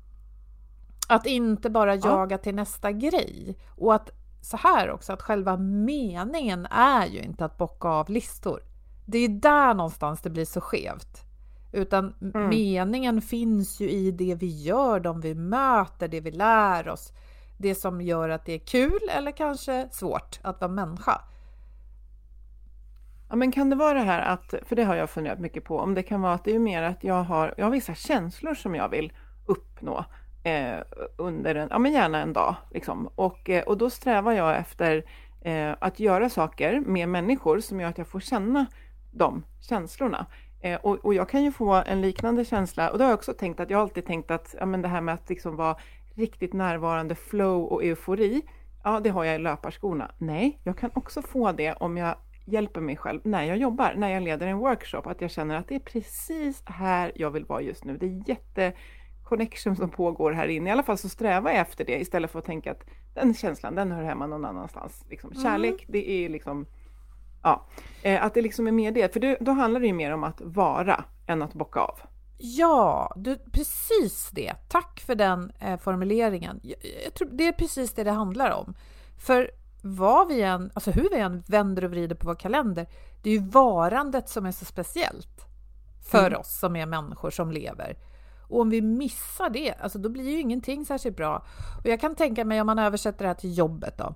Att 1.08 1.26
inte 1.26 1.70
bara 1.70 1.94
jaga 1.94 2.34
ja. 2.34 2.38
till 2.38 2.54
nästa 2.54 2.92
grej 2.92 3.58
och 3.76 3.94
att 3.94 4.10
så 4.40 4.56
här 4.56 4.90
också, 4.90 5.12
att 5.12 5.22
själva 5.22 5.56
meningen 5.56 6.66
är 6.70 7.06
ju 7.06 7.22
inte 7.22 7.44
att 7.44 7.56
bocka 7.56 7.88
av 7.88 8.10
listor. 8.10 8.62
Det 9.06 9.18
är 9.18 9.28
där 9.28 9.74
någonstans 9.74 10.20
det 10.20 10.30
blir 10.30 10.44
så 10.44 10.60
skevt. 10.60 11.24
Utan 11.72 12.14
mm. 12.20 12.48
meningen 12.48 13.22
finns 13.22 13.80
ju 13.80 13.90
i 13.90 14.10
det 14.10 14.34
vi 14.34 14.62
gör, 14.62 15.00
de 15.00 15.20
vi 15.20 15.34
möter, 15.34 16.08
det 16.08 16.20
vi 16.20 16.30
lär 16.30 16.88
oss. 16.88 17.12
Det 17.58 17.74
som 17.74 18.00
gör 18.00 18.28
att 18.28 18.44
det 18.44 18.52
är 18.52 18.58
kul 18.58 19.00
eller 19.10 19.30
kanske 19.30 19.88
svårt 19.92 20.40
att 20.42 20.60
vara 20.60 20.70
människa. 20.70 21.20
Ja, 23.28 23.36
men 23.36 23.52
kan 23.52 23.70
det 23.70 23.76
vara 23.76 23.94
det 23.94 24.04
här 24.04 24.20
att, 24.20 24.54
för 24.66 24.76
det 24.76 24.84
har 24.84 24.94
jag 24.94 25.10
funderat 25.10 25.38
mycket 25.38 25.64
på, 25.64 25.78
om 25.78 25.94
det 25.94 26.02
kan 26.02 26.22
vara 26.22 26.34
att 26.34 26.44
det 26.44 26.54
är 26.54 26.58
mer 26.58 26.82
att 26.82 27.04
jag 27.04 27.22
har, 27.22 27.54
jag 27.56 27.66
har 27.66 27.70
vissa 27.70 27.94
känslor 27.94 28.54
som 28.54 28.74
jag 28.74 28.88
vill 28.88 29.12
uppnå 29.46 30.04
eh, 30.42 30.78
under 31.16 31.54
en, 31.54 31.68
ja 31.70 31.78
men 31.78 31.92
gärna 31.92 32.20
en 32.20 32.32
dag. 32.32 32.54
Liksom. 32.70 33.10
Och, 33.14 33.50
eh, 33.50 33.62
och 33.62 33.78
då 33.78 33.90
strävar 33.90 34.32
jag 34.32 34.56
efter 34.58 35.04
eh, 35.40 35.74
att 35.78 36.00
göra 36.00 36.28
saker 36.28 36.80
med 36.80 37.08
människor 37.08 37.60
som 37.60 37.80
gör 37.80 37.88
att 37.88 37.98
jag 37.98 38.08
får 38.08 38.20
känna 38.20 38.66
de 39.10 39.42
känslorna. 39.60 40.26
Eh, 40.60 40.80
och, 40.80 40.96
och, 41.04 41.14
jag 41.14 41.28
kan 41.28 41.42
ju 41.42 41.52
få 41.52 41.72
en 41.72 42.00
liknande 42.00 42.44
känsla, 42.44 42.90
och 42.90 42.98
det 42.98 43.04
har 43.04 43.10
jag 43.10 43.18
också 43.18 43.32
tänkt 43.32 43.60
att 43.60 43.70
jag 43.70 43.78
har 43.78 43.82
alltid 43.82 44.06
tänkt 44.06 44.30
att 44.30 44.54
ja, 44.58 44.66
men 44.66 44.82
det 44.82 44.88
här 44.88 45.00
med 45.00 45.14
att 45.14 45.28
liksom 45.28 45.56
vara 45.56 45.76
riktigt 46.14 46.52
närvarande, 46.52 47.14
flow 47.14 47.64
och 47.64 47.84
eufori, 47.84 48.42
ja 48.84 49.00
det 49.00 49.10
har 49.10 49.24
jag 49.24 49.34
i 49.34 49.38
löparskorna. 49.38 50.10
Nej, 50.18 50.60
jag 50.64 50.78
kan 50.78 50.90
också 50.94 51.22
få 51.22 51.52
det 51.52 51.72
om 51.72 51.96
jag 51.96 52.14
hjälper 52.44 52.80
mig 52.80 52.96
själv 52.96 53.20
när 53.24 53.44
jag 53.44 53.56
jobbar, 53.56 53.94
när 53.96 54.08
jag 54.08 54.22
leder 54.22 54.46
en 54.46 54.58
workshop, 54.58 55.02
att 55.04 55.20
jag 55.20 55.30
känner 55.30 55.54
att 55.56 55.68
det 55.68 55.74
är 55.74 55.80
precis 55.80 56.62
här 56.66 57.12
jag 57.14 57.30
vill 57.30 57.44
vara 57.44 57.60
just 57.60 57.84
nu. 57.84 57.96
Det 57.96 58.06
är 58.06 58.28
jätte 58.28 58.72
connection 59.30 59.76
som 59.76 59.90
pågår 59.90 60.32
här 60.32 60.48
inne. 60.48 60.68
I 60.68 60.72
alla 60.72 60.82
fall 60.82 60.98
så 60.98 61.08
strävar 61.08 61.50
jag 61.50 61.60
efter 61.60 61.84
det 61.84 62.00
istället 62.00 62.30
för 62.30 62.38
att 62.38 62.44
tänka 62.44 62.70
att 62.70 62.84
den 63.14 63.34
känslan, 63.34 63.74
den 63.74 63.92
hör 63.92 64.02
hemma 64.02 64.26
någon 64.26 64.44
annanstans. 64.44 65.04
Liksom. 65.10 65.30
Mm. 65.30 65.42
Kärlek, 65.42 65.84
det 65.88 66.10
är 66.10 66.28
liksom, 66.28 66.66
ja, 67.42 67.66
eh, 68.02 68.24
att 68.24 68.34
det 68.34 68.42
liksom 68.42 68.66
är 68.66 68.72
mer 68.72 68.92
det. 68.92 69.12
För 69.12 69.20
det, 69.20 69.38
då 69.40 69.52
handlar 69.52 69.80
det 69.80 69.86
ju 69.86 69.92
mer 69.92 70.12
om 70.12 70.24
att 70.24 70.40
vara 70.40 71.04
än 71.26 71.42
att 71.42 71.54
bocka 71.54 71.80
av. 71.80 72.00
Ja, 72.38 73.12
du, 73.16 73.36
precis 73.52 74.30
det. 74.32 74.54
Tack 74.68 75.00
för 75.00 75.14
den 75.14 75.52
eh, 75.60 75.78
formuleringen. 75.78 76.60
Jag, 76.62 76.78
jag 77.04 77.14
tror 77.14 77.28
det 77.32 77.48
är 77.48 77.52
precis 77.52 77.94
det 77.94 78.04
det 78.04 78.10
handlar 78.10 78.50
om. 78.50 78.74
För 79.18 79.50
vad 79.82 80.28
vi 80.28 80.42
än, 80.42 80.70
alltså 80.74 80.90
hur 80.90 81.08
vi 81.10 81.18
än 81.18 81.42
vänder 81.46 81.84
och 81.84 81.90
vrider 81.90 82.16
på 82.16 82.26
vår 82.26 82.34
kalender, 82.34 82.86
det 83.22 83.30
är 83.30 83.34
ju 83.34 83.48
varandet 83.48 84.28
som 84.28 84.46
är 84.46 84.52
så 84.52 84.64
speciellt 84.64 85.46
för 86.10 86.26
mm. 86.26 86.40
oss 86.40 86.58
som 86.58 86.76
är 86.76 86.86
människor 86.86 87.30
som 87.30 87.52
lever. 87.52 87.96
Och 88.50 88.60
om 88.60 88.70
vi 88.70 88.80
missar 88.80 89.50
det, 89.50 89.74
alltså 89.80 89.98
då 89.98 90.08
blir 90.08 90.30
ju 90.30 90.40
ingenting 90.40 90.86
särskilt 90.86 91.16
bra. 91.16 91.44
Och 91.78 91.86
jag 91.86 92.00
kan 92.00 92.14
tänka 92.14 92.44
mig 92.44 92.60
om 92.60 92.66
man 92.66 92.78
översätter 92.78 93.24
det 93.24 93.28
här 93.28 93.34
till 93.34 93.58
jobbet 93.58 93.98
då. 93.98 94.14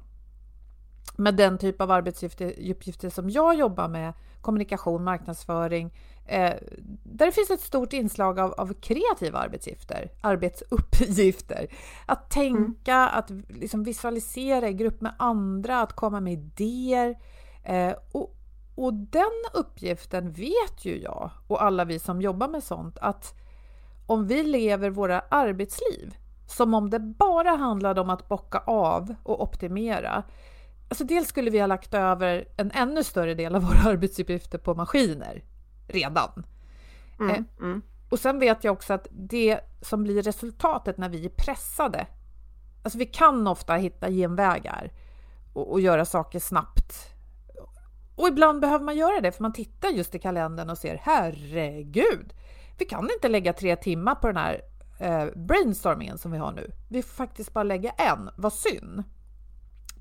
Med 1.17 1.35
den 1.37 1.59
typ 1.59 1.81
av 1.81 1.91
arbetsuppgifter 1.91 3.11
som 3.11 3.31
jag 3.31 3.55
jobbar 3.55 3.89
med, 3.89 4.13
kommunikation, 4.41 5.05
marknadsföring, 5.05 5.95
eh, 6.27 6.55
där 7.03 7.27
det 7.27 7.33
finns 7.33 7.51
ett 7.51 7.61
stort 7.61 7.93
inslag 7.93 8.39
av, 8.39 8.53
av 8.53 8.75
kreativa 8.75 9.39
arbetsuppgifter, 9.39 10.11
arbetsuppgifter. 10.21 11.67
Att 12.07 12.31
tänka, 12.31 12.95
mm. 12.95 13.19
att 13.19 13.31
liksom 13.49 13.85
visualisera 13.85 14.69
i 14.69 14.73
grupp 14.73 15.01
med 15.01 15.15
andra, 15.19 15.81
att 15.81 15.93
komma 15.93 16.21
med 16.21 16.33
idéer. 16.33 17.19
Eh, 17.63 17.95
och, 18.13 18.37
och 18.75 18.95
den 18.95 19.45
uppgiften 19.55 20.33
vet 20.33 20.85
ju 20.85 21.03
jag 21.03 21.31
och 21.47 21.63
alla 21.63 21.85
vi 21.85 21.99
som 21.99 22.23
jobbar 22.23 22.49
med 22.49 22.63
sånt 22.63 22.99
att 22.99 23.44
om 24.07 24.27
vi 24.27 24.43
lever 24.43 24.91
våra 24.91 25.21
arbetsliv 25.21 26.15
som 26.47 26.75
om 26.75 26.91
det 26.91 26.99
bara 26.99 27.51
handlade 27.51 28.01
om 28.01 28.11
att 28.11 28.29
bocka 28.29 28.59
av 28.59 29.15
och 29.23 29.43
optimera. 29.43 30.23
Alltså 30.89 31.05
dels 31.05 31.29
skulle 31.29 31.51
vi 31.51 31.61
ha 31.61 31.67
lagt 31.67 31.95
över 31.95 32.49
en 32.57 32.71
ännu 32.71 33.05
större 33.05 33.35
del 33.35 33.55
av 33.55 33.63
våra 33.63 33.79
arbetsuppgifter 33.91 34.59
på 34.59 34.75
maskiner 34.75 35.45
redan. 35.89 36.47
Mm, 37.21 37.31
eh, 37.31 37.43
mm. 37.61 37.83
Och 38.11 38.19
sen 38.19 38.39
vet 38.39 38.65
jag 38.65 38.73
också 38.73 38.93
att 38.93 39.07
det 39.11 39.61
som 39.81 40.03
blir 40.03 40.23
resultatet 40.23 40.99
när 40.99 41.09
vi 41.09 41.25
är 41.25 41.29
pressade, 41.29 42.07
alltså 42.83 42.99
vi 42.99 43.07
kan 43.07 43.47
ofta 43.47 43.75
hitta 43.75 44.11
genvägar. 44.11 44.93
och, 45.53 45.73
och 45.73 45.81
göra 45.81 46.05
saker 46.05 46.39
snabbt. 46.39 47.15
Och 48.17 48.29
ibland 48.29 48.61
behöver 48.61 48.85
man 48.85 48.97
göra 48.97 49.21
det 49.21 49.33
för 49.33 49.43
man 49.43 49.53
tittar 49.53 49.89
just 49.89 50.15
i 50.15 50.19
kalendern 50.19 50.71
och 50.71 50.79
ser 50.79 51.01
herregud, 51.03 52.35
vi 52.79 52.85
kan 52.85 53.11
inte 53.11 53.29
lägga 53.29 53.53
tre 53.53 53.77
timmar 53.77 54.15
på 54.15 54.27
den 54.27 54.37
här 54.37 54.63
eh, 54.99 55.27
brainstormingen 55.37 56.19
som 56.19 56.33
vi 56.33 56.39
har 56.39 56.53
nu. 56.53 56.71
Vi 56.89 57.03
får 57.03 57.15
faktiskt 57.15 57.53
bara 57.53 57.65
lägga 57.65 57.91
en, 57.91 58.31
vad 58.37 58.53
synd. 58.53 59.03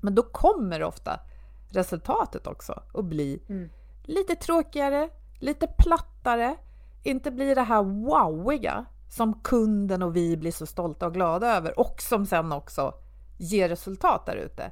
Men 0.00 0.14
då 0.14 0.22
kommer 0.22 0.82
ofta 0.82 1.20
resultatet 1.68 2.46
också 2.46 2.82
att 2.94 3.04
bli 3.04 3.42
mm. 3.48 3.70
lite 4.02 4.34
tråkigare, 4.34 5.08
lite 5.38 5.66
plattare, 5.66 6.56
inte 7.02 7.30
bli 7.30 7.54
det 7.54 7.62
här 7.62 7.82
wowiga 7.82 8.84
som 9.08 9.40
kunden 9.42 10.02
och 10.02 10.16
vi 10.16 10.36
blir 10.36 10.52
så 10.52 10.66
stolta 10.66 11.06
och 11.06 11.14
glada 11.14 11.56
över 11.56 11.78
och 11.78 12.02
som 12.02 12.26
sen 12.26 12.52
också 12.52 12.94
ger 13.38 13.68
resultat 13.68 14.26
där 14.26 14.36
ute. 14.36 14.70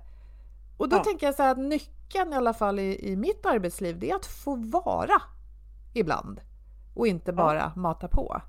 Och 0.76 0.88
då 0.88 0.96
ja. 0.96 1.04
tänker 1.04 1.26
jag 1.26 1.34
så 1.34 1.42
här 1.42 1.50
att 1.50 1.58
nyckeln 1.58 2.32
i 2.32 2.36
alla 2.36 2.54
fall 2.54 2.78
i, 2.78 3.10
i 3.12 3.16
mitt 3.16 3.46
arbetsliv, 3.46 3.98
det 3.98 4.10
är 4.10 4.14
att 4.14 4.26
få 4.26 4.54
vara 4.56 5.22
ibland 5.92 6.40
och 6.94 7.06
inte 7.06 7.32
bara 7.32 7.58
ja. 7.58 7.72
mata 7.76 8.08
på. 8.08 8.42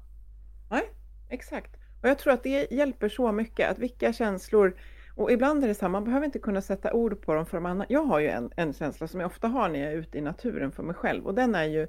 Nej, 0.69 0.91
exakt. 1.29 1.75
Och 2.01 2.09
jag 2.09 2.19
tror 2.19 2.33
att 2.33 2.43
det 2.43 2.71
hjälper 2.71 3.09
så 3.09 3.31
mycket, 3.31 3.71
att 3.71 3.79
vilka 3.79 4.13
känslor 4.13 4.75
och 5.15 5.31
ibland 5.31 5.63
är 5.63 5.67
det 5.67 5.75
så 5.75 5.85
här, 5.85 5.89
man 5.89 6.03
behöver 6.03 6.25
inte 6.25 6.39
kunna 6.39 6.61
sätta 6.61 6.93
ord 6.93 7.21
på 7.21 7.33
dem 7.33 7.45
för 7.45 7.57
de 7.57 7.65
andra. 7.65 7.85
Jag 7.89 8.03
har 8.03 8.19
ju 8.19 8.27
en, 8.27 8.51
en 8.55 8.73
känsla 8.73 9.07
som 9.07 9.19
jag 9.19 9.27
ofta 9.27 9.47
har 9.47 9.69
när 9.69 9.79
jag 9.79 9.91
är 9.91 9.97
ute 9.97 10.17
i 10.17 10.21
naturen 10.21 10.71
för 10.71 10.83
mig 10.83 10.95
själv 10.95 11.25
och 11.25 11.33
den 11.33 11.55
är 11.55 11.63
ju 11.63 11.87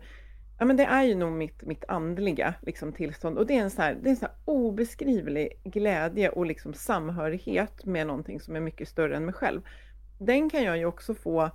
Ja 0.58 0.64
men 0.64 0.76
det 0.76 0.84
är 0.84 1.02
ju 1.02 1.14
nog 1.14 1.32
mitt, 1.32 1.62
mitt 1.62 1.84
andliga 1.88 2.54
liksom, 2.62 2.92
tillstånd 2.92 3.38
och 3.38 3.46
det 3.46 3.56
är 3.56 3.62
en 3.62 3.70
så 3.70 3.82
här, 3.82 3.98
det 4.02 4.08
är 4.08 4.10
en 4.10 4.16
så 4.16 4.26
obeskrivlig 4.44 5.60
glädje 5.64 6.28
och 6.28 6.46
liksom 6.46 6.74
samhörighet 6.74 7.84
med 7.84 8.06
någonting 8.06 8.40
som 8.40 8.56
är 8.56 8.60
mycket 8.60 8.88
större 8.88 9.16
än 9.16 9.24
mig 9.24 9.34
själv. 9.34 9.62
Den 10.18 10.50
kan 10.50 10.62
jag 10.62 10.78
ju 10.78 10.86
också 10.86 11.14
få 11.14 11.50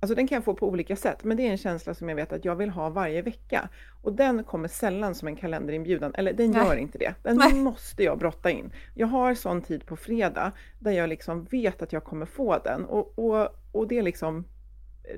Alltså 0.00 0.14
den 0.14 0.28
kan 0.28 0.36
jag 0.36 0.44
få 0.44 0.54
på 0.54 0.68
olika 0.68 0.96
sätt, 0.96 1.24
men 1.24 1.36
det 1.36 1.46
är 1.46 1.50
en 1.50 1.58
känsla 1.58 1.94
som 1.94 2.08
jag 2.08 2.16
vet 2.16 2.32
att 2.32 2.44
jag 2.44 2.56
vill 2.56 2.70
ha 2.70 2.88
varje 2.88 3.22
vecka. 3.22 3.68
Och 4.02 4.12
den 4.12 4.44
kommer 4.44 4.68
sällan 4.68 5.14
som 5.14 5.28
en 5.28 5.36
kalenderinbjudan, 5.36 6.14
eller 6.14 6.32
den 6.32 6.52
gör 6.52 6.68
Nej. 6.68 6.80
inte 6.80 6.98
det. 6.98 7.14
Den 7.22 7.36
Nej. 7.36 7.54
måste 7.54 8.02
jag 8.02 8.18
brotta 8.18 8.50
in. 8.50 8.72
Jag 8.94 9.06
har 9.06 9.34
sån 9.34 9.62
tid 9.62 9.86
på 9.86 9.96
fredag 9.96 10.52
där 10.78 10.90
jag 10.90 11.08
liksom 11.08 11.44
vet 11.44 11.82
att 11.82 11.92
jag 11.92 12.04
kommer 12.04 12.26
få 12.26 12.58
den 12.58 12.84
och, 12.84 13.18
och, 13.18 13.48
och 13.72 13.88
det 13.88 14.02
liksom 14.02 14.44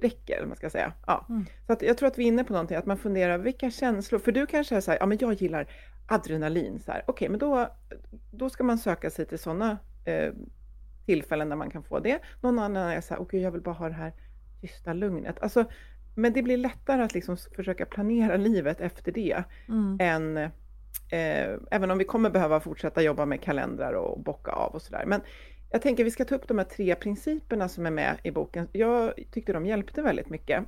räcker, 0.01 0.47
man 0.47 0.57
ska 0.57 0.71
säga. 0.71 0.92
Ja. 1.07 1.27
Mm. 1.29 1.47
Så 1.66 1.73
att 1.73 1.83
jag 1.83 1.99
tror 1.99 2.07
att 2.07 2.18
vi 2.18 2.25
är 2.25 2.29
inne 2.29 2.45
på 2.45 2.53
någonting, 2.53 2.77
att 2.77 2.87
man 2.87 2.99
funderar 2.99 3.38
vilka 3.38 3.71
känslor, 3.71 4.18
för 4.18 4.33
du 4.33 4.47
kanske 4.47 4.77
är 4.77 4.81
så 4.81 4.90
här, 4.90 4.99
ja 5.01 5.07
men 5.07 5.18
jag 5.21 5.33
gillar 5.33 5.68
adrenalin, 6.07 6.81
så 6.81 6.92
här. 6.92 7.03
okej 7.07 7.12
okay, 7.12 7.29
men 7.29 7.38
då, 7.38 7.68
då 8.31 8.51
ska 8.51 8.64
man 8.64 8.79
söka 8.79 9.11
sig 9.11 9.27
till 9.27 9.38
sådana 9.38 9.79
eh, 10.05 10.33
tillfällen 11.07 11.49
där 11.49 11.57
man 11.57 11.71
kan 11.71 11.83
få 11.83 11.99
det. 11.99 12.18
Någon 12.40 12.59
annan 12.59 12.88
är 12.88 13.01
så 13.01 13.14
här, 13.14 13.21
okej 13.21 13.25
okay, 13.25 13.40
jag 13.40 13.51
vill 13.51 13.61
bara 13.61 13.75
ha 13.75 13.88
det 13.88 13.95
här 13.95 14.12
tysta 14.62 14.92
lugnet. 14.92 15.42
Alltså, 15.42 15.64
men 16.14 16.33
det 16.33 16.42
blir 16.42 16.57
lättare 16.57 17.03
att 17.03 17.14
liksom 17.14 17.37
försöka 17.57 17.87
planera 17.87 18.37
livet 18.37 18.81
efter 18.81 19.12
det 19.12 19.44
mm. 19.68 19.98
än 20.01 20.37
eh, 20.37 21.59
även 21.70 21.90
om 21.90 21.98
vi 21.98 22.05
kommer 22.05 22.31
behöva 22.31 22.61
fortsätta 22.61 23.03
jobba 23.03 23.27
med 23.27 23.40
kalendrar 23.40 23.92
och 23.92 24.20
bocka 24.20 24.51
av 24.51 24.75
och 24.75 24.83
sådär. 24.83 25.05
Men 25.07 25.20
jag 25.70 25.83
tänker 25.83 26.05
vi 26.05 26.11
ska 26.11 26.25
ta 26.25 26.35
upp 26.35 26.48
de 26.48 26.59
här 26.59 26.64
tre 26.64 26.94
principerna 26.94 27.68
som 27.68 27.87
är 27.87 27.90
med 27.90 28.16
i 28.25 28.31
boken. 28.31 28.68
Jag 28.72 29.12
tyckte 29.31 29.53
de 29.53 29.66
hjälpte 29.66 30.03
väldigt 30.03 30.31
mycket. 30.31 30.64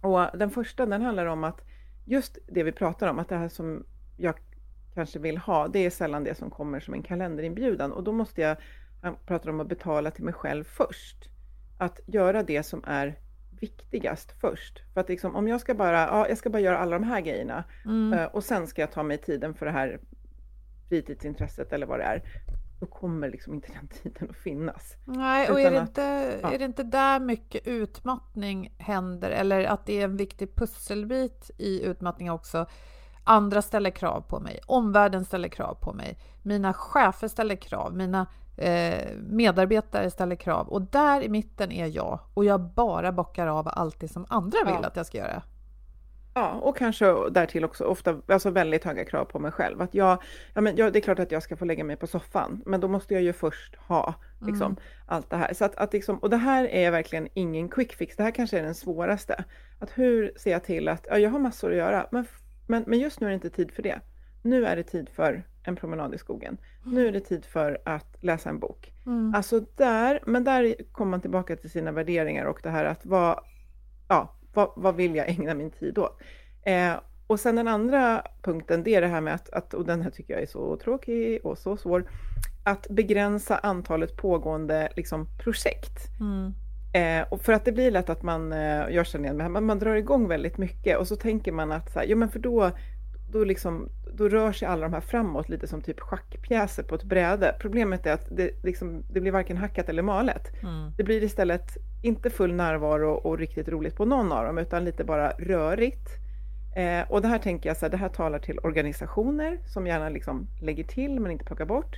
Och 0.00 0.38
den 0.38 0.50
första 0.50 0.86
den 0.86 1.02
handlar 1.02 1.26
om 1.26 1.44
att 1.44 1.60
just 2.04 2.38
det 2.48 2.62
vi 2.62 2.72
pratar 2.72 3.08
om, 3.08 3.18
att 3.18 3.28
det 3.28 3.36
här 3.36 3.48
som 3.48 3.84
jag 4.16 4.34
kanske 4.94 5.18
vill 5.18 5.38
ha, 5.38 5.68
det 5.68 5.78
är 5.86 5.90
sällan 5.90 6.24
det 6.24 6.34
som 6.34 6.50
kommer 6.50 6.80
som 6.80 6.94
en 6.94 7.02
kalenderinbjudan 7.02 7.92
och 7.92 8.04
då 8.04 8.12
måste 8.12 8.40
jag, 8.40 8.56
jag 9.02 9.26
pratar 9.26 9.50
om 9.50 9.60
att 9.60 9.68
betala 9.68 10.10
till 10.10 10.24
mig 10.24 10.34
själv 10.34 10.64
först 10.64 11.30
att 11.78 12.00
göra 12.06 12.42
det 12.42 12.62
som 12.62 12.84
är 12.86 13.18
viktigast 13.60 14.32
först. 14.40 14.82
För 14.94 15.00
att 15.00 15.08
liksom, 15.08 15.36
om 15.36 15.48
jag 15.48 15.60
ska 15.60 15.74
bara, 15.74 16.00
ja, 16.00 16.28
jag 16.28 16.38
ska 16.38 16.50
bara 16.50 16.60
göra 16.60 16.78
alla 16.78 16.98
de 16.98 17.04
här 17.04 17.20
grejerna 17.20 17.64
mm. 17.84 18.18
Eh, 18.18 18.24
och 18.24 18.44
sen 18.44 18.66
ska 18.66 18.82
jag 18.82 18.92
ta 18.92 19.02
mig 19.02 19.18
tiden 19.18 19.54
för 19.54 19.66
det 19.66 19.72
här 19.72 20.00
fritidsintresset 20.88 21.72
eller 21.72 21.86
vad 21.86 21.98
det 21.98 22.04
är, 22.04 22.22
då 22.80 22.86
kommer 22.86 23.30
liksom 23.30 23.54
inte 23.54 23.72
den 23.80 23.88
tiden 23.88 24.30
att 24.30 24.36
finnas. 24.36 24.96
Nej, 25.04 25.50
och 25.50 25.60
är 25.60 25.70
det, 25.70 25.82
att, 25.82 25.88
inte, 25.88 26.38
ja. 26.42 26.52
är 26.52 26.58
det 26.58 26.64
inte 26.64 26.82
där 26.82 27.20
mycket 27.20 27.66
utmattning 27.66 28.74
händer 28.78 29.30
eller 29.30 29.64
att 29.64 29.86
det 29.86 30.00
är 30.00 30.04
en 30.04 30.16
viktig 30.16 30.54
pusselbit 30.54 31.50
i 31.58 31.84
utmattning 31.84 32.30
också? 32.30 32.66
Andra 33.24 33.62
ställer 33.62 33.90
krav 33.90 34.20
på 34.20 34.40
mig, 34.40 34.60
omvärlden 34.66 35.24
ställer 35.24 35.48
krav 35.48 35.74
på 35.74 35.92
mig, 35.92 36.18
mina 36.42 36.72
chefer 36.72 37.28
ställer 37.28 37.56
krav, 37.56 37.96
mina 37.96 38.26
eh, 38.58 39.12
medarbetare 39.16 40.10
ställer 40.10 40.36
krav 40.36 40.68
och 40.68 40.82
där 40.82 41.22
i 41.22 41.28
mitten 41.28 41.72
är 41.72 41.86
jag 41.86 42.20
och 42.34 42.44
jag 42.44 42.60
bara 42.60 43.12
bockar 43.12 43.46
av 43.46 43.68
allt 43.72 44.00
det 44.00 44.08
som 44.08 44.26
andra 44.28 44.58
vill 44.64 44.78
ja. 44.82 44.88
att 44.88 44.96
jag 44.96 45.06
ska 45.06 45.18
göra. 45.18 45.42
Ja, 46.34 46.50
och 46.52 46.76
kanske 46.76 47.30
därtill 47.30 47.64
också 47.64 47.84
ofta 47.84 48.20
alltså 48.28 48.50
väldigt 48.50 48.84
höga 48.84 49.04
krav 49.04 49.24
på 49.24 49.38
mig 49.38 49.52
själv. 49.52 49.82
Att 49.82 49.94
jag, 49.94 50.22
ja, 50.54 50.60
men 50.60 50.76
jag, 50.76 50.92
det 50.92 50.98
är 50.98 51.00
klart 51.00 51.18
att 51.18 51.32
jag 51.32 51.42
ska 51.42 51.56
få 51.56 51.64
lägga 51.64 51.84
mig 51.84 51.96
på 51.96 52.06
soffan, 52.06 52.62
men 52.66 52.80
då 52.80 52.88
måste 52.88 53.14
jag 53.14 53.22
ju 53.22 53.32
först 53.32 53.76
ha 53.76 54.14
liksom, 54.40 54.66
mm. 54.66 54.76
allt 55.06 55.30
det 55.30 55.36
här. 55.36 55.54
Så 55.54 55.64
att, 55.64 55.74
att 55.74 55.92
liksom, 55.92 56.18
och 56.18 56.30
det 56.30 56.36
här 56.36 56.64
är 56.64 56.90
verkligen 56.90 57.28
ingen 57.34 57.68
quick 57.68 57.92
fix. 57.92 58.16
Det 58.16 58.22
här 58.22 58.30
kanske 58.30 58.58
är 58.58 58.62
den 58.62 58.74
svåraste. 58.74 59.44
Att 59.78 59.90
hur 59.90 60.32
ser 60.36 60.50
jag 60.50 60.64
till 60.64 60.88
att, 60.88 61.06
ja, 61.10 61.18
jag 61.18 61.30
har 61.30 61.38
massor 61.38 61.70
att 61.70 61.76
göra, 61.76 62.06
men, 62.10 62.26
men, 62.66 62.84
men 62.86 62.98
just 62.98 63.20
nu 63.20 63.26
är 63.26 63.30
det 63.30 63.34
inte 63.34 63.50
tid 63.50 63.70
för 63.72 63.82
det. 63.82 64.00
Nu 64.42 64.66
är 64.66 64.76
det 64.76 64.82
tid 64.82 65.08
för 65.08 65.44
en 65.62 65.76
promenad 65.76 66.14
i 66.14 66.18
skogen. 66.18 66.56
Nu 66.84 67.08
är 67.08 67.12
det 67.12 67.20
tid 67.20 67.44
för 67.44 67.78
att 67.84 68.16
läsa 68.20 68.50
en 68.50 68.58
bok. 68.58 68.92
Mm. 69.06 69.34
Alltså 69.34 69.60
där, 69.76 70.20
men 70.26 70.44
där 70.44 70.74
kommer 70.92 71.10
man 71.10 71.20
tillbaka 71.20 71.56
till 71.56 71.70
sina 71.70 71.92
värderingar 71.92 72.44
och 72.44 72.60
det 72.62 72.70
här 72.70 72.84
att 72.84 73.06
vad, 73.06 73.40
ja, 74.08 74.34
vad, 74.52 74.72
vad 74.76 74.96
vill 74.96 75.14
jag 75.14 75.28
ägna 75.28 75.54
min 75.54 75.70
tid 75.70 75.98
åt? 75.98 76.20
Eh, 76.62 76.92
och 77.26 77.40
sen 77.40 77.56
den 77.56 77.68
andra 77.68 78.22
punkten, 78.42 78.82
det 78.82 78.94
är 78.94 79.00
det 79.00 79.06
här 79.06 79.20
med 79.20 79.34
att, 79.34 79.50
att, 79.50 79.74
och 79.74 79.84
den 79.84 80.02
här 80.02 80.10
tycker 80.10 80.34
jag 80.34 80.42
är 80.42 80.46
så 80.46 80.76
tråkig 80.76 81.40
och 81.46 81.58
så 81.58 81.76
svår, 81.76 82.10
att 82.64 82.88
begränsa 82.90 83.58
antalet 83.58 84.16
pågående 84.16 84.88
liksom, 84.96 85.26
projekt. 85.38 86.08
Mm. 86.20 86.54
Eh, 86.92 87.28
och 87.28 87.40
för 87.40 87.52
att 87.52 87.64
det 87.64 87.72
blir 87.72 87.90
lätt 87.90 88.10
att 88.10 88.22
man, 88.22 88.52
eh, 88.52 88.88
jag 88.90 89.06
känner 89.06 89.24
igen 89.24 89.36
mig, 89.36 89.48
man, 89.48 89.66
man 89.66 89.78
drar 89.78 89.94
igång 89.94 90.28
väldigt 90.28 90.58
mycket 90.58 90.98
och 90.98 91.08
så 91.08 91.16
tänker 91.16 91.52
man 91.52 91.72
att 91.72 91.92
så 91.92 91.98
här, 91.98 92.06
ja 92.06 92.16
men 92.16 92.28
för 92.28 92.38
då, 92.38 92.70
då, 93.32 93.44
liksom, 93.44 93.88
då 94.12 94.28
rör 94.28 94.52
sig 94.52 94.68
alla 94.68 94.82
de 94.82 94.92
här 94.92 95.00
framåt 95.00 95.48
lite 95.48 95.66
som 95.66 95.82
typ 95.82 96.00
schackpjäser 96.00 96.82
på 96.82 96.94
ett 96.94 97.04
bräde. 97.04 97.56
Problemet 97.60 98.06
är 98.06 98.12
att 98.12 98.26
det, 98.30 98.64
liksom, 98.64 99.02
det 99.10 99.20
blir 99.20 99.32
varken 99.32 99.56
hackat 99.56 99.88
eller 99.88 100.02
malet. 100.02 100.62
Mm. 100.62 100.90
Det 100.96 101.04
blir 101.04 101.22
istället 101.22 101.76
inte 102.02 102.30
full 102.30 102.54
närvaro 102.54 103.10
och 103.10 103.38
riktigt 103.38 103.68
roligt 103.68 103.96
på 103.96 104.04
någon 104.04 104.32
av 104.32 104.44
dem, 104.44 104.58
utan 104.58 104.84
lite 104.84 105.04
bara 105.04 105.30
rörigt. 105.30 106.08
Eh, 106.76 107.10
och 107.10 107.22
det 107.22 107.28
här 107.28 107.38
tänker 107.38 107.70
jag, 107.70 107.76
så 107.76 107.84
här, 107.84 107.90
det 107.90 107.96
här 107.96 108.08
talar 108.08 108.38
till 108.38 108.58
organisationer 108.58 109.58
som 109.66 109.86
gärna 109.86 110.08
liksom 110.08 110.46
lägger 110.62 110.84
till 110.84 111.20
men 111.20 111.32
inte 111.32 111.44
plockar 111.44 111.66
bort. 111.66 111.96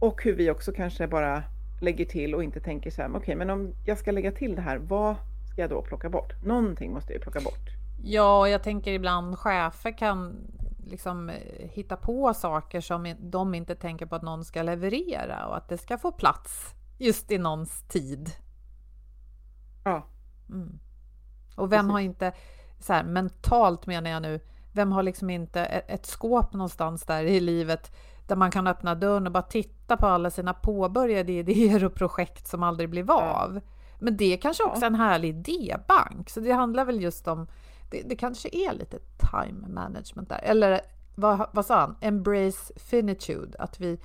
Och 0.00 0.22
hur 0.22 0.34
vi 0.34 0.50
också 0.50 0.72
kanske 0.72 1.06
bara 1.06 1.42
lägger 1.80 2.04
till 2.04 2.34
och 2.34 2.44
inte 2.44 2.60
tänker 2.60 2.90
så 2.90 3.02
här, 3.02 3.08
okej, 3.08 3.18
okay, 3.18 3.36
men 3.36 3.50
om 3.50 3.74
jag 3.86 3.98
ska 3.98 4.10
lägga 4.10 4.32
till 4.32 4.54
det 4.54 4.62
här, 4.62 4.78
vad 4.78 5.16
ska 5.52 5.60
jag 5.60 5.70
då 5.70 5.82
plocka 5.82 6.10
bort? 6.10 6.44
Någonting 6.44 6.92
måste 6.92 7.12
jag 7.12 7.18
ju 7.18 7.22
plocka 7.22 7.40
bort. 7.40 7.77
Ja, 8.02 8.48
jag 8.48 8.62
tänker 8.62 8.92
ibland 8.92 9.38
chefer 9.38 9.98
kan 9.98 10.36
liksom 10.86 11.28
eh, 11.28 11.68
hitta 11.68 11.96
på 11.96 12.34
saker 12.34 12.80
som 12.80 13.14
de 13.18 13.54
inte 13.54 13.74
tänker 13.74 14.06
på 14.06 14.14
att 14.14 14.22
någon 14.22 14.44
ska 14.44 14.62
leverera 14.62 15.46
och 15.46 15.56
att 15.56 15.68
det 15.68 15.78
ska 15.78 15.98
få 15.98 16.12
plats 16.12 16.74
just 16.98 17.30
i 17.30 17.38
någons 17.38 17.82
tid. 17.88 18.30
Ja. 19.84 20.06
Mm. 20.50 20.78
Och 21.56 21.72
vem 21.72 21.78
Precis. 21.78 21.92
har 21.92 22.00
inte, 22.00 22.32
så 22.80 22.92
här, 22.92 23.04
mentalt 23.04 23.86
menar 23.86 24.10
jag 24.10 24.22
nu, 24.22 24.40
vem 24.72 24.92
har 24.92 25.02
liksom 25.02 25.30
inte 25.30 25.64
ett 25.64 26.06
skåp 26.06 26.52
någonstans 26.52 27.02
där 27.02 27.24
i 27.24 27.40
livet 27.40 27.92
där 28.26 28.36
man 28.36 28.50
kan 28.50 28.66
öppna 28.66 28.94
dörren 28.94 29.26
och 29.26 29.32
bara 29.32 29.42
titta 29.42 29.96
på 29.96 30.06
alla 30.06 30.30
sina 30.30 30.54
påbörjade 30.54 31.32
idéer 31.32 31.84
och 31.84 31.94
projekt 31.94 32.46
som 32.46 32.62
aldrig 32.62 32.90
blev 32.90 33.10
av. 33.10 33.60
Men 33.98 34.16
det 34.16 34.32
är 34.32 34.36
kanske 34.36 34.64
också 34.64 34.80
ja. 34.80 34.86
en 34.86 34.94
härlig 34.94 35.28
idébank, 35.28 36.30
så 36.30 36.40
det 36.40 36.52
handlar 36.52 36.84
väl 36.84 37.02
just 37.02 37.28
om 37.28 37.46
det, 37.90 38.02
det 38.02 38.16
kanske 38.16 38.48
är 38.52 38.72
lite 38.74 38.98
time 39.32 39.68
management 39.68 40.28
där. 40.28 40.40
Eller 40.42 40.80
vad, 41.14 41.48
vad 41.52 41.66
sa 41.66 41.80
han? 41.80 41.96
Embrace 42.00 42.72
finitude, 42.76 43.58
att 43.58 43.80
vi 43.80 43.98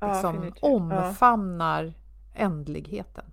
liksom 0.00 0.44
ja, 0.44 0.68
omfamnar 0.68 1.84
ja. 1.84 1.92
ändligheten. 2.34 3.24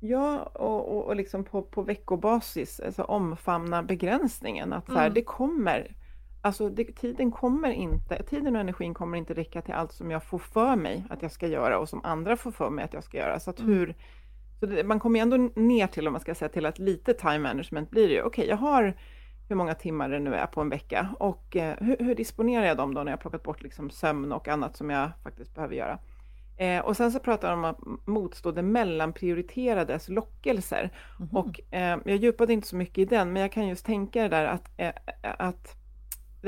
Ja, 0.00 0.42
och, 0.42 0.96
och, 0.96 1.04
och 1.04 1.16
liksom 1.16 1.44
på, 1.44 1.62
på 1.62 1.82
veckobasis 1.82 2.80
alltså 2.80 3.02
omfamna 3.02 3.82
begränsningen. 3.82 4.72
Att 4.72 4.86
så 4.86 4.92
här, 4.92 5.06
mm. 5.06 5.14
det 5.14 5.22
kommer, 5.22 5.96
alltså 6.42 6.68
det, 6.68 6.84
tiden 6.84 7.30
kommer 7.30 7.70
inte, 7.70 8.22
tiden 8.22 8.54
och 8.54 8.60
energin 8.60 8.94
kommer 8.94 9.18
inte 9.18 9.34
räcka 9.34 9.62
till 9.62 9.74
allt 9.74 9.92
som 9.92 10.10
jag 10.10 10.24
får 10.24 10.38
för 10.38 10.76
mig 10.76 11.04
att 11.10 11.22
jag 11.22 11.32
ska 11.32 11.46
göra 11.46 11.78
och 11.78 11.88
som 11.88 12.04
andra 12.04 12.36
får 12.36 12.50
för 12.50 12.70
mig 12.70 12.84
att 12.84 12.94
jag 12.94 13.04
ska 13.04 13.18
göra. 13.18 13.40
Så 13.40 13.50
att 13.50 13.60
mm. 13.60 13.72
hur, 13.72 13.94
så 14.60 14.66
det, 14.66 14.84
man 14.84 15.00
kommer 15.00 15.20
ändå 15.20 15.36
ner 15.54 15.86
till, 15.86 16.06
om 16.06 16.12
man 16.12 16.20
ska 16.20 16.34
säga 16.34 16.48
till 16.48 16.66
att 16.66 16.78
lite 16.78 17.12
time 17.12 17.38
management 17.38 17.90
blir 17.90 18.08
det 18.08 18.14
ju. 18.14 18.22
Okej, 18.22 18.42
okay, 18.42 18.46
jag 18.46 18.56
har 18.56 18.94
hur 19.48 19.56
många 19.56 19.74
timmar 19.74 20.08
det 20.08 20.18
nu 20.18 20.34
är 20.34 20.46
på 20.46 20.60
en 20.60 20.68
vecka 20.68 21.08
och 21.18 21.56
eh, 21.56 21.76
hur, 21.80 21.96
hur, 21.98 22.14
disponerar 22.14 22.64
jag 22.64 22.76
dem 22.76 22.94
då 22.94 23.02
när 23.02 23.12
jag 23.12 23.20
plockat 23.20 23.42
bort 23.42 23.62
liksom 23.62 23.90
sömn 23.90 24.32
och 24.32 24.48
annat 24.48 24.76
som 24.76 24.90
jag 24.90 25.10
faktiskt 25.22 25.54
behöver 25.54 25.74
göra? 25.74 25.98
Eh, 26.56 26.80
och 26.80 26.96
sen 26.96 27.12
så 27.12 27.18
pratar 27.18 27.50
de 27.50 27.58
om 27.58 27.64
att 27.64 28.06
motstå 28.06 28.52
det 28.52 28.62
mellanprioriterades 28.62 30.08
lockelser. 30.08 30.90
Mhm. 31.20 31.36
Och 31.36 31.74
eh, 31.74 31.98
jag 32.04 32.16
djupade 32.16 32.52
inte 32.52 32.68
så 32.68 32.76
mycket 32.76 32.98
i 32.98 33.04
den, 33.04 33.32
men 33.32 33.42
jag 33.42 33.52
kan 33.52 33.68
just 33.68 33.86
tänka 33.86 34.22
det 34.22 34.28
där 34.28 34.44
att, 34.44 34.70
eh, 34.76 34.92
att 35.22 35.76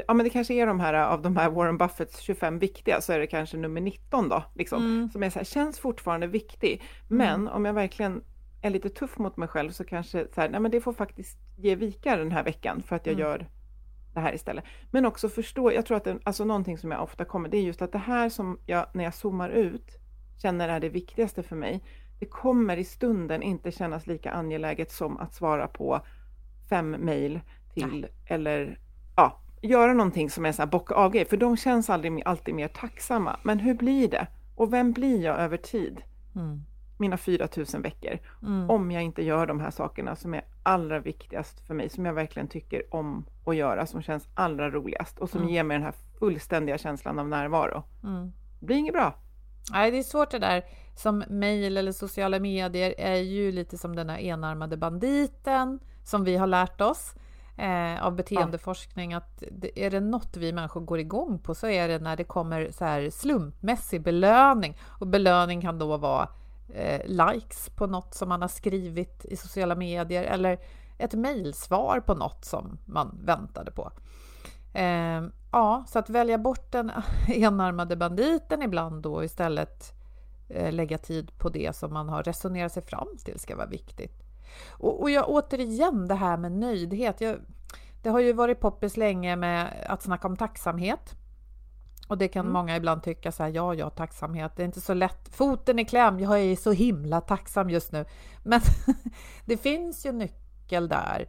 ja, 0.08 0.14
men 0.14 0.24
det 0.24 0.30
kanske 0.30 0.54
är 0.54 0.66
de 0.66 0.80
här 0.80 0.94
av 0.94 1.22
de 1.22 1.36
här 1.36 1.50
Warren 1.50 1.78
Buffetts 1.78 2.20
25 2.20 2.58
viktiga, 2.58 3.00
så 3.00 3.12
är 3.12 3.18
det 3.18 3.26
kanske 3.26 3.56
nummer 3.56 3.80
19 3.80 4.28
då, 4.28 4.44
liksom, 4.54 4.82
Mm. 4.84 5.10
som 5.10 5.22
är 5.22 5.30
så 5.30 5.38
här, 5.38 5.44
känns 5.44 5.78
fortfarande 5.78 6.26
viktig. 6.26 6.82
Men 7.08 7.48
om 7.48 7.64
jag 7.64 7.72
verkligen 7.74 8.24
är 8.62 8.70
lite 8.70 8.88
tuff 8.88 9.18
mot 9.18 9.36
mig 9.36 9.48
själv 9.48 9.70
så 9.70 9.84
kanske 9.84 10.26
så 10.34 10.40
här, 10.40 10.48
nej 10.48 10.60
men 10.60 10.70
det 10.70 10.80
får 10.80 10.92
faktiskt 10.92 11.38
ge 11.56 11.74
vika 11.74 12.16
den 12.16 12.32
här 12.32 12.44
veckan 12.44 12.82
för 12.82 12.96
att 12.96 13.06
jag 13.06 13.12
Mm. 13.12 13.26
gör 13.26 13.48
det 14.14 14.20
här 14.20 14.34
istället. 14.34 14.64
Men 14.90 15.06
också 15.06 15.28
förstå, 15.28 15.72
jag 15.72 15.86
tror 15.86 15.96
att 15.96 16.04
det, 16.04 16.18
alltså 16.24 16.44
någonting 16.44 16.78
som 16.78 16.90
jag 16.90 17.02
ofta 17.02 17.24
kommer, 17.24 17.48
det 17.48 17.56
är 17.56 17.62
just 17.62 17.82
att 17.82 17.92
det 17.92 17.98
här 17.98 18.28
som 18.28 18.58
jag, 18.66 18.86
när 18.92 19.04
jag 19.04 19.14
zoomar 19.14 19.48
ut, 19.48 19.98
känner 20.42 20.68
är 20.68 20.80
det 20.80 20.88
viktigaste 20.88 21.42
för 21.42 21.56
mig, 21.56 21.84
det 22.18 22.26
kommer 22.26 22.76
i 22.76 22.84
stunden 22.84 23.42
inte 23.42 23.72
kännas 23.72 24.06
lika 24.06 24.30
angeläget 24.30 24.90
som 24.90 25.16
att 25.18 25.34
svara 25.34 25.66
på 25.68 26.00
fem 26.70 26.90
mejl 26.90 27.40
till, 27.74 28.06
eller 28.26 28.78
ja, 29.16 29.40
göra 29.62 29.92
någonting 29.92 30.30
som 30.30 30.46
är 30.46 30.52
så 30.52 30.62
här 30.62 30.66
bocka 30.66 30.94
av 30.94 31.12
grej, 31.12 31.24
för 31.24 31.36
de 31.36 31.56
känns 31.56 31.90
aldrig, 31.90 32.22
alltid 32.24 32.54
mer 32.54 32.68
tacksamma. 32.68 33.40
Men 33.42 33.58
hur 33.60 33.74
blir 33.74 34.08
det? 34.08 34.26
Och 34.56 34.72
vem 34.72 34.92
blir 34.92 35.24
jag 35.24 35.38
över 35.38 35.56
tid? 35.56 36.00
Mm. 36.36 36.62
mina 37.00 37.16
4000 37.16 37.82
veckor 37.82 38.18
Mm. 38.42 38.70
om 38.70 38.90
jag 38.90 39.02
inte 39.02 39.22
gör 39.22 39.46
de 39.46 39.60
här 39.60 39.70
sakerna 39.70 40.16
som 40.16 40.34
är 40.34 40.44
allra 40.62 41.00
viktigast 41.00 41.66
för 41.66 41.74
mig, 41.74 41.88
som 41.88 42.04
jag 42.06 42.12
verkligen 42.14 42.48
tycker 42.48 42.94
om 42.94 43.24
att 43.46 43.56
göra, 43.56 43.86
som 43.86 44.02
känns 44.02 44.28
allra 44.34 44.70
roligast 44.70 45.18
och 45.18 45.30
som 45.30 45.40
Mm. 45.40 45.52
ger 45.54 45.62
mig 45.62 45.74
den 45.76 45.84
här 45.84 45.94
fullständiga 46.18 46.78
känslan 46.78 47.18
av 47.18 47.28
närvaro. 47.28 47.82
Mm. 48.04 48.32
Det 48.60 48.66
blir 48.66 48.76
inget 48.76 48.92
bra. 48.94 49.14
Nej, 49.72 49.90
det 49.90 49.98
är 49.98 50.02
svårt 50.02 50.30
det 50.30 50.38
där. 50.38 50.62
Som 50.96 51.24
mejl 51.28 51.76
eller 51.76 51.92
sociala 51.92 52.38
medier 52.38 52.94
är 52.98 53.16
ju 53.16 53.52
lite 53.52 53.78
som 53.78 53.96
den 53.96 54.10
här 54.10 54.18
enarmade 54.18 54.76
banditen 54.76 55.78
som 56.04 56.24
vi 56.24 56.36
har 56.36 56.46
lärt 56.46 56.80
oss 56.80 57.14
eh, 57.58 58.06
av 58.06 58.16
beteendeforskning 58.16 59.14
att 59.14 59.42
det, 59.50 59.84
är 59.84 59.90
det 59.90 60.00
något 60.00 60.36
vi 60.36 60.52
människor 60.52 60.80
går 60.80 60.98
igång 60.98 61.38
på 61.38 61.54
så 61.54 61.66
är 61.66 61.88
det 61.88 61.98
när 61.98 62.16
det 62.16 62.24
kommer 62.24 62.70
så 62.70 62.84
här 62.84 63.10
slumpmässig 63.10 64.02
belöning 64.02 64.76
och 64.84 65.06
belöning 65.06 65.60
kan 65.60 65.78
då 65.78 65.96
vara 65.96 66.28
eh, 66.74 67.00
likes 67.06 67.68
på 67.68 67.86
något 67.86 68.14
som 68.14 68.28
man 68.28 68.42
har 68.42 68.48
skrivit 68.48 69.24
i 69.24 69.36
sociala 69.36 69.74
medier 69.74 70.24
eller 70.24 70.58
ett 70.98 71.14
mejlsvar 71.14 72.00
på 72.00 72.14
något 72.14 72.44
som 72.44 72.78
man 72.84 73.18
väntade 73.24 73.70
på. 73.70 73.92
Eh, 74.74 75.22
ja, 75.52 75.84
så 75.88 75.98
att 75.98 76.10
välja 76.10 76.38
bort 76.38 76.72
den 76.72 76.92
enarmade 77.28 77.96
banditen 77.96 78.62
ibland 78.62 79.02
då 79.02 79.14
och 79.14 79.24
istället 79.24 79.92
eh, 80.48 80.72
lägga 80.72 80.98
tid 80.98 81.38
på 81.38 81.48
det 81.48 81.76
som 81.76 81.92
man 81.92 82.08
har 82.08 82.22
resonerat 82.22 82.72
sig 82.72 82.82
fram 82.82 83.08
till 83.24 83.38
ska 83.38 83.56
vara 83.56 83.66
viktigt. 83.66 84.27
Och, 84.70 85.00
och 85.00 85.10
jag 85.10 85.28
återigen 85.28 86.08
det 86.08 86.14
här 86.14 86.36
med 86.36 86.52
nöjdhet. 86.52 87.20
Jag, 87.20 87.36
det 88.02 88.10
har 88.10 88.20
ju 88.20 88.32
varit 88.32 88.60
poppis 88.60 88.96
länge 88.96 89.36
med 89.36 89.86
att 89.88 90.02
snacka 90.02 90.28
om 90.28 90.36
tacksamhet. 90.36 91.14
Och 92.08 92.18
det 92.18 92.28
kan 92.28 92.40
Mm. 92.40 92.52
många 92.52 92.76
ibland 92.76 93.02
tycka 93.02 93.32
så 93.32 93.42
här, 93.42 93.50
ja, 93.50 93.74
ja, 93.74 93.90
tacksamhet, 93.90 94.52
det 94.56 94.62
är 94.62 94.66
inte 94.66 94.80
så 94.80 94.94
lätt. 94.94 95.28
Foten 95.34 95.78
i 95.78 95.84
kläm, 95.84 96.20
jag 96.20 96.40
är 96.40 96.56
så 96.56 96.72
himla 96.72 97.20
tacksam 97.20 97.70
just 97.70 97.92
nu. 97.92 98.04
Men 98.42 98.60
det 99.44 99.56
finns 99.56 100.06
ju 100.06 100.12
nyckel 100.12 100.88
där 100.88 101.28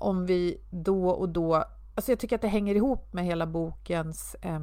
om 0.00 0.26
vi 0.26 0.60
då 0.70 1.08
och 1.08 1.28
då, 1.28 1.54
alltså 1.94 2.12
jag 2.12 2.18
tycker 2.18 2.36
att 2.36 2.42
det 2.42 2.48
hänger 2.48 2.74
ihop 2.74 3.12
med 3.12 3.24
hela 3.24 3.46
bokens 3.46 4.36
eh, 4.42 4.60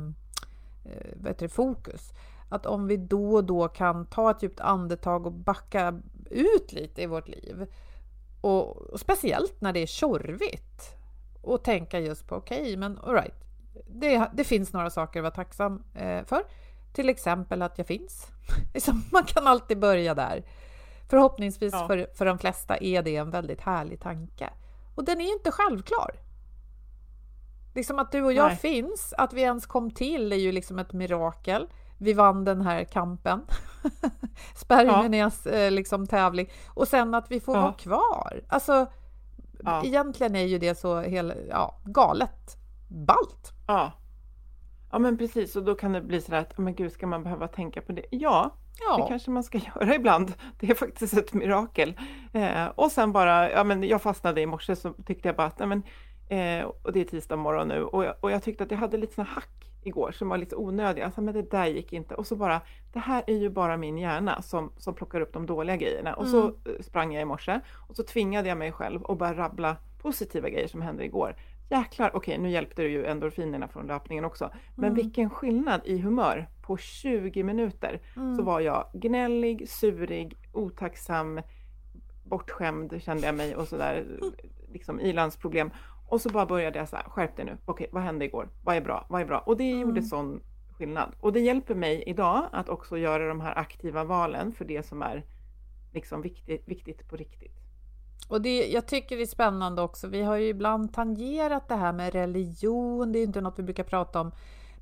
heter 1.25 1.45
det, 1.45 1.49
fokus. 1.49 2.13
Att 2.49 2.65
om 2.65 2.87
vi 2.87 2.97
då 2.97 3.33
och 3.33 3.43
då 3.43 3.67
kan 3.67 4.05
ta 4.05 4.31
ett 4.31 4.43
djupt 4.43 4.59
andetag 4.59 5.25
och 5.25 5.31
backa 5.31 6.01
ut 6.29 6.73
lite 6.73 7.01
i 7.01 7.05
vårt 7.05 7.27
liv. 7.27 7.65
Och, 8.43 8.99
speciellt 8.99 9.61
när 9.61 9.73
det 9.73 9.79
är 9.79 9.85
tjorvigt. 9.85 10.95
Och 11.41 11.63
tänka 11.63 11.99
just 11.99 12.27
på 12.27 12.35
okej, 12.35 12.61
okay, 12.61 12.77
men 12.77 12.99
alright. 12.99 13.35
Det, 13.87 14.29
det 14.33 14.43
finns 14.43 14.73
några 14.73 14.89
saker 14.89 15.19
att 15.19 15.23
vara 15.23 15.33
tacksam 15.33 15.83
eh, 15.95 16.25
för. 16.25 16.43
Till 16.93 17.09
exempel 17.09 17.61
att 17.61 17.77
jag 17.77 17.87
finns. 17.87 18.27
Liksom, 18.73 19.03
Man 19.11 19.23
kan 19.23 19.47
alltid 19.47 19.79
börja 19.79 20.13
där. 20.13 20.43
Förhoppningsvis 21.09 21.73
Ja. 21.73 21.87
för, 21.87 22.07
för 22.15 22.25
de 22.25 22.37
flesta 22.39 22.77
är 22.77 23.01
det 23.01 23.15
en 23.15 23.29
väldigt 23.29 23.61
härlig 23.61 23.99
tanke. 24.01 24.49
Och 24.95 25.03
den 25.03 25.21
är 25.21 25.33
inte 25.33 25.51
självklar. 25.51 26.11
Liksom 27.75 27.99
att 27.99 28.11
du 28.11 28.21
och 28.21 28.33
jag 28.33 28.47
Nej. 28.47 28.57
finns, 28.57 29.13
att 29.17 29.33
vi 29.33 29.41
ens 29.41 29.65
kom 29.65 29.91
till 29.91 30.33
är 30.33 30.37
ju 30.37 30.51
liksom 30.51 30.79
ett 30.79 30.93
mirakel. 30.93 31.67
Vi 32.03 32.13
vann 32.13 32.43
den 32.45 32.61
här 32.61 32.83
kampen. 32.83 33.41
Spermiernas 34.55 35.45
eh, 35.45 35.71
liksom 35.71 36.07
tävling. 36.07 36.51
Och 36.67 36.87
sen 36.87 37.13
att 37.13 37.31
vi 37.31 37.39
får 37.39 37.55
Ja. 37.55 37.61
vara 37.61 37.73
kvar. 37.73 38.41
Alltså, 38.47 38.85
Ja. 39.65 39.83
egentligen 39.85 40.35
är 40.35 40.45
ju 40.45 40.57
det 40.57 40.75
så 40.75 40.99
hel, 41.01 41.33
ja, 41.49 41.79
galet 41.85 42.57
ballt. 42.87 43.51
Ja. 43.67 43.91
Ja 44.91 44.99
men 44.99 45.17
precis, 45.17 45.55
och 45.55 45.63
då 45.63 45.75
kan 45.75 45.91
det 45.91 46.01
bli 46.01 46.21
så 46.21 46.35
att, 46.35 46.57
men 46.57 46.75
gud, 46.75 46.91
ska 46.91 47.07
man 47.07 47.23
behöva 47.23 47.47
tänka 47.47 47.81
på 47.81 47.91
det? 47.91 48.05
Ja, 48.11 48.49
det 48.77 48.83
Ja, 49.01 49.05
kanske 49.09 49.31
man 49.31 49.43
ska 49.43 49.57
göra 49.75 49.95
ibland. 49.95 50.33
Det 50.59 50.69
är 50.69 50.75
faktiskt 50.75 51.13
ett 51.17 51.33
mirakel. 51.33 51.99
Eh, 52.33 52.65
och 52.65 52.91
sen 52.91 53.11
bara, 53.11 53.51
ja 53.51 53.63
men 53.63 53.83
jag 53.83 54.01
fastnade 54.01 54.41
i 54.41 54.45
morse 54.45 54.75
så 54.75 54.93
tyckte 55.05 55.27
jag 55.27 55.35
bara 55.35 55.47
att, 55.47 55.59
nej 55.59 55.67
men, 55.67 55.83
eh, 56.29 56.65
och 56.65 56.91
det 56.93 56.99
är 57.01 57.05
tisdag 57.05 57.35
morgon 57.35 57.67
nu, 57.67 57.83
och 57.83 58.05
jag, 58.05 58.15
och 58.21 58.31
jag 58.31 58.43
tyckte 58.43 58.63
att 58.63 58.71
jag 58.71 58.77
hade 58.77 58.97
lite 58.97 59.13
såna 59.13 59.27
hack 59.31 59.69
igår 59.87 60.11
som 60.11 60.29
var 60.29 60.37
lite 60.37 60.55
onödiga. 60.55 61.05
Alltså, 61.05 61.21
men 61.21 61.33
det 61.33 61.51
där 61.51 61.65
gick 61.65 61.93
inte. 61.93 62.15
Och 62.15 62.27
så 62.27 62.35
bara, 62.35 62.61
det 62.93 62.99
här 62.99 63.23
är 63.27 63.35
ju 63.37 63.49
bara 63.49 63.77
min 63.77 63.97
hjärna 63.97 64.41
som, 64.41 64.71
som 64.77 64.93
plockar 64.95 65.21
upp 65.21 65.33
de 65.33 65.45
dåliga 65.45 65.75
grejerna. 65.75 66.13
Och 66.13 66.27
så 66.27 66.41
Mm. 66.41 66.55
eh, 66.65 66.81
sprang 66.83 67.13
jag 67.13 67.21
i 67.21 67.25
morse 67.25 67.59
och 67.89 67.95
så 67.95 68.03
tvingade 68.03 68.49
jag 68.49 68.57
mig 68.57 68.71
själv 68.71 69.05
att 69.05 69.17
bara 69.17 69.33
rabbla 69.33 69.77
positiva 70.01 70.49
grejer 70.49 70.67
som 70.67 70.81
hände 70.81 71.05
igår. 71.05 71.35
Jäklar, 71.69 72.11
okej 72.15 72.37
nu 72.37 72.49
hjälpte 72.49 72.81
det 72.81 72.89
ju 72.89 73.05
endorfinerna 73.05 73.67
från 73.67 73.87
löpningen 73.87 74.25
också. 74.25 74.49
Men 74.75 74.85
Mm. 74.85 74.95
vilken 74.95 75.29
skillnad 75.29 75.81
i 75.85 75.97
humör 75.99 76.47
på 76.61 76.77
20 76.77 77.43
minuter 77.43 78.01
Mm. 78.15 78.35
så 78.35 78.43
var 78.43 78.59
jag 78.59 78.87
gnällig, 78.93 79.69
surig, 79.69 80.37
otacksam, 80.51 81.41
bortskämd 82.23 83.01
kände 83.01 83.25
jag 83.25 83.35
mig 83.35 83.55
och 83.55 83.67
sådär, 83.67 84.05
liksom 84.73 84.99
ilandsproblem. 84.99 85.69
Och 86.13 86.21
så 86.21 86.29
bara 86.29 86.45
började 86.45 86.79
jag 86.79 86.89
så 86.89 86.95
här, 86.95 87.03
skärp 87.03 87.35
dig 87.35 87.45
nu, 87.45 87.57
okej 87.65 87.87
vad 87.91 88.03
hände 88.03 88.25
igår, 88.25 88.49
vad 88.63 88.75
är 88.75 88.81
bra, 88.81 89.05
vad 89.09 89.21
är 89.21 89.25
bra? 89.25 89.39
Och 89.39 89.57
det 89.57 89.69
gjorde 89.69 89.91
Mm. 89.99 90.03
sån 90.03 90.41
skillnad. 90.77 91.15
Och 91.19 91.33
det 91.33 91.39
hjälper 91.39 91.75
mig 91.75 92.03
idag 92.07 92.45
att 92.51 92.69
också 92.69 92.97
göra 92.97 93.27
de 93.27 93.41
här 93.41 93.57
aktiva 93.57 94.03
valen 94.03 94.51
för 94.51 94.65
det 94.65 94.85
som 94.85 95.01
är 95.01 95.25
liksom 95.93 96.21
viktigt, 96.21 96.67
viktigt 96.67 97.09
på 97.09 97.15
riktigt. 97.15 97.55
Och 98.29 98.41
det, 98.41 98.67
jag 98.67 98.87
tycker 98.87 99.15
det 99.17 99.21
är 99.21 99.25
spännande 99.25 99.81
också. 99.81 100.07
Vi 100.07 100.21
har 100.21 100.35
ju 100.35 100.47
ibland 100.47 100.93
tangerat 100.93 101.67
det 101.67 101.75
här 101.75 101.93
med 101.93 102.13
religion. 102.13 103.11
Det 103.11 103.19
är 103.19 103.23
inte 103.23 103.41
något 103.41 103.59
vi 103.59 103.63
brukar 103.63 103.83
prata 103.83 104.21
om. 104.21 104.31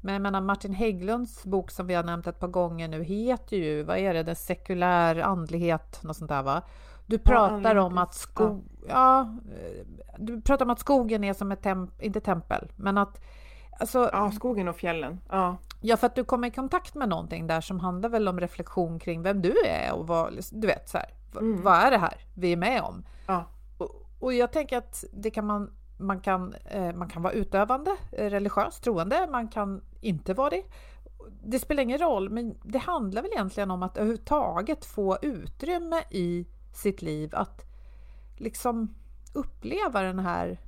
Men 0.01 0.13
jag 0.13 0.21
menar 0.21 0.41
Martin 0.41 0.73
Hägglunds 0.73 1.43
bok 1.45 1.71
som 1.71 1.87
vi 1.87 1.93
har 1.93 2.03
nämnt 2.03 2.27
ett 2.27 2.39
par 2.39 2.47
gånger 2.47 2.87
nu 2.87 3.03
heter 3.03 3.57
ju, 3.57 3.83
vad 3.83 3.97
är 3.97 4.13
det, 4.13 4.23
den 4.23 4.35
sekulär 4.35 5.15
andlighet, 5.19 6.03
något 6.03 6.17
sånt 6.17 6.29
där 6.29 6.43
va? 6.43 6.61
Du 7.11 7.17
pratar 7.17 7.53
andlighet, 7.53 7.77
om 7.83 7.97
att 7.97 8.13
skog, 8.13 8.63
ja, 8.89 9.21
eh, 9.21 9.85
du 10.17 10.41
pratar 10.41 10.65
om 10.65 10.69
att 10.71 10.79
skogen 10.79 11.23
är 11.23 11.33
som 11.33 11.51
ett 11.51 11.61
temp, 11.61 12.01
inte 12.01 12.21
tempel, 12.21 12.71
men 12.75 12.97
att 12.97 13.21
alltså, 13.79 14.09
Ja, 14.13 14.31
skogen 14.31 14.67
och 14.67 14.75
fjällen. 14.75 15.19
Ja, 15.29 15.57
Ja, 15.83 15.97
för 15.97 16.07
att 16.07 16.15
du 16.15 16.23
kommer 16.23 16.47
i 16.47 16.51
kontakt 16.51 16.95
med 16.95 17.09
någonting 17.09 17.47
där 17.47 17.61
som 17.61 17.79
handlar 17.79 18.09
väl 18.09 18.27
om 18.27 18.39
reflektion 18.39 18.99
kring 18.99 19.21
vem 19.23 19.41
du 19.41 19.53
är 19.65 19.93
och 19.93 20.07
vad, 20.07 20.39
du 20.51 20.67
vet 20.67 20.89
så 20.89 20.97
här, 20.97 21.07
Mm. 21.39 21.61
vad 21.61 21.73
är 21.73 21.91
det 21.91 21.97
här 21.97 22.13
vi 22.35 22.51
är 22.53 22.57
med 22.57 22.81
om? 22.81 23.03
ja, 23.27 23.45
Och, 23.77 23.89
och 24.19 24.33
jag 24.33 24.51
tänker 24.51 24.77
att 24.77 25.03
det 25.13 25.31
kan 25.31 25.45
man, 25.45 25.73
man, 25.97 26.19
kan, 26.21 26.53
eh, 26.65 26.93
man 26.95 27.09
kan 27.09 27.21
vara 27.21 27.33
utövande, 27.33 27.91
eh, 28.11 28.29
religiös, 28.29 28.79
troende, 28.79 29.27
man 29.31 29.47
kan 29.47 29.81
inte 30.01 30.33
vara 30.33 30.49
det. 30.49 30.63
Det 31.43 31.59
spelar 31.59 31.83
ingen 31.83 31.97
roll, 31.99 32.29
men 32.29 32.55
det 32.63 32.77
handlar 32.79 33.21
väl 33.21 33.31
egentligen 33.31 33.71
om 33.71 33.83
att 33.83 33.97
överhuvudtaget 33.97 34.85
få 34.85 35.17
utrymme 35.21 36.01
i 36.09 36.47
sitt 36.71 37.01
liv 37.01 37.29
att 37.35 37.65
liksom 38.37 38.95
uppleva 39.33 40.01
den 40.01 40.19
här 40.19 40.59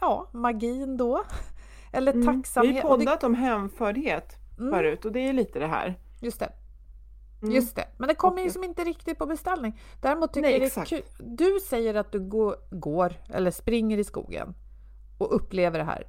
ja, 0.00 0.28
magin 0.32 0.96
då. 0.96 1.24
Eller 1.92 2.12
Mm. 2.12 2.20
Vi 2.20 2.26
har 2.26 2.34
tacksamhet. 2.34 2.84
och 2.84 2.98
det- 2.98 3.04
poddat 3.04 3.24
om 3.24 3.34
hemfördhet 3.34 4.36
Mm. 4.58 4.72
förut 4.74 5.04
och 5.04 5.12
det 5.12 5.20
är 5.28 5.32
lite 5.32 5.58
det 5.58 5.66
här. 5.66 5.98
Just 6.20 6.40
det. 6.40 6.52
Mm. 7.42 7.54
Just 7.54 7.76
det. 7.76 7.88
Men 7.98 8.08
det 8.08 8.14
kommer 8.14 8.42
ju 8.42 8.50
som 8.50 8.64
inte 8.64 8.84
riktigt 8.84 9.18
på 9.18 9.26
beställning. 9.26 9.80
Däremot 10.00 10.32
tycker 10.34 10.42
Nej, 10.48 10.52
jag 10.52 10.70
det 10.74 10.76
är 10.80 10.84
kul. 10.84 11.02
Du 11.18 11.58
säger 11.68 11.94
att 11.94 12.12
du 12.12 12.20
går, 12.20 12.56
går 12.70 13.12
eller 13.28 13.50
springer 13.50 13.98
i 13.98 14.04
skogen 14.04 14.54
och 15.18 15.34
upplever 15.36 15.78
det 15.78 15.84
här. 15.84 16.06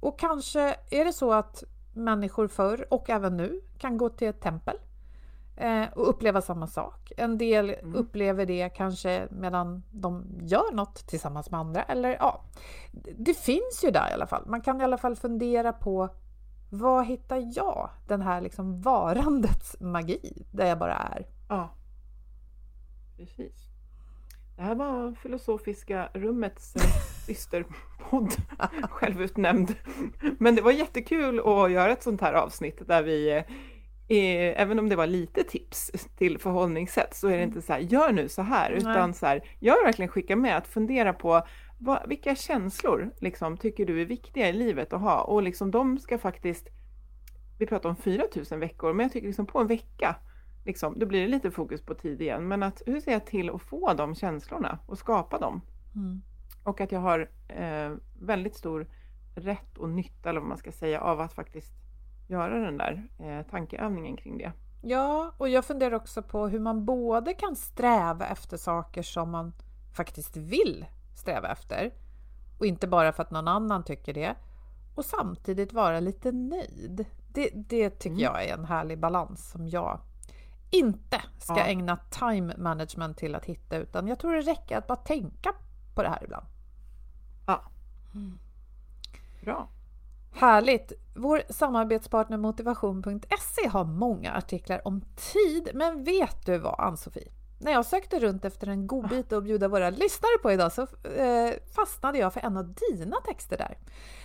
Och 0.00 0.18
kanske 0.18 0.76
är 0.90 1.04
det 1.04 1.12
så 1.12 1.32
att 1.32 1.64
människor 1.94 2.48
förr 2.48 2.86
och 2.90 3.10
även 3.10 3.36
nu 3.36 3.60
kan 3.78 3.96
gå 3.98 4.08
till 4.08 4.28
ett 4.28 4.40
tempel 4.40 4.76
eh, 5.60 5.84
och 5.94 6.08
uppleva 6.08 6.40
samma 6.40 6.66
sak. 6.66 7.12
En 7.16 7.38
del 7.38 7.70
Mm. 7.70 7.94
upplever 7.94 8.46
det 8.46 8.68
kanske 8.68 9.28
medan 9.30 9.82
de 9.90 10.38
gör 10.40 10.72
något 10.72 11.06
tillsammans 11.06 11.50
med 11.50 11.60
andra. 11.60 11.82
Eller 11.82 12.10
ja, 12.10 12.44
det 13.18 13.34
finns 13.34 13.84
ju 13.84 13.90
där 13.90 14.10
i 14.10 14.12
alla 14.14 14.26
fall. 14.26 14.42
Man 14.46 14.60
kan 14.60 14.80
i 14.80 14.84
alla 14.84 14.98
fall 14.98 15.16
fundera 15.16 15.72
på 15.72 16.08
Var 16.72 17.02
hittar 17.04 17.52
jag 17.56 17.90
den 18.08 18.20
här 18.22 18.40
liksom 18.40 18.80
varandets 18.80 19.76
magi 19.80 20.46
där 20.52 20.66
jag 20.66 20.78
bara 20.78 20.94
är? 20.94 21.26
Ja, 21.48 21.68
precis. 23.16 23.66
Det 24.56 24.62
här 24.62 24.74
var 24.74 25.14
Filosofiska 25.14 26.08
rummets 26.14 26.76
eh, 26.76 26.82
systerpodd, 27.26 28.32
självutnämnd. 28.90 29.74
Men 30.38 30.54
det 30.54 30.62
var 30.62 30.72
jättekul 30.72 31.38
att 31.40 31.70
göra 31.70 31.92
ett 31.92 32.02
sånt 32.02 32.20
här 32.20 32.32
avsnitt 32.32 32.82
där 32.88 33.02
vi, 33.02 33.44
eh, 34.10 34.62
även 34.62 34.78
om 34.78 34.88
det 34.88 34.96
var 34.96 35.06
lite 35.06 35.42
tips 35.42 35.90
till 36.16 36.38
förhållningssätt, 36.38 37.14
så 37.14 37.28
är 37.28 37.36
det 37.36 37.42
inte 37.42 37.62
så 37.62 37.72
här, 37.72 37.80
gör 37.80 38.12
nu 38.12 38.28
så 38.28 38.42
här, 38.42 38.70
utan 38.70 39.14
så 39.14 39.26
här, 39.26 39.42
jag 39.60 39.74
vill 39.74 39.84
verkligen 39.84 40.08
skicka 40.08 40.36
med 40.36 40.56
att 40.56 40.66
fundera 40.66 41.12
på 41.12 41.46
vad, 41.78 42.08
vilka 42.08 42.34
känslor 42.34 43.10
liksom, 43.18 43.56
tycker 43.56 43.86
du 43.86 44.00
är 44.00 44.04
viktiga 44.04 44.48
i 44.48 44.52
livet 44.52 44.92
att 44.92 45.00
ha? 45.00 45.22
Och 45.22 45.42
liksom 45.42 45.70
de 45.70 45.98
ska 45.98 46.18
faktiskt, 46.18 46.68
vi 47.58 47.66
pratar 47.66 47.88
om 47.88 47.96
4000 47.96 48.60
veckor, 48.60 48.92
men 48.92 49.04
jag 49.04 49.12
tycker 49.12 49.26
liksom 49.26 49.46
på 49.46 49.58
en 49.58 49.66
vecka, 49.66 50.16
liksom, 50.64 50.98
då 50.98 51.06
blir 51.06 51.20
det 51.20 51.28
lite 51.28 51.50
fokus 51.50 51.82
på 51.82 51.94
tid 51.94 52.22
igen, 52.22 52.48
men 52.48 52.62
att 52.62 52.82
hur 52.86 53.00
ser 53.00 53.12
jag 53.12 53.26
till 53.26 53.50
att 53.50 53.62
få 53.62 53.94
de 53.94 54.14
känslorna 54.14 54.78
och 54.86 54.98
skapa 54.98 55.38
dem? 55.38 55.60
Mm. 55.94 56.22
Och 56.64 56.80
att 56.80 56.92
jag 56.92 57.00
har 57.00 57.30
eh, 57.48 57.92
väldigt 58.20 58.54
stor 58.54 58.86
rätt 59.34 59.78
och 59.78 59.88
nytta, 59.88 60.30
eller 60.30 60.40
vad 60.40 60.48
man 60.48 60.58
ska 60.58 60.72
säga, 60.72 61.00
av 61.00 61.20
att 61.20 61.32
faktiskt 61.32 61.72
göra 62.30 62.58
den 62.58 62.78
där 62.78 63.08
eh, 63.18 63.42
tankeövningen 63.50 64.16
kring 64.16 64.38
det. 64.38 64.52
Ja, 64.82 65.32
och 65.38 65.48
jag 65.48 65.64
funderar 65.64 65.94
också 65.94 66.22
på 66.22 66.48
hur 66.48 66.60
man 66.60 66.84
både 66.84 67.34
kan 67.34 67.56
sträva 67.56 68.26
efter 68.26 68.56
saker 68.56 69.02
som 69.02 69.30
man 69.30 69.52
faktiskt 69.92 70.36
vill 70.36 70.86
sträva 71.14 71.48
efter 71.52 71.94
och 72.58 72.66
inte 72.66 72.86
bara 72.86 73.12
för 73.12 73.22
att 73.22 73.30
någon 73.30 73.48
annan 73.48 73.84
tycker 73.84 74.14
det 74.14 74.34
och 74.94 75.04
samtidigt 75.04 75.72
vara 75.72 76.00
lite 76.00 76.32
nöjd. 76.32 77.06
Det, 77.28 77.50
det 77.54 77.90
tycker 77.90 78.10
Mm. 78.10 78.20
jag 78.22 78.44
är 78.44 78.54
en 78.54 78.64
härlig 78.64 78.98
balans 78.98 79.50
som 79.50 79.68
jag 79.68 80.00
inte 80.70 81.22
ska 81.38 81.56
Ja. 81.58 81.64
ägna 81.64 81.96
time 81.96 82.54
management 82.58 83.16
till 83.18 83.34
att 83.34 83.44
hitta 83.44 83.76
utan 83.76 84.08
jag 84.08 84.18
tror 84.18 84.32
det 84.34 84.40
räcker 84.40 84.78
att 84.78 84.86
bara 84.86 84.96
tänka 84.96 85.52
på 85.94 86.02
det 86.02 86.08
här 86.08 86.24
ibland. 86.24 86.46
Ja. 87.46 87.62
Bra. 89.44 89.68
Härligt! 90.32 90.92
Vår 91.14 91.42
samarbetspartner 91.50 92.36
Motivation.se 92.36 93.68
har 93.68 93.84
många 93.84 94.32
artiklar 94.32 94.86
om 94.88 95.04
tid, 95.32 95.70
men 95.74 96.04
vet 96.04 96.46
du 96.46 96.58
vad 96.58 96.80
Ann-Sofie? 96.80 97.32
När 97.58 97.72
jag 97.72 97.86
sökte 97.86 98.18
runt 98.18 98.44
efter 98.44 98.66
en 98.66 98.86
godbit 98.86 99.32
att 99.32 99.44
bjuda 99.44 99.68
våra 99.68 99.90
lyssnare 99.90 100.38
på 100.42 100.52
idag 100.52 100.72
så 100.72 100.82
eh, 101.08 101.52
fastnade 101.74 102.18
jag 102.18 102.32
för 102.32 102.40
en 102.40 102.56
av 102.56 102.74
dina 102.90 103.16
texter 103.16 103.58
där. 103.58 103.78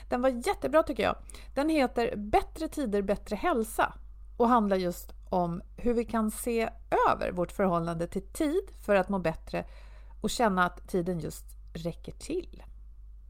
Den 0.10 0.22
var 0.22 0.30
jättebra 0.30 0.84
tycker 0.84 1.04
jag. 1.04 1.16
Den 1.54 1.70
heter 1.70 2.16
Bättre 2.16 2.68
tider, 2.68 3.02
bättre 3.02 3.36
hälsa 3.36 3.94
och 4.38 4.50
handlar 4.50 4.78
just 4.78 5.14
om 5.30 5.62
hur 5.78 5.94
vi 5.94 6.06
kan 6.06 6.32
se 6.32 6.70
över 7.10 7.32
vårt 7.32 7.52
förhållande 7.52 8.08
till 8.08 8.28
tid 8.28 8.72
för 8.86 8.96
att 8.96 9.10
må 9.10 9.20
bättre 9.20 9.66
och 10.22 10.30
känna 10.30 10.66
att 10.66 10.88
tiden 10.88 11.20
just 11.20 11.46
räcker 11.74 12.12
till. 12.12 12.64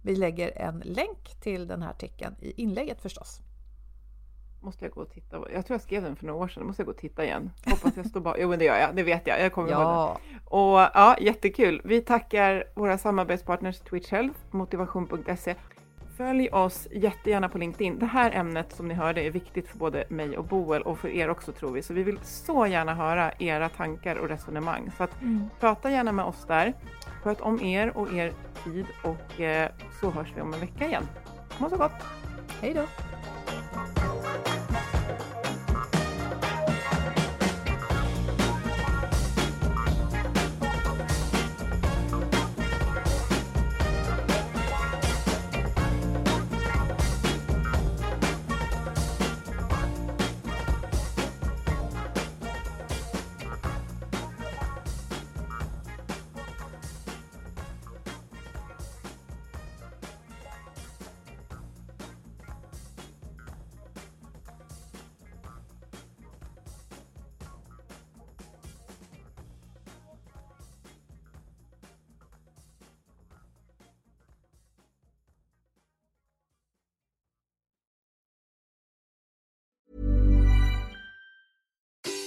Vi 0.06 0.16
lägger 0.16 0.58
en 0.58 0.80
länk 0.80 1.36
till 1.42 1.68
den 1.68 1.82
här 1.82 1.90
artikeln 1.90 2.36
i 2.40 2.62
inlägget 2.62 3.02
förstås. 3.02 3.42
Måste 4.62 4.86
jag 4.86 4.92
gå 4.92 5.02
och 5.02 5.10
titta? 5.10 5.38
Jag 5.38 5.66
tror 5.66 5.76
jag 5.76 5.82
skrev 5.82 6.04
den 6.04 6.16
för 6.16 6.26
några 6.26 6.44
år 6.44 6.48
sedan. 6.48 6.66
Måste 6.68 6.82
jag 6.82 6.86
gå 6.86 6.92
och 6.92 6.98
titta 6.98 7.24
igen? 7.26 7.52
Hoppas 7.66 7.98
jag 7.98 8.06
står 8.06 8.20
bara... 8.20 8.38
Jo, 8.38 8.50
men 8.50 8.60
det 8.60 8.66
gör 8.66 8.78
jag. 8.78 8.96
Det 8.96 9.04
vet 9.04 9.28
jag. 9.28 9.42
Jag 9.42 9.54
kommer 9.54 9.70
ihåg 9.70 9.80
det. 9.80 9.84
Ja, 9.84 10.18
Och 10.46 10.80
ja, 10.94 11.18
jättekul. 11.22 11.82
Vi 11.86 12.02
tackar 12.02 12.64
våra 12.76 12.98
samarbetspartners 12.98 13.80
Twitch 13.80 14.12
Health, 14.12 14.40
motivation.se. 14.52 15.56
Följ 16.18 16.50
oss 16.50 16.88
jättegärna 16.92 17.50
på 17.50 17.58
LinkedIn. 17.58 18.00
Det 18.00 18.06
här 18.06 18.32
ämnet 18.32 18.72
som 18.72 18.88
ni 18.88 18.94
hörde 18.94 19.22
är 19.22 19.32
viktigt 19.32 19.68
för 19.68 19.78
både 19.78 20.06
mig 20.10 20.38
och 20.38 20.46
Boel 20.46 20.82
och 20.82 21.00
för 21.00 21.10
er 21.10 21.30
också 21.30 21.52
tror 21.52 21.72
vi. 21.72 21.82
Så 21.82 21.94
vi 21.94 22.04
vill 22.04 22.20
så 22.24 22.68
gärna 22.68 22.94
höra 22.94 23.32
era 23.40 23.70
tankar 23.70 24.16
och 24.16 24.30
resonemang. 24.30 24.92
Så 24.98 25.04
att 25.04 25.12
prata 25.60 25.92
gärna 25.92 26.12
med 26.12 26.26
oss 26.26 26.46
där. 26.48 26.74
Sköt 27.24 27.42
om 27.42 27.62
er 27.62 27.98
och 27.98 28.14
er 28.14 28.32
tid 28.64 28.86
och 29.04 29.42
eh, 29.42 29.72
så 30.02 30.10
hörs 30.10 30.34
vi 30.36 30.42
om 30.42 30.54
en 30.54 30.60
vecka 30.60 30.88
igen. 30.88 31.08
Må 31.60 31.70
så 31.70 31.78
gott! 31.78 32.04
hej 32.62 32.74
då! 32.74 33.15